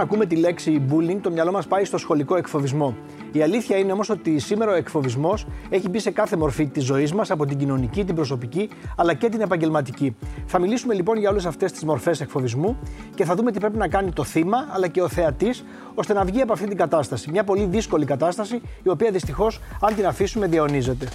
Όταν 0.00 0.12
ακούμε 0.12 0.26
τη 0.34 0.40
λέξη 0.40 0.82
bullying, 0.90 1.18
το 1.22 1.30
μυαλό 1.30 1.52
μας 1.52 1.66
πάει 1.66 1.84
στο 1.84 1.98
σχολικό 1.98 2.36
εκφοβισμό. 2.36 2.96
Η 3.32 3.42
αλήθεια 3.42 3.76
είναι 3.76 3.92
όμως 3.92 4.10
ότι 4.10 4.38
σήμερα 4.38 4.72
ο 4.72 4.74
εκφοβισμός 4.74 5.46
έχει 5.68 5.88
μπει 5.88 5.98
σε 5.98 6.10
κάθε 6.10 6.36
μορφή 6.36 6.66
της 6.66 6.84
ζωής 6.84 7.12
μας, 7.12 7.30
από 7.30 7.46
την 7.46 7.58
κοινωνική, 7.58 8.04
την 8.04 8.14
προσωπική 8.14 8.68
αλλά 8.96 9.14
και 9.14 9.28
την 9.28 9.40
επαγγελματική. 9.40 10.16
Θα 10.46 10.58
μιλήσουμε 10.58 10.94
λοιπόν 10.94 11.18
για 11.18 11.30
όλες 11.30 11.46
αυτές 11.46 11.72
τις 11.72 11.84
μορφές 11.84 12.20
εκφοβισμού 12.20 12.78
και 13.14 13.24
θα 13.24 13.34
δούμε 13.34 13.52
τι 13.52 13.58
πρέπει 13.58 13.76
να 13.76 13.88
κάνει 13.88 14.12
το 14.12 14.24
θύμα 14.24 14.66
αλλά 14.70 14.88
και 14.88 15.02
ο 15.02 15.08
θεατής 15.08 15.64
ώστε 15.94 16.12
να 16.12 16.24
βγει 16.24 16.40
από 16.40 16.52
αυτή 16.52 16.66
την 16.66 16.76
κατάσταση. 16.76 17.30
Μια 17.30 17.44
πολύ 17.44 17.64
δύσκολη 17.64 18.04
κατάσταση, 18.04 18.60
η 18.82 18.88
οποία 18.88 19.10
δυστυχώς, 19.10 19.60
αν 19.80 19.94
την 19.94 20.06
αφήσουμε, 20.06 20.46
διαιωνίζεται. 20.46 21.08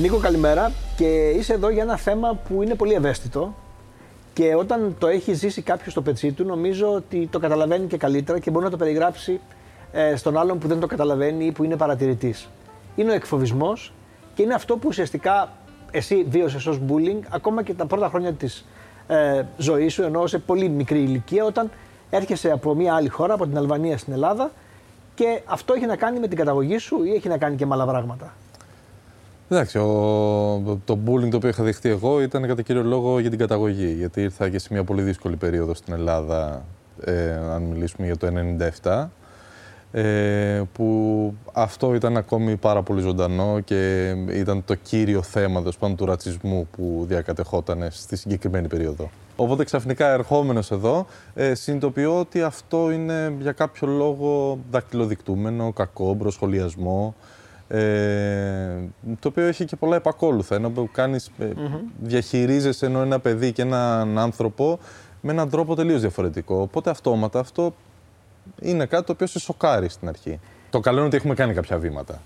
Νίκο, 0.00 0.16
καλημέρα. 0.16 0.72
Και 0.96 1.28
είσαι 1.28 1.52
εδώ 1.52 1.70
για 1.70 1.82
ένα 1.82 1.96
θέμα 1.96 2.38
που 2.48 2.62
είναι 2.62 2.74
πολύ 2.74 2.92
ευαίσθητο. 2.92 3.54
Και 4.32 4.54
όταν 4.54 4.96
το 4.98 5.06
έχει 5.06 5.32
ζήσει 5.32 5.62
κάποιος 5.62 5.92
στο 5.92 6.02
πετσί 6.02 6.32
του, 6.32 6.44
νομίζω 6.44 6.92
ότι 6.92 7.28
το 7.30 7.38
καταλαβαίνει 7.38 7.86
και 7.86 7.96
καλύτερα 7.96 8.38
και 8.38 8.50
μπορεί 8.50 8.64
να 8.64 8.70
το 8.70 8.76
περιγράψει 8.76 9.40
ε, 9.92 10.16
στον 10.16 10.38
άλλον 10.38 10.58
που 10.58 10.68
δεν 10.68 10.80
το 10.80 10.86
καταλαβαίνει 10.86 11.44
ή 11.44 11.52
που 11.52 11.64
είναι 11.64 11.76
παρατηρητής. 11.76 12.48
Είναι 12.96 13.10
ο 13.10 13.14
εκφοβισμός 13.14 13.92
και 14.34 14.42
είναι 14.42 14.54
αυτό 14.54 14.76
που 14.76 14.88
ουσιαστικά 14.88 15.52
εσύ 15.90 16.26
βίωσες 16.28 16.66
ως 16.66 16.80
bullying 16.88 17.20
ακόμα 17.28 17.62
και 17.62 17.74
τα 17.74 17.86
πρώτα 17.86 18.08
χρόνια 18.08 18.32
της 18.32 18.66
ε, 19.06 19.42
ζωής 19.56 19.92
σου, 19.92 20.02
ενώ 20.02 20.26
σε 20.26 20.38
πολύ 20.38 20.68
μικρή 20.68 20.98
ηλικία, 20.98 21.44
όταν 21.44 21.70
έρχεσαι 22.10 22.50
από 22.50 22.74
μια 22.74 22.94
άλλη 22.94 23.08
χώρα, 23.08 23.34
από 23.34 23.46
την 23.46 23.56
Αλβανία 23.56 23.98
στην 23.98 24.12
Ελλάδα 24.12 24.50
και 25.14 25.40
αυτό 25.44 25.74
έχει 25.74 25.86
να 25.86 25.96
κάνει 25.96 26.18
με 26.18 26.28
την 26.28 26.36
καταγωγή 26.38 26.78
σου 26.78 27.04
ή 27.04 27.14
έχει 27.14 27.28
να 27.28 27.38
κάνει 27.38 27.56
και 27.56 27.66
με 27.66 27.74
άλλα 27.74 27.86
πράγματα. 27.86 28.32
Εντάξει, 29.52 29.78
ο, 29.78 30.78
το 30.84 30.98
bullying 31.06 31.30
το 31.30 31.36
οποίο 31.36 31.48
είχα 31.48 31.62
δεχτεί 31.62 31.88
εγώ 31.88 32.22
ήταν 32.22 32.46
κατά 32.46 32.62
κύριο 32.62 32.82
λόγο 32.82 33.18
για 33.18 33.30
την 33.30 33.38
καταγωγή. 33.38 33.94
Γιατί 33.98 34.22
ήρθα 34.22 34.48
και 34.48 34.58
σε 34.58 34.68
μια 34.70 34.84
πολύ 34.84 35.02
δύσκολη 35.02 35.36
περίοδο 35.36 35.74
στην 35.74 35.92
Ελλάδα, 35.92 36.64
ε, 37.04 37.32
αν 37.32 37.62
μιλήσουμε 37.62 38.06
για 38.06 38.16
το 38.16 38.28
1997, 38.82 39.08
ε, 39.92 40.62
που 40.72 41.34
αυτό 41.52 41.94
ήταν 41.94 42.16
ακόμη 42.16 42.56
πάρα 42.56 42.82
πολύ 42.82 43.00
ζωντανό 43.00 43.60
και 43.64 44.10
ήταν 44.30 44.64
το 44.64 44.74
κύριο 44.74 45.22
θέμα 45.22 45.62
πάνω, 45.78 45.94
του 45.94 46.04
ρατσισμού 46.04 46.68
που 46.76 47.04
διακατεχόταν 47.08 47.88
στη 47.90 48.16
συγκεκριμένη 48.16 48.68
περίοδο. 48.68 49.10
Οπότε 49.36 49.64
ξαφνικά 49.64 50.12
ερχόμενος 50.12 50.70
εδώ, 50.70 51.06
ε, 51.34 51.54
συνειδητοποιώ 51.54 52.18
ότι 52.18 52.42
αυτό 52.42 52.90
είναι 52.90 53.34
για 53.40 53.52
κάποιο 53.52 53.88
λόγο 53.88 54.58
δακτυλοδεικτούμενο, 54.70 55.72
κακό, 55.72 56.14
προσχολιασμό, 56.14 57.14
ε, 57.72 58.88
το 59.18 59.28
οποίο 59.28 59.46
έχει 59.46 59.64
και 59.64 59.76
πολλά 59.76 59.96
επακόλουθα. 59.96 60.54
Ενώ 60.54 60.88
κάνεις, 60.92 61.30
ε, 61.38 61.50
διαχειρίζεσαι 62.00 62.86
ενώ 62.86 63.00
ένα 63.00 63.18
παιδί 63.18 63.52
και 63.52 63.62
έναν 63.62 64.18
άνθρωπο 64.18 64.78
με 65.20 65.32
έναν 65.32 65.50
τρόπο 65.50 65.74
τελείως 65.74 66.00
διαφορετικό. 66.00 66.60
Οπότε 66.60 66.90
αυτόματα 66.90 67.38
αυτό 67.38 67.74
είναι 68.60 68.86
κάτι 68.86 69.06
το 69.06 69.12
οποίο 69.12 69.26
σε 69.26 69.38
σοκάρει 69.38 69.88
στην 69.88 70.08
αρχή. 70.08 70.40
Το 70.70 70.80
καλό 70.80 70.96
είναι 70.98 71.06
ότι 71.06 71.16
έχουμε 71.16 71.34
κάνει 71.34 71.54
κάποια 71.54 71.78
βήματα. 71.78 72.22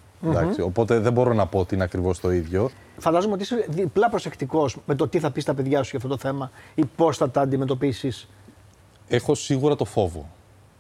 οπότε 0.65 0.99
δεν 0.99 1.13
μπορώ 1.13 1.33
να 1.33 1.47
πω 1.47 1.59
ότι 1.59 1.75
είναι 1.75 1.85
ακριβώς 1.85 2.21
το 2.21 2.33
ίδιο. 2.33 2.71
Φαντάζομαι 2.99 3.33
ότι 3.33 3.43
είσαι 3.43 3.67
διπλά 3.69 4.09
προσεκτικός 4.11 4.77
με 4.87 4.95
το 4.95 5.09
τι 5.09 5.19
θα 5.19 5.31
πεις 5.31 5.43
στα 5.43 5.55
παιδιά 5.55 5.83
σου 5.83 5.89
για 5.91 5.99
αυτό 5.99 6.09
το 6.09 6.17
θέμα 6.17 6.51
ή 6.75 6.85
πώς 6.97 7.17
θα 7.17 7.31
τα 7.31 7.41
αντιμετωπίσεις. 7.41 8.29
Έχω 9.09 9.35
σίγουρα 9.35 9.77
το 9.77 9.85
φόβο. 9.85 10.29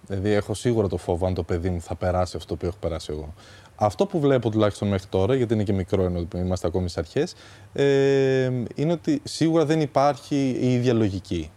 Δηλαδή, 0.06 0.30
έχω 0.30 0.54
σίγουρα 0.54 0.88
το 0.88 0.96
φόβο 0.96 1.26
αν 1.26 1.34
το 1.34 1.42
παιδί 1.42 1.70
μου 1.70 1.80
θα 1.80 1.94
περάσει 1.94 2.36
αυτό 2.36 2.56
που 2.56 2.66
έχω 2.66 2.76
περάσει 2.80 3.12
εγώ. 3.12 3.34
Αυτό 3.76 4.06
που 4.06 4.20
βλέπω 4.20 4.50
τουλάχιστον 4.50 4.88
μέχρι 4.88 5.06
τώρα, 5.06 5.34
γιατί 5.34 5.54
είναι 5.54 5.62
και 5.62 5.72
μικρό 5.72 6.02
ενώ 6.02 6.26
είμαστε 6.34 6.66
ακόμη 6.66 6.88
στις 6.88 6.98
αρχές, 6.98 7.34
ε, 7.72 8.50
είναι 8.74 8.92
ότι 8.92 9.20
σίγουρα 9.24 9.64
δεν 9.64 9.80
υπάρχει 9.80 10.56
η 10.60 10.72
ίδια 10.72 10.92
λογική. 10.92 11.50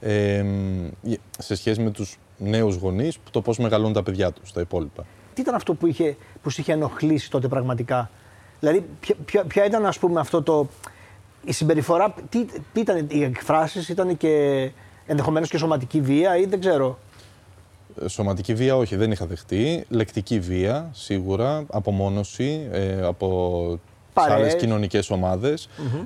Ε, 0.00 0.44
σε 1.38 1.54
σχέση 1.54 1.80
με 1.80 1.90
τους 1.90 2.18
νέους 2.38 2.76
γονείς, 2.76 3.18
το 3.30 3.40
πώς 3.40 3.58
μεγαλώνουν 3.58 3.92
τα 3.92 4.02
παιδιά 4.02 4.32
τους, 4.32 4.52
τα 4.52 4.60
υπόλοιπα. 4.60 5.06
Τι 5.34 5.40
ήταν 5.40 5.54
αυτό 5.54 5.74
που, 5.74 5.86
είχε, 5.86 6.16
που 6.42 6.50
σε 6.50 6.60
είχε 6.60 6.72
ενοχλήσει 6.72 7.30
τότε 7.30 7.48
πραγματικά, 7.48 8.10
Δηλαδή, 8.62 8.86
ποια, 9.24 9.44
ποια 9.44 9.64
ήταν 9.64 9.86
ας 9.86 9.98
πούμε 9.98 10.20
αυτό 10.20 10.42
το. 10.42 10.68
Η 11.44 11.52
συμπεριφορά, 11.52 12.14
τι, 12.28 12.44
τι 12.72 12.80
ήταν 12.80 13.06
οι 13.10 13.22
εκφράσεις, 13.22 13.88
ήταν 13.88 14.16
και 14.16 14.70
ενδεχομένως 15.06 15.48
και 15.48 15.58
σωματική 15.58 16.00
βία 16.00 16.36
ή 16.36 16.44
δεν 16.44 16.60
ξέρω; 16.60 16.98
Σωματική 18.06 18.54
βία 18.54 18.76
όχι, 18.76 18.96
δεν 18.96 19.10
είχα 19.10 19.26
δεχτεί. 19.26 19.84
Λεκτική 19.88 20.40
βία, 20.40 20.90
σίγουρα. 20.92 21.64
Απομόνωση 21.70 22.68
ε, 22.70 23.02
από 23.02 23.78
τις 24.14 24.24
άλλες 24.26 24.56
κοινωνικές 24.56 25.10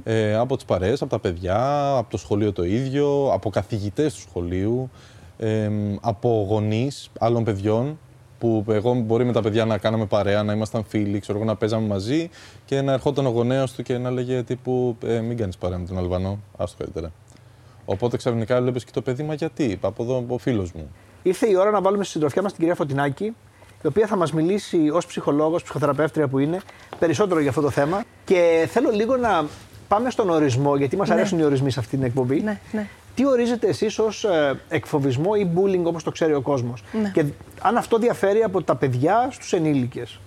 ε, 0.05 0.35
από 0.35 0.57
τις 0.57 0.65
παρέες, 0.65 1.03
από 1.03 1.11
τα 1.11 1.19
παιδιά, 1.19 1.91
από 1.97 2.11
το 2.11 2.17
σχολείο 2.17 2.53
το 2.53 2.65
ίδιο, 2.65 3.31
από 3.33 3.51
καθηγητές 3.51 4.15
του 4.15 4.21
σχολείου, 4.21 4.91
ε, 5.39 5.71
από 6.01 6.47
γονείς 6.49 7.11
άλλων 7.19 7.45
παιδιών. 7.45 7.99
Που 8.39 8.65
εγώ 8.69 8.95
μπορεί 8.95 9.25
με 9.25 9.33
τα 9.33 9.43
παιδιά 9.43 9.65
να 9.65 9.79
κάναμε 9.79 10.07
παρέα, 10.07 10.43
να 10.43 10.53
ήμασταν 10.53 10.85
φίλοι, 10.89 11.19
ξέρω 11.19 11.39
εγώ 11.39 11.47
να 11.47 11.57
παίζαμε 11.57 11.87
μαζί 11.87 12.31
και 12.65 12.83
να 12.83 12.93
ερχόταν 12.93 13.27
ο 13.27 13.29
γονέο 13.29 13.65
του 13.77 13.83
και 13.83 13.99
να 13.99 14.11
λέγε 14.11 14.43
τύπου 14.43 14.97
ε, 15.07 15.21
Μην 15.21 15.37
κάνεις 15.37 15.57
παρέα 15.57 15.79
με 15.79 15.87
τον 15.87 15.99
Αλβανό, 15.99 16.39
άστο 16.57 16.77
καλύτερα. 16.79 17.13
Οπότε 17.85 18.17
ξαφνικά 18.17 18.57
έβλεπε 18.57 18.79
και 18.79 18.91
το 18.93 19.03
παιδί, 19.03 19.23
μα 19.23 19.35
γιατί, 19.35 19.79
από 19.81 20.03
εδώ 20.03 20.25
ο 20.29 20.39
φίλος 20.39 20.73
μου. 20.73 20.91
Ήρθε 21.27 21.49
η 21.51 21.55
ώρα 21.55 21.71
να 21.71 21.81
βάλουμε 21.81 22.03
στη 22.03 22.13
συντροφιά 22.13 22.43
μας 22.43 22.51
την 22.51 22.61
κυρία 22.61 22.75
Φωτεινάκη, 22.75 23.25
η 23.83 23.87
οποία 23.87 24.07
θα 24.07 24.17
μας 24.17 24.33
μιλήσει 24.33 24.91
ως 24.93 25.07
ψυχολόγος, 25.07 25.63
ψυχοθεραπεύτρια 25.63 26.29
που 26.29 26.39
είναι, 26.39 26.61
περισσότερο 26.99 27.41
για 27.41 27.49
αυτό 27.49 27.61
το 27.61 27.71
θέμα. 27.71 28.05
Και 28.25 28.69
θέλω 28.71 28.91
λίγο 28.91 29.17
να 29.17 29.45
πάμε 29.89 30.11
στον 30.11 30.31
ορισμό, 30.31 30.77
γιατί 30.77 30.97
μας 30.97 31.09
ναι. 31.09 31.15
αρέσουν 31.15 31.39
οι 31.39 31.45
ορισμοί 31.45 31.71
σε 31.71 31.81
αυτή 31.81 31.97
την 31.97 32.05
εκπομπή. 32.05 32.41
Ναι, 32.41 32.61
ναι. 32.73 32.89
Τι 33.15 33.27
ορίζετε 33.27 33.69
εσείς 33.69 33.99
ως 33.99 34.25
ε, 34.25 34.61
εκφοβισμό 34.69 35.31
ή 35.37 35.51
bullying 35.57 35.85
όπως 35.85 36.03
το 36.03 36.11
ξέρει 36.11 36.35
ο 36.35 36.41
κόσμος; 36.41 36.85
Ναι. 37.03 37.11
Και 37.15 37.25
αν 37.63 37.77
αυτό 37.77 37.99
διαφέρει 37.99 38.43
από 38.43 38.63
τα 38.63 38.77
παιδιά 38.77 39.29
στους 39.31 39.53
ενήλικες; 39.53 40.21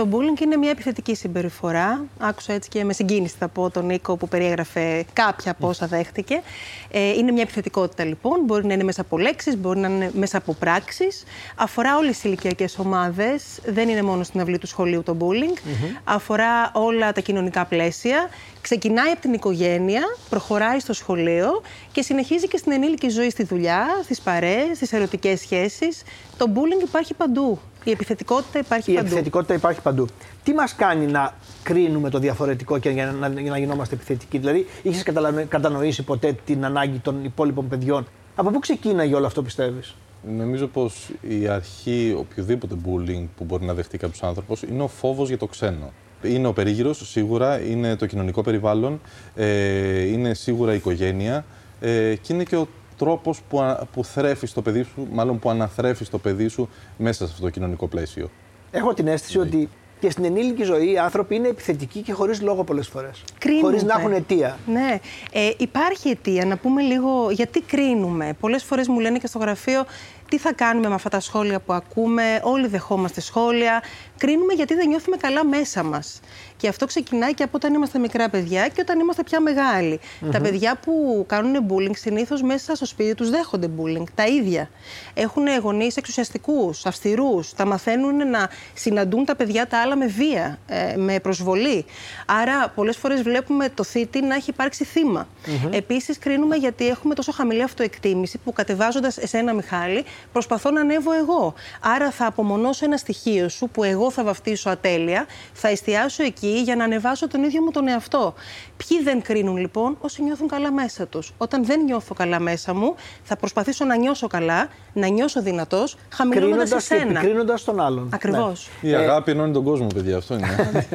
Το 0.00 0.08
bullying 0.12 0.40
είναι 0.40 0.56
μια 0.56 0.70
επιθετική 0.70 1.14
συμπεριφορά. 1.14 2.04
Άκουσα 2.18 2.52
έτσι 2.52 2.68
και 2.68 2.84
με 2.84 2.92
συγκίνηση 2.92 3.34
θα 3.38 3.48
πω 3.48 3.70
τον 3.70 3.86
Νίκο 3.86 4.16
που 4.16 4.28
περιέγραφε 4.28 5.04
κάποια 5.12 5.50
από 5.50 5.68
όσα 5.68 5.86
δέχτηκε. 5.86 6.42
Ε, 6.90 7.08
είναι 7.08 7.32
μια 7.32 7.42
επιθετικότητα 7.42 8.04
λοιπόν. 8.04 8.40
Μπορεί 8.44 8.66
να 8.66 8.74
είναι 8.74 8.82
μέσα 8.82 9.00
από 9.00 9.18
λέξεις, 9.18 9.56
μπορεί 9.56 9.78
να 9.78 9.88
είναι 9.88 10.10
μέσα 10.14 10.38
από 10.38 10.52
πράξεις. 10.54 11.24
Αφορά 11.56 11.96
όλες 11.96 12.10
τις 12.10 12.24
ηλικιακές 12.24 12.78
ομάδες. 12.78 13.44
Δεν 13.66 13.88
είναι 13.88 14.02
μόνο 14.02 14.22
στην 14.22 14.40
αυλή 14.40 14.58
του 14.58 14.66
σχολείου 14.66 15.02
το 15.02 15.16
bullying. 15.20 15.58
Αφορά 16.04 16.70
όλα 16.74 17.12
τα 17.12 17.20
κοινωνικά 17.20 17.64
πλαίσια. 17.64 18.28
Ξεκινάει 18.60 19.10
από 19.10 19.20
την 19.20 19.32
οικογένεια, 19.32 20.02
προχωράει 20.28 20.78
στο 20.78 20.92
σχολείο 20.92 21.62
και 21.92 22.02
συνεχίζει 22.02 22.48
και 22.48 22.56
στην 22.56 22.72
ενήλικη 22.72 23.08
ζωή 23.08 23.30
στη 23.30 23.44
δουλειά, 23.44 23.86
στις 24.02 24.20
παρέες, 24.20 24.76
στις 24.76 24.92
ερωτικές 24.92 25.40
σχέσεις. 25.40 26.02
Το 26.36 26.46
bullying 26.54 26.82
υπάρχει 26.86 27.14
παντού. 27.14 27.58
Η 27.84 27.90
επιθετικότητα 27.90 28.58
υπάρχει 28.58 28.90
η 28.90 28.94
παντού. 28.94 29.06
Η 29.06 29.08
επιθετικότητα 29.08 29.54
υπάρχει 29.54 29.80
παντού. 29.80 30.06
Τι 30.42 30.52
μας 30.52 30.74
κάνει 30.74 31.06
να 31.06 31.34
κρίνουμε 31.62 32.10
το 32.10 32.18
διαφορετικό 32.18 32.78
και 32.78 32.90
για 32.90 33.14
να, 33.20 33.28
για 33.28 33.50
να 33.50 33.58
γινόμαστε 33.58 33.94
επιθετικοί, 33.94 34.38
Δηλαδή, 34.38 34.66
είχες 34.82 35.02
κατανοήσει 35.48 36.02
ποτέ 36.02 36.36
την 36.44 36.64
ανάγκη 36.64 36.98
των 36.98 37.24
υπόλοιπων 37.24 37.68
παιδιών; 37.68 38.06
Από 38.34 38.50
πού 38.50 38.58
ξεκίναγε 38.58 39.14
όλο 39.14 39.26
αυτό, 39.26 39.42
πιστεύεις; 39.42 39.94
Νομίζω 40.36 40.66
πως 40.66 41.10
η 41.20 41.48
αρχή 41.48 42.14
οποιοδήποτε 42.18 42.74
bullying 42.84 43.26
που 43.36 43.44
μπορεί 43.44 43.64
να 43.64 43.74
δεχτεί 43.74 43.98
κάποιος 43.98 44.22
άνθρωπος 44.22 44.62
είναι 44.62 44.82
ο 44.82 44.88
φόβος 44.88 45.28
για 45.28 45.38
το 45.38 45.46
ξένο. 45.46 45.92
Είναι 46.22 46.46
ο 46.46 46.52
περίγυρος, 46.52 47.10
σίγουρα, 47.10 47.60
είναι 47.60 47.96
το 47.96 48.06
κοινωνικό 48.06 48.42
περιβάλλον, 48.42 49.00
ε, 49.34 50.00
είναι 50.00 50.34
σίγουρα 50.34 50.72
η 50.72 50.76
οικογένεια 50.76 51.44
ε, 51.80 52.14
και 52.14 52.32
είναι 52.32 52.42
και 52.44 52.56
ο 52.56 52.68
τρόπος 53.00 53.40
που, 53.48 53.86
που 53.92 54.04
θρέφεις 54.04 54.52
το 54.52 54.62
παιδί 54.62 54.82
σου, 54.82 55.08
μάλλον 55.12 55.38
που 55.38 55.50
αναθρέφεις 55.50 56.10
το 56.10 56.18
παιδί 56.18 56.48
σου 56.48 56.68
μέσα 56.96 57.26
σε 57.26 57.32
αυτό 57.32 57.42
το 57.42 57.50
κοινωνικό 57.50 57.86
πλαίσιο. 57.86 58.30
Έχω 58.70 58.94
την 58.94 59.06
αίσθηση 59.06 59.38
ναι. 59.38 59.44
ότι 59.44 59.68
και 60.00 60.10
στην 60.10 60.24
ενήλικη 60.24 60.62
ζωή 60.62 60.92
οι 60.92 60.98
άνθρωποι 60.98 61.34
είναι 61.34 61.48
επιθετικοί 61.48 62.00
και 62.00 62.12
χωρίς 62.12 62.42
λόγο 62.42 62.64
πολλές 62.64 62.88
φορές. 62.88 63.24
Χωρίς 63.60 63.82
να 63.82 63.94
έχουν 63.98 64.12
αιτία. 64.12 64.58
Ναι. 64.66 64.98
Ε, 65.32 65.50
υπάρχει 65.56 66.08
αιτία. 66.08 66.44
Να 66.44 66.56
πούμε 66.56 66.82
λίγο 66.82 67.30
γιατί 67.30 67.60
κρίνουμε. 67.60 68.36
Πολλές 68.40 68.64
φορές 68.64 68.88
μου 68.88 69.00
λένε 69.00 69.18
και 69.18 69.26
στο 69.26 69.38
γραφείο 69.38 69.84
τι 70.28 70.38
θα 70.38 70.52
κάνουμε 70.52 70.88
με 70.88 70.94
αυτά 70.94 71.08
τα 71.08 71.20
σχόλια 71.20 71.60
που 71.60 71.72
ακούμε; 71.72 72.40
Όλοι 72.42 72.66
δεχόμαστε 72.66 73.20
σχόλια. 73.20 73.82
Κρίνουμε 74.20 74.52
γιατί 74.52 74.74
δεν 74.74 74.88
νιώθουμε 74.88 75.16
καλά 75.16 75.44
μέσα 75.44 75.82
μας. 75.82 76.20
Και 76.56 76.68
αυτό 76.68 76.86
ξεκινάει 76.86 77.34
και 77.34 77.42
από 77.42 77.52
όταν 77.54 77.74
είμαστε 77.74 77.98
μικρά 77.98 78.28
παιδιά 78.28 78.68
και 78.68 78.80
όταν 78.80 79.00
είμαστε 79.00 79.22
πια 79.22 79.40
μεγάλοι. 79.40 80.00
Τα 80.32 80.40
παιδιά 80.40 80.78
που 80.84 81.24
κάνουν 81.28 81.66
bullying 81.68 81.96
συνήθως 81.96 82.42
μέσα 82.42 82.74
στο 82.74 82.86
σπίτι 82.86 83.14
τους 83.14 83.30
δέχονται 83.30 83.70
bullying. 83.78 84.04
Τα 84.14 84.26
ίδια. 84.26 84.70
Έχουν 85.14 85.44
γονείς 85.62 85.96
εξουσιαστικούς, 85.96 86.86
αυστηρούς. 86.86 87.54
Τα 87.54 87.66
μαθαίνουν 87.66 88.30
να 88.30 88.50
συναντούν 88.74 89.24
τα 89.24 89.36
παιδιά 89.36 89.66
τα 89.66 89.80
άλλα 89.80 89.96
με 89.96 90.06
βία, 90.06 90.58
ε, 90.66 90.96
με 90.96 91.20
προσβολή. 91.20 91.84
Άρα, 92.26 92.68
πολλές 92.68 92.96
φορές 92.96 93.22
βλέπουμε 93.22 93.68
το 93.68 93.84
θήτη 93.84 94.22
να 94.22 94.34
έχει 94.34 94.50
υπάρξει 94.50 94.84
θύμα. 94.84 95.28
Επίσης, 95.70 96.18
κρίνουμε 96.18 96.56
γιατί 96.56 96.88
έχουμε 96.88 97.14
τόσο 97.14 97.32
χαμηλή 97.32 97.62
αυτοεκτίμηση 97.62 98.38
που 98.38 98.52
κατεβάζοντας 98.52 99.18
εσένα, 99.18 99.52
Μιχάλη, 99.52 100.04
προσπαθώ 100.32 100.70
να 100.70 100.80
ανέβω 100.80 101.12
εγώ. 101.12 101.54
Άρα, 101.80 102.10
θα 102.10 102.26
απομονώσω 102.26 102.84
ένα 102.84 102.96
στοιχείο 102.96 103.48
σου 103.48 103.68
που 103.68 103.84
εγώ 103.84 104.09
θα 104.10 104.24
βαφτίσω 104.24 104.70
ατέλεια, 104.70 105.26
θα 105.52 105.68
εστιάσω 105.68 106.22
εκεί 106.22 106.60
για 106.64 106.76
να 106.76 106.84
ανεβάσω 106.84 107.28
τον 107.28 107.42
ίδιο 107.42 107.62
μου 107.62 107.70
τον 107.70 107.88
εαυτό. 107.88 108.34
Ποιοι 108.76 109.02
δεν 109.02 109.22
κρίνουν 109.22 109.56
λοιπόν, 109.56 109.96
όσοι 110.00 110.22
νιώθουν 110.22 110.48
καλά 110.48 110.72
μέσα 110.72 111.06
τους; 111.06 111.32
Όταν 111.38 111.64
δεν 111.64 111.84
νιώθω 111.84 112.14
καλά 112.14 112.40
μέσα 112.40 112.74
μου, 112.74 112.94
θα 113.22 113.36
προσπαθήσω 113.36 113.84
να 113.84 113.96
νιώσω 113.96 114.26
καλά, 114.26 114.68
να 114.92 115.06
νιώσω 115.06 115.42
δυνατός, 115.42 115.96
χαμηλώνοντας 116.12 116.72
εσένα. 116.72 117.20
Κρίνοντας 117.20 117.64
τον 117.64 117.80
άλλον. 117.80 118.08
Ακριβώς. 118.12 118.68
Ναι. 118.80 118.90
Η 118.90 118.94
αγάπη 118.94 119.30
ενώνει 119.30 119.52
τον 119.52 119.64
κόσμο, 119.64 119.86
παιδιά. 119.94 120.16
Αυτό 120.16 120.34
είναι. 120.34 120.48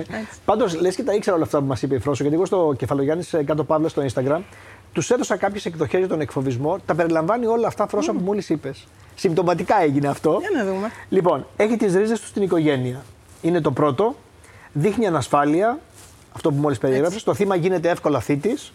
Πάντως, 0.46 0.80
λες 0.80 0.96
και 0.96 1.04
τα 1.04 1.14
ήξερα 1.14 1.36
όλα 1.36 1.46
αυτά 1.46 1.60
που 1.60 1.66
μας 1.66 1.82
είπε 1.82 1.96
η 1.96 2.00
Φρόσο, 2.00 2.22
γιατί 2.22 2.36
εγώ 2.36 2.46
στο 2.46 2.74
κεφαλογιάννης 2.78 3.36
κάτω 3.46 3.64
Παύλα 3.64 3.88
στο 3.88 4.06
Instagram 4.14 4.42
τους 4.96 5.10
έδωσα 5.10 5.36
κάποιες 5.36 5.66
εκδοχές 5.66 6.00
για 6.00 6.08
τον 6.08 6.22
εκφοβισμό. 6.22 6.78
Τα 6.86 6.96
περιλαμβάνει 6.96 7.46
όλα 7.46 7.68
αυτά, 7.68 7.88
Φρόσο, 7.88 8.12
mm. 8.12 8.16
που 8.16 8.24
μόλις 8.24 8.50
είπες. 8.50 8.88
Συμπτωματικά 9.16 9.82
έγινε 9.82 10.08
αυτό. 10.08 10.38
Για 10.40 10.64
να 10.64 10.72
δούμε. 10.72 10.92
Λοιπόν, 11.10 11.48
έχει 11.58 11.78
τις 11.78 11.96
ρίζες 11.96 12.20
του 12.20 12.28
στην 12.28 12.42
οικογένεια. 12.42 13.04
Είναι 13.42 13.62
το 13.62 13.72
πρώτο. 13.72 14.16
Δείχνει 14.74 15.08
ανασφάλεια, 15.08 15.80
αυτό 16.36 16.52
που 16.52 16.58
μόλις 16.62 16.78
περιέγραψες. 16.78 17.24
Το 17.24 17.34
θύμα 17.34 17.56
γίνεται 17.56 17.90
εύκολα 17.90 18.20
θήτης 18.20 18.74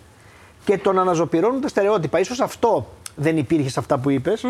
και 0.65 0.79
τον 0.79 0.99
αναζωπηρώνουν 0.99 1.61
τα 1.61 1.69
στερεότυπα. 1.69 2.23
σω 2.25 2.45
αυτό 2.45 2.87
δεν 3.17 3.37
υπήρχε 3.37 3.69
σε 3.69 3.81
αυτά 3.81 3.99
που 3.99 4.11
είπες. 4.11 4.45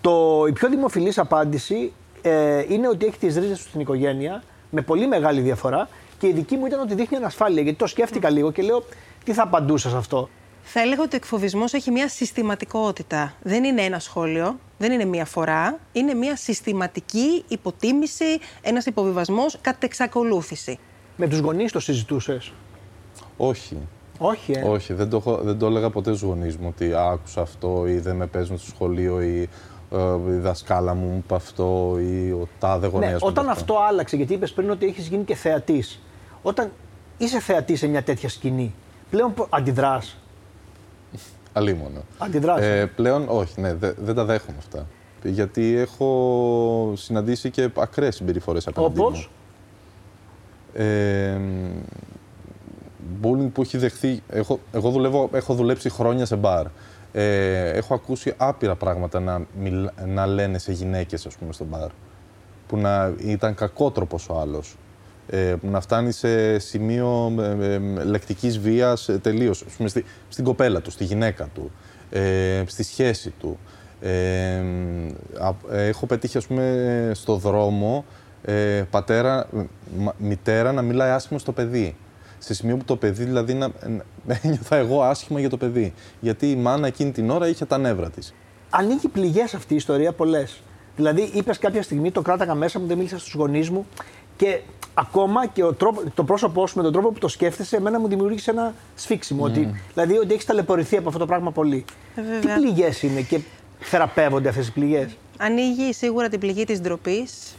Το, 0.00 0.44
η 0.48 0.52
πιο 0.52 0.68
δημοφιλής 0.68 1.18
απάντηση 1.18 1.92
ε, 2.22 2.64
είναι 2.68 2.88
ότι 2.88 3.06
έχει 3.06 3.18
τις 3.18 3.36
ρίζες 3.36 3.58
του 3.58 3.68
στην 3.68 3.80
οικογένεια 3.80 4.42
με 4.70 4.80
πολύ 4.80 5.06
μεγάλη 5.06 5.40
διαφορά. 5.40 5.88
Και 6.18 6.26
η 6.26 6.32
δική 6.32 6.56
μου 6.56 6.66
ήταν 6.66 6.80
ότι 6.80 6.94
δείχνει 6.94 7.16
ανασφάλεια. 7.16 7.62
Γιατί 7.62 7.78
το 7.78 7.86
σκέφτηκα 7.86 8.30
λίγο 8.30 8.52
και 8.52 8.62
λέω, 8.62 8.84
τι 9.24 9.32
θα 9.32 9.42
απαντούσα 9.42 9.88
σε 9.88 9.96
αυτό; 9.96 10.28
Θα 10.70 10.80
έλεγα 10.80 11.02
ότι 11.02 11.14
ο 11.14 11.16
εκφοβισμός 11.16 11.72
έχει 11.72 11.90
μια 11.90 12.08
συστηματικότητα. 12.08 13.34
Δεν 13.42 13.64
είναι 13.64 13.82
ένα 13.82 13.98
σχόλιο, 13.98 14.58
δεν 14.78 14.92
είναι 14.92 15.04
μία 15.04 15.24
φορά. 15.24 15.78
Είναι 15.92 16.14
μια 16.14 16.36
συστηματική 16.36 17.44
υποτίμηση, 17.48 18.24
ένας 18.60 18.86
υποβιβασμός 18.86 19.58
κατ' 19.60 19.82
εξακολούθηση. 19.82 20.78
Με 21.16 21.28
τους 21.28 21.38
γονείς 21.38 21.72
το 21.72 21.80
συζητούσες; 21.80 22.52
Όχι. 23.36 23.76
Όχι, 24.18 24.52
ε. 24.52 24.62
Όχι, 24.62 24.92
δεν 24.92 25.08
το, 25.10 25.40
δεν 25.42 25.58
το 25.58 25.66
έλεγα 25.66 25.90
ποτέ 25.90 26.10
στους 26.10 26.28
γονείς 26.28 26.56
μου 26.56 26.66
ότι 26.68 26.94
άκουσα 26.94 27.40
αυτό 27.40 27.86
ή 27.86 27.98
δεν 27.98 28.16
με 28.16 28.26
παίζουν 28.26 28.58
στο 28.58 28.68
σχολείο 28.68 29.20
ή 29.20 29.48
ε, 29.92 30.32
η 30.34 30.38
δασκάλα 30.38 30.94
μου 30.94 31.22
είπε 31.24 31.34
αυτό 31.34 31.96
ή 32.00 32.30
ο 32.30 32.48
τάδε 32.58 32.86
γονέας 32.86 33.12
ναι, 33.22 33.28
Όταν 33.28 33.48
αυτό. 33.48 33.78
άλλαξε, 33.88 34.16
γιατί 34.16 34.34
είπες 34.34 34.52
πριν 34.52 34.70
ότι 34.70 34.86
έχεις 34.86 35.06
γίνει 35.06 35.24
και 35.24 35.34
θεατής. 35.34 36.00
Όταν 36.42 36.72
είσαι 37.18 37.40
θεατής 37.40 37.78
σε 37.78 37.86
μια 37.86 38.02
τέτοια 38.02 38.28
σκηνή, 38.28 38.74
πλέον 39.10 39.34
αντιδράς. 39.48 40.16
Αλίμονο. 41.58 42.00
Αντιδράσει. 42.18 42.64
Ε, 42.64 42.86
πλέον 42.86 43.24
όχι, 43.28 43.60
ναι, 43.60 43.74
δε, 43.74 43.92
δεν 43.96 44.14
τα 44.14 44.24
δέχομαι 44.24 44.56
αυτά. 44.58 44.86
Γιατί 45.22 45.76
έχω 45.76 46.92
συναντήσει 46.96 47.50
και 47.50 47.70
ακραίες 47.78 48.14
συμπεριφορές 48.14 48.66
απέναντί 48.66 49.00
μου. 49.00 49.24
Ε, 50.72 51.40
bullying 53.22 53.50
που 53.52 53.62
έχει 53.62 53.78
δεχθεί. 53.78 54.22
Έχω, 54.28 54.60
εγώ 54.72 54.90
δουλεύω, 54.90 55.30
έχω 55.32 55.54
δουλέψει 55.54 55.90
χρόνια 55.90 56.26
σε 56.26 56.36
μπαρ. 56.36 56.66
Ε, 57.12 57.68
έχω 57.70 57.94
ακούσει 57.94 58.34
άπειρα 58.36 58.74
πράγματα 58.74 59.20
να, 59.20 59.46
να 60.06 60.26
λένε 60.26 60.58
σε 60.58 60.72
γυναίκες, 60.72 61.26
ας 61.26 61.36
πούμε, 61.36 61.52
στο 61.52 61.64
μπαρ. 61.64 61.88
Που 62.66 62.76
να 62.76 63.14
ήταν 63.18 63.54
κακότροπος 63.54 64.28
ο 64.28 64.40
άλλος. 64.40 64.76
Ε, 65.30 65.54
που 65.60 65.68
να 65.70 65.80
φτάνει 65.80 66.12
σε 66.12 66.58
σημείο 66.58 67.32
ε, 67.40 67.74
ε, 67.74 67.78
λεκτικής 68.04 68.58
βίας 68.58 69.08
ε, 69.08 69.18
τελείως. 69.18 69.64
Πούμε, 69.76 69.88
στη, 69.88 70.04
στην 70.28 70.44
κοπέλα 70.44 70.80
του, 70.80 70.90
στη 70.90 71.04
γυναίκα 71.04 71.48
του, 71.54 71.70
ε, 72.10 72.62
στη 72.66 72.82
σχέση 72.82 73.30
του. 73.30 73.58
Ε, 74.00 74.62
έχω 75.70 76.06
πετύχει, 76.06 76.36
ας 76.36 76.46
πούμε, 76.46 77.10
στο 77.14 77.36
δρόμο 77.36 78.04
ε, 78.42 78.82
πατέρα, 78.90 79.48
μητέρα 80.18 80.72
να 80.72 80.82
μιλάει 80.82 81.10
άσχημα 81.10 81.38
στο 81.38 81.52
παιδί. 81.52 81.96
Σε 82.38 82.54
σημείο 82.54 82.76
που 82.76 82.84
το 82.84 82.96
παιδί, 82.96 83.24
δηλαδή, 83.24 83.54
να, 83.54 83.70
να 84.26 84.38
ένιωθα 84.42 84.76
εγώ 84.76 85.02
άσχημα 85.02 85.40
για 85.40 85.48
το 85.48 85.56
παιδί. 85.56 85.92
Γιατί 86.20 86.50
η 86.50 86.56
μάνα 86.56 86.86
εκείνη 86.86 87.10
την 87.10 87.30
ώρα 87.30 87.48
είχε 87.48 87.64
τα 87.64 87.78
νεύρα 87.78 88.10
της. 88.10 88.34
Ανοίγει 88.70 89.08
πληγές 89.08 89.54
αυτή 89.54 89.72
η 89.72 89.76
ιστορία 89.76 90.12
πολλές. 90.12 90.60
Δηλαδή, 90.96 91.30
είπες 91.34 91.58
κάποια 91.58 91.82
στιγμή, 91.82 92.10
το 92.10 92.22
κράταγα 92.22 92.54
μέσα 92.54 92.78
μου, 92.78 92.86
δεν 92.86 92.96
μίλησα 92.96 93.18
στους 93.18 93.34
γονείς 93.34 93.70
μου 93.70 93.86
και 94.38 94.60
ακόμα 94.94 95.46
και 95.46 95.62
ο 95.64 95.72
τρόπο, 95.72 96.02
το 96.14 96.24
πρόσωπό 96.24 96.66
σου 96.66 96.76
με 96.76 96.82
τον 96.82 96.92
τρόπο 96.92 97.10
που 97.10 97.18
το 97.18 97.28
σκέφτεσαι, 97.28 97.76
εμένα 97.76 98.00
μου 98.00 98.08
δημιούργησε 98.08 98.50
ένα 98.50 98.74
σφίξιμο. 98.94 99.44
Ότι, 99.44 99.82
δηλαδή, 99.94 100.16
ότι 100.18 100.32
έχεις 100.32 100.44
ταλαιπωρηθεί 100.44 100.96
από 100.96 101.06
αυτό 101.06 101.20
το 101.20 101.26
πράγμα 101.26 101.50
πολύ. 101.50 101.84
Ε, 102.14 102.38
Τι 102.38 102.46
πληγές 102.46 103.02
είναι 103.02 103.20
και 103.20 103.40
θεραπεύονται 103.80 104.48
αυτές 104.48 104.68
οι 104.68 104.72
πληγές; 104.72 105.16
Ανοίγει 105.38 105.92
σίγουρα 105.92 106.28
την 106.28 106.40
πληγή 106.40 106.64
της 106.64 106.80
ντροπής, 106.80 107.56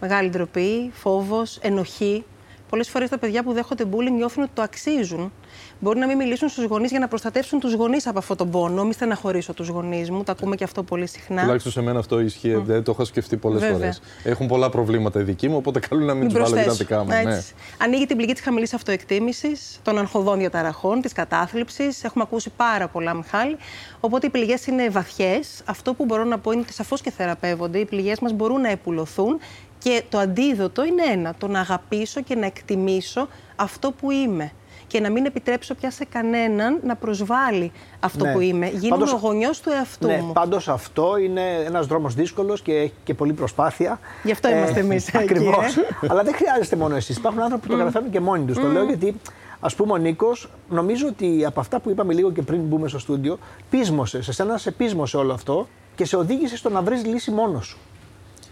μεγάλη 0.00 0.28
ντροπή, 0.28 0.90
φόβος, 0.94 1.58
ενοχή. 1.60 2.24
Πολλές 2.68 2.88
φορές 2.88 3.08
τα 3.08 3.18
παιδιά 3.18 3.42
που 3.42 3.52
δέχονται 3.52 3.84
bullying 3.90 4.12
νιώθουν 4.16 4.42
ότι 4.42 4.52
το 4.54 4.62
αξίζουν. 4.62 5.32
Μπορεί 5.80 5.98
να 5.98 6.06
μην 6.06 6.16
μιλήσουν 6.16 6.48
στους 6.48 6.64
γονείς 6.64 6.90
για 6.90 6.98
να 6.98 7.08
προστατεύσουν 7.08 7.60
τους 7.60 7.72
γονείς 7.72 8.06
από 8.06 8.18
αυτόν 8.18 8.36
τον 8.36 8.50
πόνο. 8.50 8.84
Μη 8.84 8.92
στεναχωρήσω 8.92 9.52
τους 9.52 9.68
γονείς 9.68 10.10
μου. 10.10 10.22
Το 10.22 10.32
ακούμε 10.32 10.56
και 10.56 10.64
αυτό 10.64 10.82
πολύ 10.82 11.06
συχνά. 11.06 11.40
Τουλάχιστον 11.40 11.72
σε 11.72 11.80
μένα 11.82 11.98
αυτό 11.98 12.20
ισχύει. 12.20 12.56
Mm. 12.58 12.62
Δεν 12.64 12.82
το 12.82 12.90
έχω 12.90 13.04
σκεφτεί 13.04 13.36
πολλές 13.36 13.72
φορές. 13.72 14.00
Έχουν 14.24 14.46
πολλά 14.46 14.70
προβλήματα 14.70 15.20
οι 15.20 15.22
δικοί 15.22 15.48
μου, 15.48 15.56
οπότε 15.56 15.78
καλούν 15.78 16.04
να 16.04 16.14
μην, 16.14 16.28
τους 16.28 16.38
βάλω 16.40 16.54
για 16.54 16.64
τα 16.64 16.72
δικά 16.72 17.04
μου. 17.04 17.08
Ναι. 17.08 17.42
Ανοίγει 17.78 18.06
την 18.06 18.16
πληγή 18.16 18.32
της 18.32 18.42
χαμηλής 18.42 18.74
αυτοεκτίμησης, 18.74 19.80
των 19.82 19.98
αγχωδών 19.98 20.38
διαταραχών, 20.38 21.00
της 21.00 21.12
κατάθλιψης. 21.12 22.04
Έχουμε 22.04 22.24
ακούσει 22.26 22.50
πάρα 22.56 22.88
πολλά, 22.88 23.14
Μιχάλη. 23.14 23.56
Οπότε 24.00 24.26
οι 24.26 24.30
πληγές 24.30 24.66
είναι 24.66 24.88
βαθιές. 24.88 25.62
Αυτό 25.64 25.94
που 25.94 26.04
μπορώ 26.04 26.24
να 26.24 26.38
πω 26.38 26.50
είναι 26.50 26.60
ότι 26.60 26.72
σαφώς 26.72 27.00
και 27.00 27.10
θεραπεύονται. 27.10 27.78
Οι 27.78 27.84
πληγές 27.84 28.20
μας 28.20 28.32
μπορούν 28.32 28.60
να 28.60 28.70
επουλωθούν 28.70 29.38
και 29.78 30.02
το 30.08 30.18
αντίδοτο 30.18 30.84
είναι 30.84 31.02
ένα, 31.02 31.34
το 31.38 31.48
να 31.48 31.60
αγαπήσω 31.60 32.20
και 32.20 32.34
να 32.34 32.46
εκτιμήσω 32.46 33.28
αυτό 33.56 33.92
που 33.92 34.10
είμαι 34.10 34.52
και 34.86 35.00
να 35.00 35.10
μην 35.10 35.24
επιτρέψω 35.24 35.74
πια 35.74 35.90
σε 35.90 36.04
κανέναν 36.04 36.78
να 36.84 36.96
προσβάλλει 36.96 37.72
αυτό 38.00 38.24
ναι. 38.24 38.32
που 38.32 38.40
είμαι. 38.40 38.66
Γίνομαι 38.66 38.88
πάντως, 38.88 39.12
ο 39.12 39.16
γονιός 39.16 39.60
του 39.60 39.70
εαυτού 39.70 40.06
ναι, 40.06 40.16
μου. 40.16 40.32
Πάντως 40.32 40.68
αυτό 40.68 41.16
είναι 41.16 41.42
ένας 41.66 41.86
δρόμος 41.86 42.14
δύσκολος 42.14 42.62
και 42.62 42.72
έχει 42.72 42.92
και 43.04 43.14
πολλή 43.14 43.32
προσπάθεια. 43.32 44.00
Γι' 44.22 44.32
αυτό 44.32 44.48
είμαστε 44.48 44.80
ε, 44.80 44.82
εμείς. 44.82 45.14
Ακριβώ. 45.14 45.60
Ε. 46.00 46.06
Αλλά 46.08 46.22
δεν 46.22 46.34
χρειάζεστε 46.34 46.76
μόνο 46.76 46.96
εσείς. 46.96 47.16
Υπάρχουν 47.16 47.42
άνθρωποι 47.42 47.66
που 47.66 47.72
το 47.72 47.78
καταφέρνουν 47.78 48.10
και 48.10 48.20
μόνοι 48.20 48.44
τους. 48.44 48.58
Το 48.58 48.66
λέω 48.66 48.84
γιατί 48.84 49.14
Α 49.60 49.68
πούμε, 49.68 49.92
ο 49.92 49.96
Νίκος, 49.96 50.48
νομίζω 50.68 51.06
ότι 51.06 51.44
από 51.44 51.60
αυτά 51.60 51.80
που 51.80 51.90
είπαμε 51.90 52.12
λίγο 52.12 52.32
και 52.32 52.42
πριν 52.42 52.60
μπούμε 52.60 52.88
στο 52.88 52.98
στούντιο, 52.98 53.38
πείσμωσε. 53.70 54.22
Σε 54.22 54.32
σένα 54.32 54.58
σε 54.58 54.70
πείσμωσε 54.70 55.16
όλο 55.16 55.32
αυτό 55.32 55.68
και 55.94 56.04
σε 56.04 56.16
οδήγησε 56.16 56.56
στο 56.56 56.70
να 56.70 56.82
βρεις 56.82 57.04
λύση 57.04 57.30
μόνος 57.30 57.66
σου. 57.66 57.78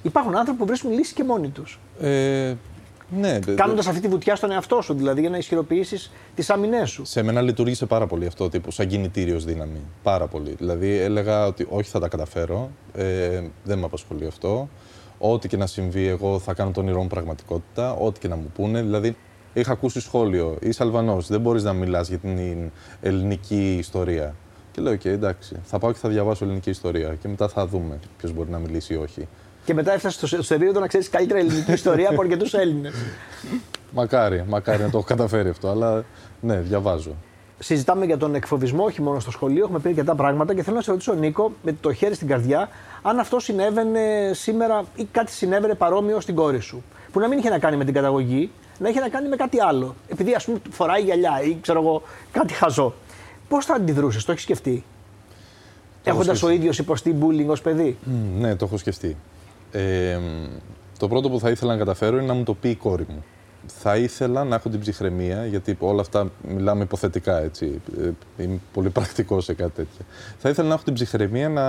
Υπάρχουν 0.02 0.36
άνθρωποι 0.36 0.58
που 0.58 0.66
βρίσκουν 0.66 0.92
λύση 0.92 1.14
και 1.14 1.24
μόνοι 1.24 1.48
τους. 1.48 1.78
Ε, 2.00 2.54
ναι. 3.08 3.38
Κάνοντας 3.54 3.86
αυτή 3.86 4.00
τη 4.00 4.08
βουτιά 4.08 4.36
στον 4.36 4.50
εαυτό 4.50 4.80
σου, 4.80 4.94
δηλαδή 4.94 5.20
για 5.20 5.30
να 5.30 5.36
ισχυροποιήσεις 5.36 6.10
τις 6.34 6.50
άμυνές 6.50 6.90
σου. 6.90 7.04
Σε 7.04 7.22
μένα 7.22 7.40
λειτουργήσε 7.40 7.86
πάρα 7.86 8.06
πολύ 8.06 8.26
αυτό, 8.26 8.48
τύπου, 8.48 8.70
σαν 8.70 8.86
κινητήριος 8.86 9.44
δύναμη. 9.44 9.80
Πάρα 10.02 10.26
πολύ. 10.26 10.54
Δηλαδή 10.58 10.90
έλεγα 10.98 11.46
ότι 11.46 11.66
όχι, 11.70 11.90
θα 11.90 12.00
τα 12.00 12.08
καταφέρω. 12.08 12.70
Ε, 12.94 13.42
δεν 13.64 13.78
με 13.78 13.84
απασχολεί 13.84 14.26
αυτό. 14.26 14.68
Ό,τι 15.18 15.48
και 15.48 15.56
να 15.56 15.66
συμβεί, 15.66 16.06
εγώ 16.06 16.38
θα 16.38 16.54
κάνω 16.54 16.70
τον 16.70 16.84
όνειρό 16.84 17.02
μου 17.02 17.06
πραγματικότητα. 17.06 17.92
Ό,τι 17.94 18.20
και 18.20 18.28
να 18.28 18.36
μου 18.36 18.50
πούνε. 18.54 18.82
Δηλαδή, 18.82 19.16
είχα 19.52 19.72
ακούσει 19.72 20.00
σχόλιο. 20.00 20.58
Είσαι 20.60 20.82
Αλβανός, 20.82 21.26
δεν 21.26 21.40
μπορείς 21.40 21.62
να 21.62 21.72
μιλάς 21.72 22.08
για 22.08 22.18
την 22.18 22.70
ελληνική 23.00 23.76
ιστορία. 23.78 24.34
Και 24.72 24.80
λέω: 24.80 24.92
OK, 24.92 25.04
εντάξει, 25.04 25.56
θα 25.64 25.78
πάω 25.78 25.92
και 25.92 25.98
θα 25.98 26.08
διαβάσω 26.08 26.44
ελληνική 26.44 26.70
ιστορία 26.70 27.14
και 27.14 27.28
μετά 27.28 27.48
θα 27.48 27.66
δούμε 27.66 27.98
ποιος 28.16 28.32
μπορεί 28.32 28.50
να 28.50 28.58
μιλήσει 28.58 28.94
ή 28.94 28.96
όχι. 28.96 29.28
Και 29.64 29.74
μετά 29.74 29.92
έφτασε 29.92 30.26
στο, 30.26 30.42
στο 30.42 30.54
επίπεδο 30.54 30.80
να 30.80 30.86
ξέρεις 30.86 31.08
καλύτερα 31.08 31.38
ελληνική 31.38 31.72
ιστορία 31.72 32.08
από 32.10 32.20
αρκετούς 32.20 32.54
Έλληνες. 32.54 32.94
Μακάρι, 33.90 34.44
μακάρι 34.48 34.82
να 34.82 34.90
το 34.90 34.98
έχω 34.98 35.06
καταφέρει 35.06 35.48
αυτό, 35.48 35.68
αλλά 35.68 36.04
ναι, 36.40 36.56
διαβάζω. 36.56 37.14
Συζητάμε 37.58 38.04
για 38.04 38.18
τον 38.18 38.34
εκφοβισμό, 38.34 38.84
όχι 38.84 39.02
μόνο 39.02 39.20
στο 39.20 39.30
σχολείο, 39.30 39.64
έχουμε 39.64 39.78
πει 39.78 39.88
αρκετά 39.88 40.14
πράγματα 40.14 40.54
και 40.54 40.62
θέλω 40.62 40.76
να 40.76 40.82
σε 40.82 40.90
ρωτήσω, 40.90 41.12
Νίκο, 41.14 41.52
με 41.62 41.74
το 41.80 41.92
χέρι 41.92 42.14
στην 42.14 42.28
καρδιά, 42.28 42.68
αν 43.02 43.18
αυτό 43.18 43.40
συνέβαινε 43.40 44.30
σήμερα 44.32 44.84
ή 44.96 45.08
κάτι 45.12 45.32
συνέβαινε 45.32 45.74
παρόμοιο 45.74 46.20
στην 46.20 46.34
κόρη 46.34 46.60
σου. 46.60 46.82
Που 47.12 47.20
να 47.20 47.28
μην 47.28 47.38
είχε 47.38 47.48
να 47.48 47.58
κάνει 47.58 47.76
με 47.76 47.84
την 47.84 47.94
καταγωγή, 47.94 48.50
να 48.78 48.88
είχε 48.88 49.00
να 49.00 49.08
κάνει 49.08 49.28
με 49.28 49.36
κάτι 49.36 49.60
άλλο. 49.60 49.94
Επειδή 50.08 50.34
ας 50.34 50.44
πούμε 50.44 50.58
φοράει 50.70 51.02
γυαλιά 51.02 51.42
ή 51.42 51.58
ξέρω 51.60 51.80
εγώ 51.80 52.02
κάτι 52.32 52.52
χαζό. 52.52 52.94
Πώς 53.48 53.64
θα 53.64 53.74
αντιδρούσες, 53.74 54.24
το 54.24 54.32
έχεις 54.32 54.44
σκεφτεί; 54.44 54.84
Έχοντας 56.04 56.42
ο 56.42 56.48
ίδιος 56.48 56.78
υποστεί 56.78 57.16
bullying 57.20 57.46
ως 57.46 57.60
παιδί; 57.60 57.98
ναι, 58.38 58.56
το 58.56 58.64
έχω 58.64 58.76
σκεφτεί. 58.76 59.16
Ε, 59.74 60.18
Το 60.98 61.08
πρώτο 61.08 61.30
που 61.30 61.38
θα 61.38 61.50
ήθελα 61.50 61.72
να 61.72 61.78
καταφέρω 61.78 62.16
είναι 62.16 62.26
να 62.26 62.34
μου 62.34 62.42
το 62.42 62.54
πει 62.54 62.68
η 62.68 62.74
κόρη 62.74 63.06
μου. 63.08 63.24
Θα 63.66 63.96
ήθελα 63.96 64.44
να 64.44 64.54
έχω 64.54 64.68
την 64.68 64.80
ψυχραιμία, 64.80 65.46
γιατί 65.46 65.76
όλα 65.78 66.00
αυτά 66.00 66.30
μιλάμε 66.48 66.82
υποθετικά, 66.82 67.42
έτσι. 67.42 67.80
Ε, 68.00 68.42
είμαι 68.42 68.60
πολύ 68.72 68.90
πρακτικός 68.90 69.44
σε 69.44 69.54
κάτι 69.54 69.70
τέτοιο. 69.70 70.04
Θα 70.38 70.48
ήθελα 70.48 70.68
να 70.68 70.74
έχω 70.74 70.82
την 70.84 70.94
ψυχραιμία 70.94 71.48
να 71.48 71.62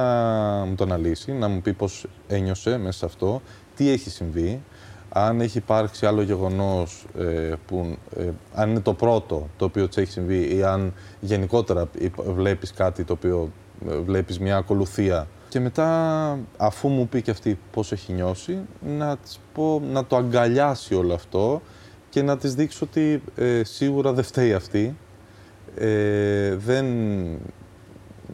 μου 0.65 0.75
το 0.75 0.83
αναλύσει, 0.83 1.31
να 1.31 1.47
μου 1.47 1.61
πει 1.61 1.73
πώς 1.73 2.07
ένιωσε 2.27 2.77
μέσα 2.77 2.97
σε 2.97 3.05
αυτό, 3.05 3.41
τι 3.75 3.89
έχει 3.89 4.09
συμβεί, 4.09 4.61
αν 5.09 5.41
έχει 5.41 5.57
υπάρξει 5.57 6.05
άλλο 6.05 6.21
γεγονός 6.21 7.05
ε, 7.17 7.53
που, 7.67 7.97
ε, 8.17 8.29
αν 8.53 8.69
είναι 8.69 8.79
το 8.79 8.93
πρώτο 8.93 9.49
το 9.57 9.65
οποίο 9.65 9.87
της 9.87 9.97
έχει 9.97 10.11
συμβεί 10.11 10.55
ή 10.55 10.63
αν 10.63 10.93
γενικότερα 11.19 11.89
βλέπεις 12.15 12.73
κάτι 12.73 13.03
το 13.03 13.13
οποίο 13.13 13.51
ε, 13.89 13.95
βλέπεις 13.95 14.39
μια 14.39 14.57
ακολουθία 14.57 15.27
και 15.55 15.61
μετά 15.61 16.39
αφού 16.57 16.87
μου 16.87 17.07
πει 17.07 17.21
και 17.21 17.31
αυτή 17.31 17.59
πώς 17.71 17.91
έχει 17.91 18.13
νιώσει 18.13 18.59
να, 18.97 19.17
της 19.17 19.39
πω, 19.53 19.81
να 19.91 20.05
το 20.05 20.15
αγκαλιάσει 20.15 20.95
όλο 20.95 21.13
αυτό 21.13 21.61
και 22.09 22.21
να 22.21 22.37
της 22.37 22.55
δείξω 22.55 22.85
ότι 22.85 23.21
ε, 23.35 23.63
σίγουρα 23.63 24.13
δεν 24.13 24.23
φταίει 24.23 24.53
αυτή 24.53 24.95
δεν, 26.55 26.85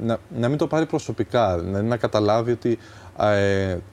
να, 0.02 0.18
να 0.36 0.50
μην 0.50 0.58
το 0.58 0.68
πάρει 0.68 0.86
προσωπικά, 0.86 1.56
να, 1.56 1.82
να 1.82 1.98
καταλάβει 1.98 2.52
ότι 2.52 2.78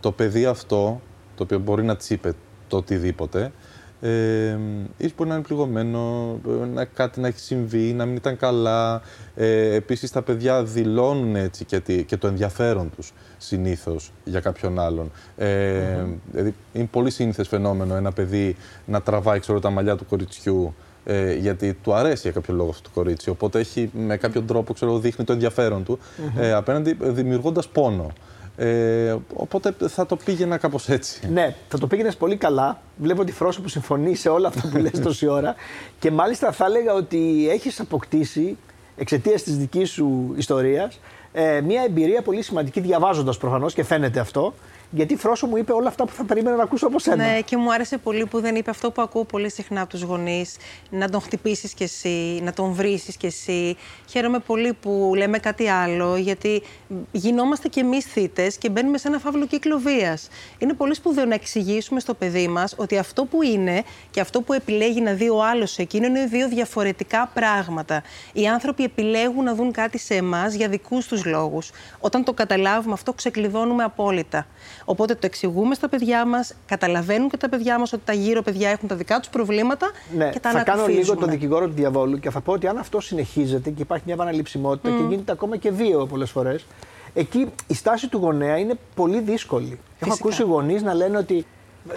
το 0.01 0.13
παιδί 0.13 0.47
αυτό 0.47 1.01
το 1.35 1.43
οποίο 1.43 1.59
μπορεί 1.59 1.85
να 1.85 1.97
της 1.97 2.11
είπε 2.11 2.33
το 2.69 2.77
οτιδήποτε. 2.77 3.53
Ε, 4.01 4.59
ίσως 4.97 5.13
μπορεί 5.17 5.29
να 5.29 5.35
είναι 5.35 5.45
πληγωμένο, 5.45 6.35
να 6.75 6.85
κάτι 6.85 7.21
να 7.21 7.29
έχει 7.29 7.39
συμβεί, 7.39 7.93
να 7.93 8.07
μην 8.07 8.17
ήταν 8.17 8.37
καλά. 8.37 9.03
Ε, 9.35 9.75
επίσης 9.75 10.11
τα 10.11 10.23
παιδιά 10.23 10.65
δηλώνουν 10.65 11.37
έτσι 11.37 11.65
και, 11.65 11.81
και 11.81 12.17
το 12.17 12.27
ενδιαφέρον 12.27 12.91
τους 12.97 13.13
συνήθως 13.39 14.13
για 14.25 14.41
κάποιον 14.41 14.79
άλλον. 14.79 15.11
Ε, 15.37 16.05
δηλαδή 16.31 16.55
είναι 16.73 16.89
πολύ 16.91 17.11
σύνηθες 17.11 17.49
φαινόμενο 17.49 17.95
ένα 17.95 18.13
παιδί 18.13 18.57
να 18.87 19.03
τραβάει 19.03 19.39
ξέρω, 19.39 19.61
τα 19.61 19.71
μαλλιά 19.71 19.97
του 19.97 20.07
κοριτσιού 20.07 20.75
ε, 21.05 21.35
γιατί 21.35 21.75
του 21.83 21.95
αρέσει 21.95 22.21
για 22.23 22.31
κάποιο 22.31 22.55
λόγο 22.55 22.71
αυτό 22.71 22.83
το 22.83 22.91
κορίτσι. 22.95 23.31
Οπότε 23.31 23.59
έχει 23.59 23.91
με 23.93 24.17
κάποιον 24.17 24.47
τρόπο 24.47 24.73
ξέρω, 24.73 24.99
δείχνει 24.99 25.25
το 25.25 25.33
ενδιαφέρον 25.33 25.85
του 25.85 25.99
ε, 26.39 26.53
απέναντι 26.53 26.97
δημιουργώντας 27.01 27.69
πόνο. 27.69 28.13
Ε, 28.61 29.17
οπότε 29.35 29.75
θα 29.89 30.07
το 30.07 30.17
πήγαινα 30.17 30.57
κάπως 30.57 30.89
έτσι. 30.89 31.29
Ναι, 31.33 31.55
θα 31.69 31.79
το 31.79 31.87
πήγαινες 31.87 32.17
πολύ 32.17 32.37
καλά. 32.37 32.81
Βλέπω 32.97 33.25
τη 33.25 33.33
Φρόσο 33.33 33.61
που 33.61 33.69
συμφωνεί 33.69 34.15
σε 34.15 34.29
όλα 34.29 34.49
αυτά 34.49 34.69
που 34.69 34.79
λες 34.91 35.01
τόση 35.01 35.27
ώρα. 35.27 35.55
Και 35.99 36.11
μάλιστα 36.11 36.53
θα 36.53 36.65
έλεγα 36.65 36.95
ότι 36.95 37.49
έχεις 37.51 37.81
αποκτήσει 37.81 38.57
εξαιτίας 38.97 39.43
της 39.43 39.57
δικής 39.57 39.91
σου 39.91 40.35
ιστορίας 40.37 40.99
ε, 41.33 41.61
μια 41.61 41.83
εμπειρία 41.83 42.23
πολύ 42.23 42.43
σημαντική 42.43 42.81
διαβάζοντας 42.81 43.37
προφανώς 43.37 43.75
και 43.75 43.85
φαίνεται 43.85 44.21
αυτό 44.21 44.55
γιατί 44.91 45.17
Φρόσο 45.17 45.47
μου 45.47 45.57
είπε 45.57 45.73
όλα 45.73 45.89
αυτά 45.89 46.05
που 46.05 46.13
θα 46.13 46.25
περίμενα 46.25 46.57
να 46.57 46.63
ακούσω 46.63 46.87
από 46.87 46.99
σένα. 46.99 47.17
Ναι, 47.17 47.41
και 47.41 47.57
μου 47.57 47.73
άρεσε 47.73 47.99
πολύ 47.99 48.27
που 48.27 48.41
δεν 48.41 48.55
είπε 48.55 48.71
αυτό 48.71 48.91
που 48.91 49.03
ακούω 49.03 49.25
πολύ 49.25 49.51
συχνά 49.51 49.81
από 49.81 49.91
τους 49.91 50.03
γονείς. 50.03 50.57
Να 50.91 51.09
τον 51.09 51.21
χτυπήσεις 51.21 51.73
κι 51.73 51.83
εσύ, 51.83 52.41
να 52.43 52.53
τον 52.53 52.73
βρει 52.73 53.03
κι 53.19 53.27
εσύ. 53.27 53.77
Χαίρομαι 54.09 54.39
πολύ 54.39 54.73
που 54.73 55.13
λέμε 55.17 55.39
κάτι 55.39 55.69
άλλο, 55.69 56.17
γιατί 56.17 56.63
γινόμαστε 57.13 57.69
κι 57.69 57.79
εμείς 57.79 58.05
θύτε 58.05 58.51
και 58.59 58.71
μπαίνουμε 58.71 58.99
σε 58.99 59.09
ένα 59.09 59.19
φαύλο 59.19 59.47
κύκλο 59.47 59.79
βίας. 59.79 60.29
Είναι 60.59 60.73
πολύ 60.73 60.95
σπουδαίο 60.95 61.25
να 61.25 61.35
εξηγήσουμε 61.35 62.01
στο 62.01 62.15
παιδί 62.15 62.49
μας 62.49 62.75
ότι 62.77 62.99
αυτό 62.99 63.25
που 63.25 63.43
είναι 63.43 63.83
και 64.11 64.21
αυτό 64.21 64.41
που 64.41 64.53
επιλέγει 64.53 65.01
να 65.01 65.13
δει 65.13 65.29
ο 65.29 65.45
άλλος 65.45 65.79
εκείνο 65.79 66.07
είναι 66.07 66.25
δύο 66.25 66.49
διαφορετικά 66.49 67.31
πράγματα. 67.35 68.03
Οι 68.33 68.47
άνθρωποι 68.47 68.85
επιλέγουν 68.85 69.45
να 69.45 69.55
δουν 69.55 69.73
κάτι 69.73 69.99
σε 69.99 70.15
εμάς 70.15 70.55
για 70.55 70.69
δικούς 70.69 71.07
τους 71.07 71.25
λόγους. 71.25 71.71
Όταν 72.01 72.25
το 72.25 72.33
καταλάβουμε 72.33 72.93
αυτό, 72.93 73.13
ξεκλειδώνουμε 73.13 73.85
απόλυτα. 73.85 74.47
Οπότε 74.91 75.15
το 75.15 75.21
εξηγούμε 75.23 75.75
στα 75.75 75.89
παιδιά 75.89 76.27
μας, 76.27 76.55
καταλαβαίνουν 76.67 77.29
και 77.31 77.37
τα 77.37 77.49
παιδιά 77.49 77.79
μας 77.79 77.93
ότι 77.93 78.03
τα 78.05 78.13
γύρω 78.13 78.43
παιδιά 78.43 78.71
έχουν 78.71 78.89
τα 78.89 78.95
δικά 78.95 79.19
τους 79.19 79.29
προβλήματα 79.29 79.91
ναι, 80.17 80.31
και 80.31 80.41
τα 80.41 80.51
Θα 80.51 80.63
κάνω 80.63 80.87
λίγο 80.87 81.17
τον 81.17 81.31
δικηγόρο 81.31 81.67
του 81.67 81.73
διαβόλου 81.73 82.19
και 82.19 82.31
θα 82.31 82.41
πω 82.41 82.53
ότι 82.53 82.67
αν 82.67 82.79
αυτό 82.79 83.01
συνεχίζεται 83.01 83.71
και 83.71 83.83
υπάρχει 83.83 84.05
μια 84.07 84.15
επαναληψιμότητα 84.15 84.97
και 84.97 85.03
γίνεται 85.09 85.33
ακόμα 85.33 85.57
και 85.57 85.71
δύο 85.71 86.07
πολλές 86.07 86.31
φορές, 86.31 86.67
εκεί 87.15 87.47
η 87.67 87.75
στάση 87.75 88.09
του 88.09 88.19
γονέα 88.19 88.59
είναι 88.59 88.75
πολύ 88.95 89.21
δύσκολη. 89.21 89.67
Φυσικά. 89.67 90.07
Έχω 90.07 90.13
ακούσει 90.13 90.43
γονείς 90.43 90.83
να 90.83 90.95
λένε 90.95 91.17
ότι 91.19 91.47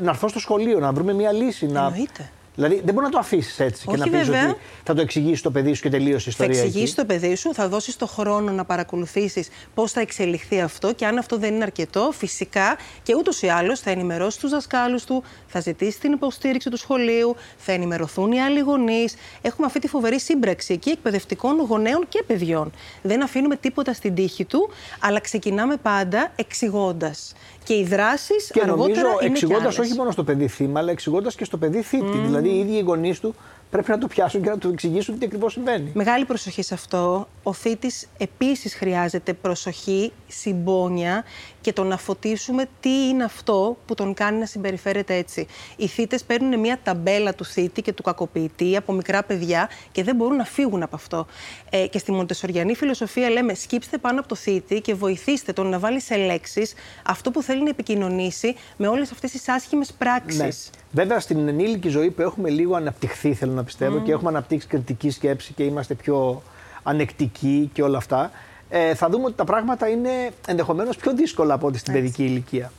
να 0.01 0.09
έρθω 0.09 0.27
στο 0.27 0.39
σχολείο, 0.39 0.79
να 0.79 0.91
βρούμε 0.91 1.13
μια 1.13 1.31
λύση. 1.31 1.65
Εννοείται. 1.65 2.31
Δηλαδή 2.55 2.81
δεν 2.85 2.93
μπορεί 2.93 3.05
να 3.05 3.11
το 3.11 3.19
αφήσεις 3.19 3.59
έτσι 3.59 3.85
Όχι, 3.87 3.97
και 3.97 4.09
να 4.09 4.17
πεις 4.17 4.29
ότι 4.29 4.55
θα 4.83 4.93
το 4.93 5.01
εξηγήσει 5.01 5.43
το 5.43 5.51
παιδί 5.51 5.73
σου 5.73 5.81
και 5.81 5.89
τελείωσε 5.89 6.23
η 6.25 6.31
ιστορία. 6.31 6.55
Θα 6.55 6.61
εξηγήσει 6.61 6.95
το 6.95 7.05
παιδί 7.05 7.35
σου, 7.35 7.53
θα 7.53 7.67
δώσεις 7.67 7.95
το 7.95 8.07
χρόνο 8.07 8.51
να 8.51 8.65
παρακολουθήσεις 8.65 9.49
πώς 9.73 9.91
θα 9.91 10.01
εξελιχθεί 10.01 10.61
αυτό 10.61 10.93
και 10.93 11.05
αν 11.05 11.17
αυτό 11.17 11.37
δεν 11.37 11.53
είναι 11.53 11.63
αρκετό, 11.63 12.11
φυσικά 12.13 12.77
και 13.03 13.15
ούτως 13.15 13.41
ή 13.41 13.47
άλλως 13.47 13.79
θα 13.79 13.89
ενημερώσει 13.89 14.39
τους 14.39 14.51
δασκάλους 14.51 15.03
του, 15.03 15.23
θα 15.47 15.59
ζητήσει 15.59 15.99
την 15.99 16.11
υποστήριξη 16.11 16.69
του 16.69 16.77
σχολείου, 16.77 17.35
θα 17.57 17.71
ενημερωθούν 17.71 18.31
οι 18.31 18.41
άλλοι 18.41 18.59
γονείς. 18.59 19.15
Έχουμε 19.41 19.67
αυτή 19.67 19.79
τη 19.79 19.87
φοβερή 19.87 20.19
σύμπραξη 20.19 20.73
εκεί 20.73 20.89
εκπαιδευτικών 20.89 21.59
γονέων 21.59 22.05
και 22.09 22.23
παιδιών. 22.27 22.71
Δεν 23.01 23.23
αφήνουμε 23.23 23.55
τίποτα 23.55 23.93
στην 23.93 24.15
τύχη 24.15 24.45
του, 24.45 24.69
αλλά 24.99 25.19
ξεκινάμε 25.19 25.77
πάντα 25.77 26.31
εξηγώντας. 26.35 27.33
Και 27.63 27.73
οι 27.73 27.83
δράσεις 27.83 28.51
αργότερα 28.61 29.01
νομίζω, 29.01 29.17
είναι 29.21 29.31
εξηγώντας 29.31 29.77
όχι 29.77 29.93
μόνο 29.93 30.11
στο 30.11 30.23
παιδί 30.23 30.47
θύμα, 30.47 30.79
αλλά 30.79 30.91
εξηγώντας 30.91 31.35
και 31.35 31.43
στο 31.43 31.57
παιδί 31.57 31.81
θήτη. 31.81 32.05
Mm. 32.25 32.40
Δηλαδή 32.41 32.57
οι 32.57 32.59
ίδιοι 32.59 32.77
οι 32.77 32.81
γονείς 32.81 33.19
του 33.19 33.35
πρέπει 33.71 33.89
να 33.89 33.97
το 33.97 34.07
πιάσουν 34.07 34.41
και 34.41 34.49
να 34.49 34.57
του 34.57 34.69
εξηγήσουν 34.69 35.19
τι 35.19 35.25
ακριβώς 35.25 35.51
συμβαίνει. 35.51 35.91
Μεγάλη 35.93 36.25
προσοχή 36.25 36.61
σε 36.61 36.73
αυτό. 36.73 37.27
Ο 37.43 37.53
θήτης 37.53 38.07
επίσης 38.17 38.73
χρειάζεται 38.75 39.33
προσοχή, 39.33 40.11
συμπόνια 40.27 41.23
και 41.61 41.73
το 41.73 41.83
να 41.83 41.97
φωτίσουμε 41.97 42.65
τι 42.79 43.07
είναι 43.07 43.23
αυτό 43.23 43.77
που 43.85 43.93
τον 43.93 44.13
κάνει 44.13 44.39
να 44.39 44.45
συμπεριφέρεται 44.45 45.15
έτσι. 45.15 45.47
Οι 45.75 45.87
θήτες 45.87 46.23
παίρνουν 46.23 46.59
μια 46.59 46.79
ταμπέλα 46.83 47.33
του 47.33 47.45
θήτη 47.45 47.81
και 47.81 47.93
του 47.93 48.03
κακοποιητή 48.03 48.75
από 48.77 48.93
μικρά 48.93 49.23
παιδιά 49.23 49.69
και 49.91 50.03
δεν 50.03 50.15
μπορούν 50.15 50.35
να 50.35 50.45
φύγουν 50.45 50.83
από 50.83 50.95
αυτό. 50.95 51.25
Ε, 51.69 51.87
και 51.87 51.97
στη 51.97 52.11
Μοντεσοριανή 52.11 52.75
φιλοσοφία 52.75 53.29
λέμε 53.29 53.53
σκύψτε 53.53 53.97
πάνω 53.97 54.19
από 54.19 54.27
το 54.29 54.35
θήτη 54.35 54.81
και 54.81 54.93
βοηθήστε 54.93 55.53
τον 55.53 55.67
να 55.67 55.79
βάλει 55.79 56.01
σε 56.01 56.15
λέξεις 56.15 56.73
αυτό 57.05 57.31
που 57.31 57.41
θέλει 57.41 57.63
να 57.63 57.69
επικοινωνήσει 57.69 58.55
με 58.77 58.87
όλες 58.87 59.11
αυτές 59.11 59.31
τις 59.31 59.49
άσχημες 59.49 59.93
πράξεις. 59.97 60.39
Ναι. 60.39 60.79
Βέβαια, 60.93 61.19
στην 61.19 61.47
ενήλικη 61.47 61.89
ζωή 61.89 62.09
που 62.11 62.21
έχουμε 62.21 62.49
λίγο 62.49 62.75
αναπτυχθεί, 62.75 63.33
θέλω 63.33 63.51
να 63.51 63.60
πιστεύω, 63.63 63.99
και 63.99 64.11
έχουμε 64.11 64.29
αναπτύξει 64.29 64.67
κριτική 64.67 65.09
σκέψη 65.09 65.53
και 65.53 65.63
είμαστε 65.63 65.93
πιο 65.93 66.41
ανεκτικοί 66.83 67.69
και 67.73 67.83
όλα 67.83 67.97
αυτά, 67.97 68.31
ε, 68.69 68.95
θα 68.95 69.09
δούμε 69.09 69.25
ότι 69.25 69.35
τα 69.35 69.43
πράγματα 69.43 69.87
είναι 69.87 70.09
ενδεχομένως 70.47 70.95
πιο 70.97 71.13
δύσκολα 71.13 71.53
από 71.53 71.67
ό,τι 71.67 71.77
στην 71.77 71.93
παιδική 71.93 72.23
ηλικία. 72.23 72.71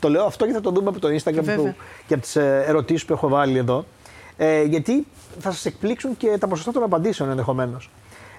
Το 0.00 0.08
λέω 0.08 0.24
αυτό 0.24 0.46
και 0.46 0.52
θα 0.52 0.60
το 0.60 0.70
δούμε 0.70 0.88
από 0.88 1.00
το 1.00 1.08
Instagram 1.08 1.54
που, 1.56 1.74
και 2.06 2.14
από 2.14 2.22
τις 2.22 2.36
ε, 2.36 2.64
ερωτήσεις 2.66 3.04
που 3.04 3.12
έχω 3.12 3.28
βάλει 3.28 3.58
εδώ. 3.58 3.84
Ε, 4.36 4.62
γιατί 4.62 5.06
θα 5.38 5.50
σας 5.50 5.64
εκπλήξουν 5.64 6.16
και 6.16 6.36
τα 6.38 6.48
ποσοστά 6.48 6.72
των 6.72 6.82
απαντήσεων 6.82 7.30
ενδεχομένως. 7.30 7.90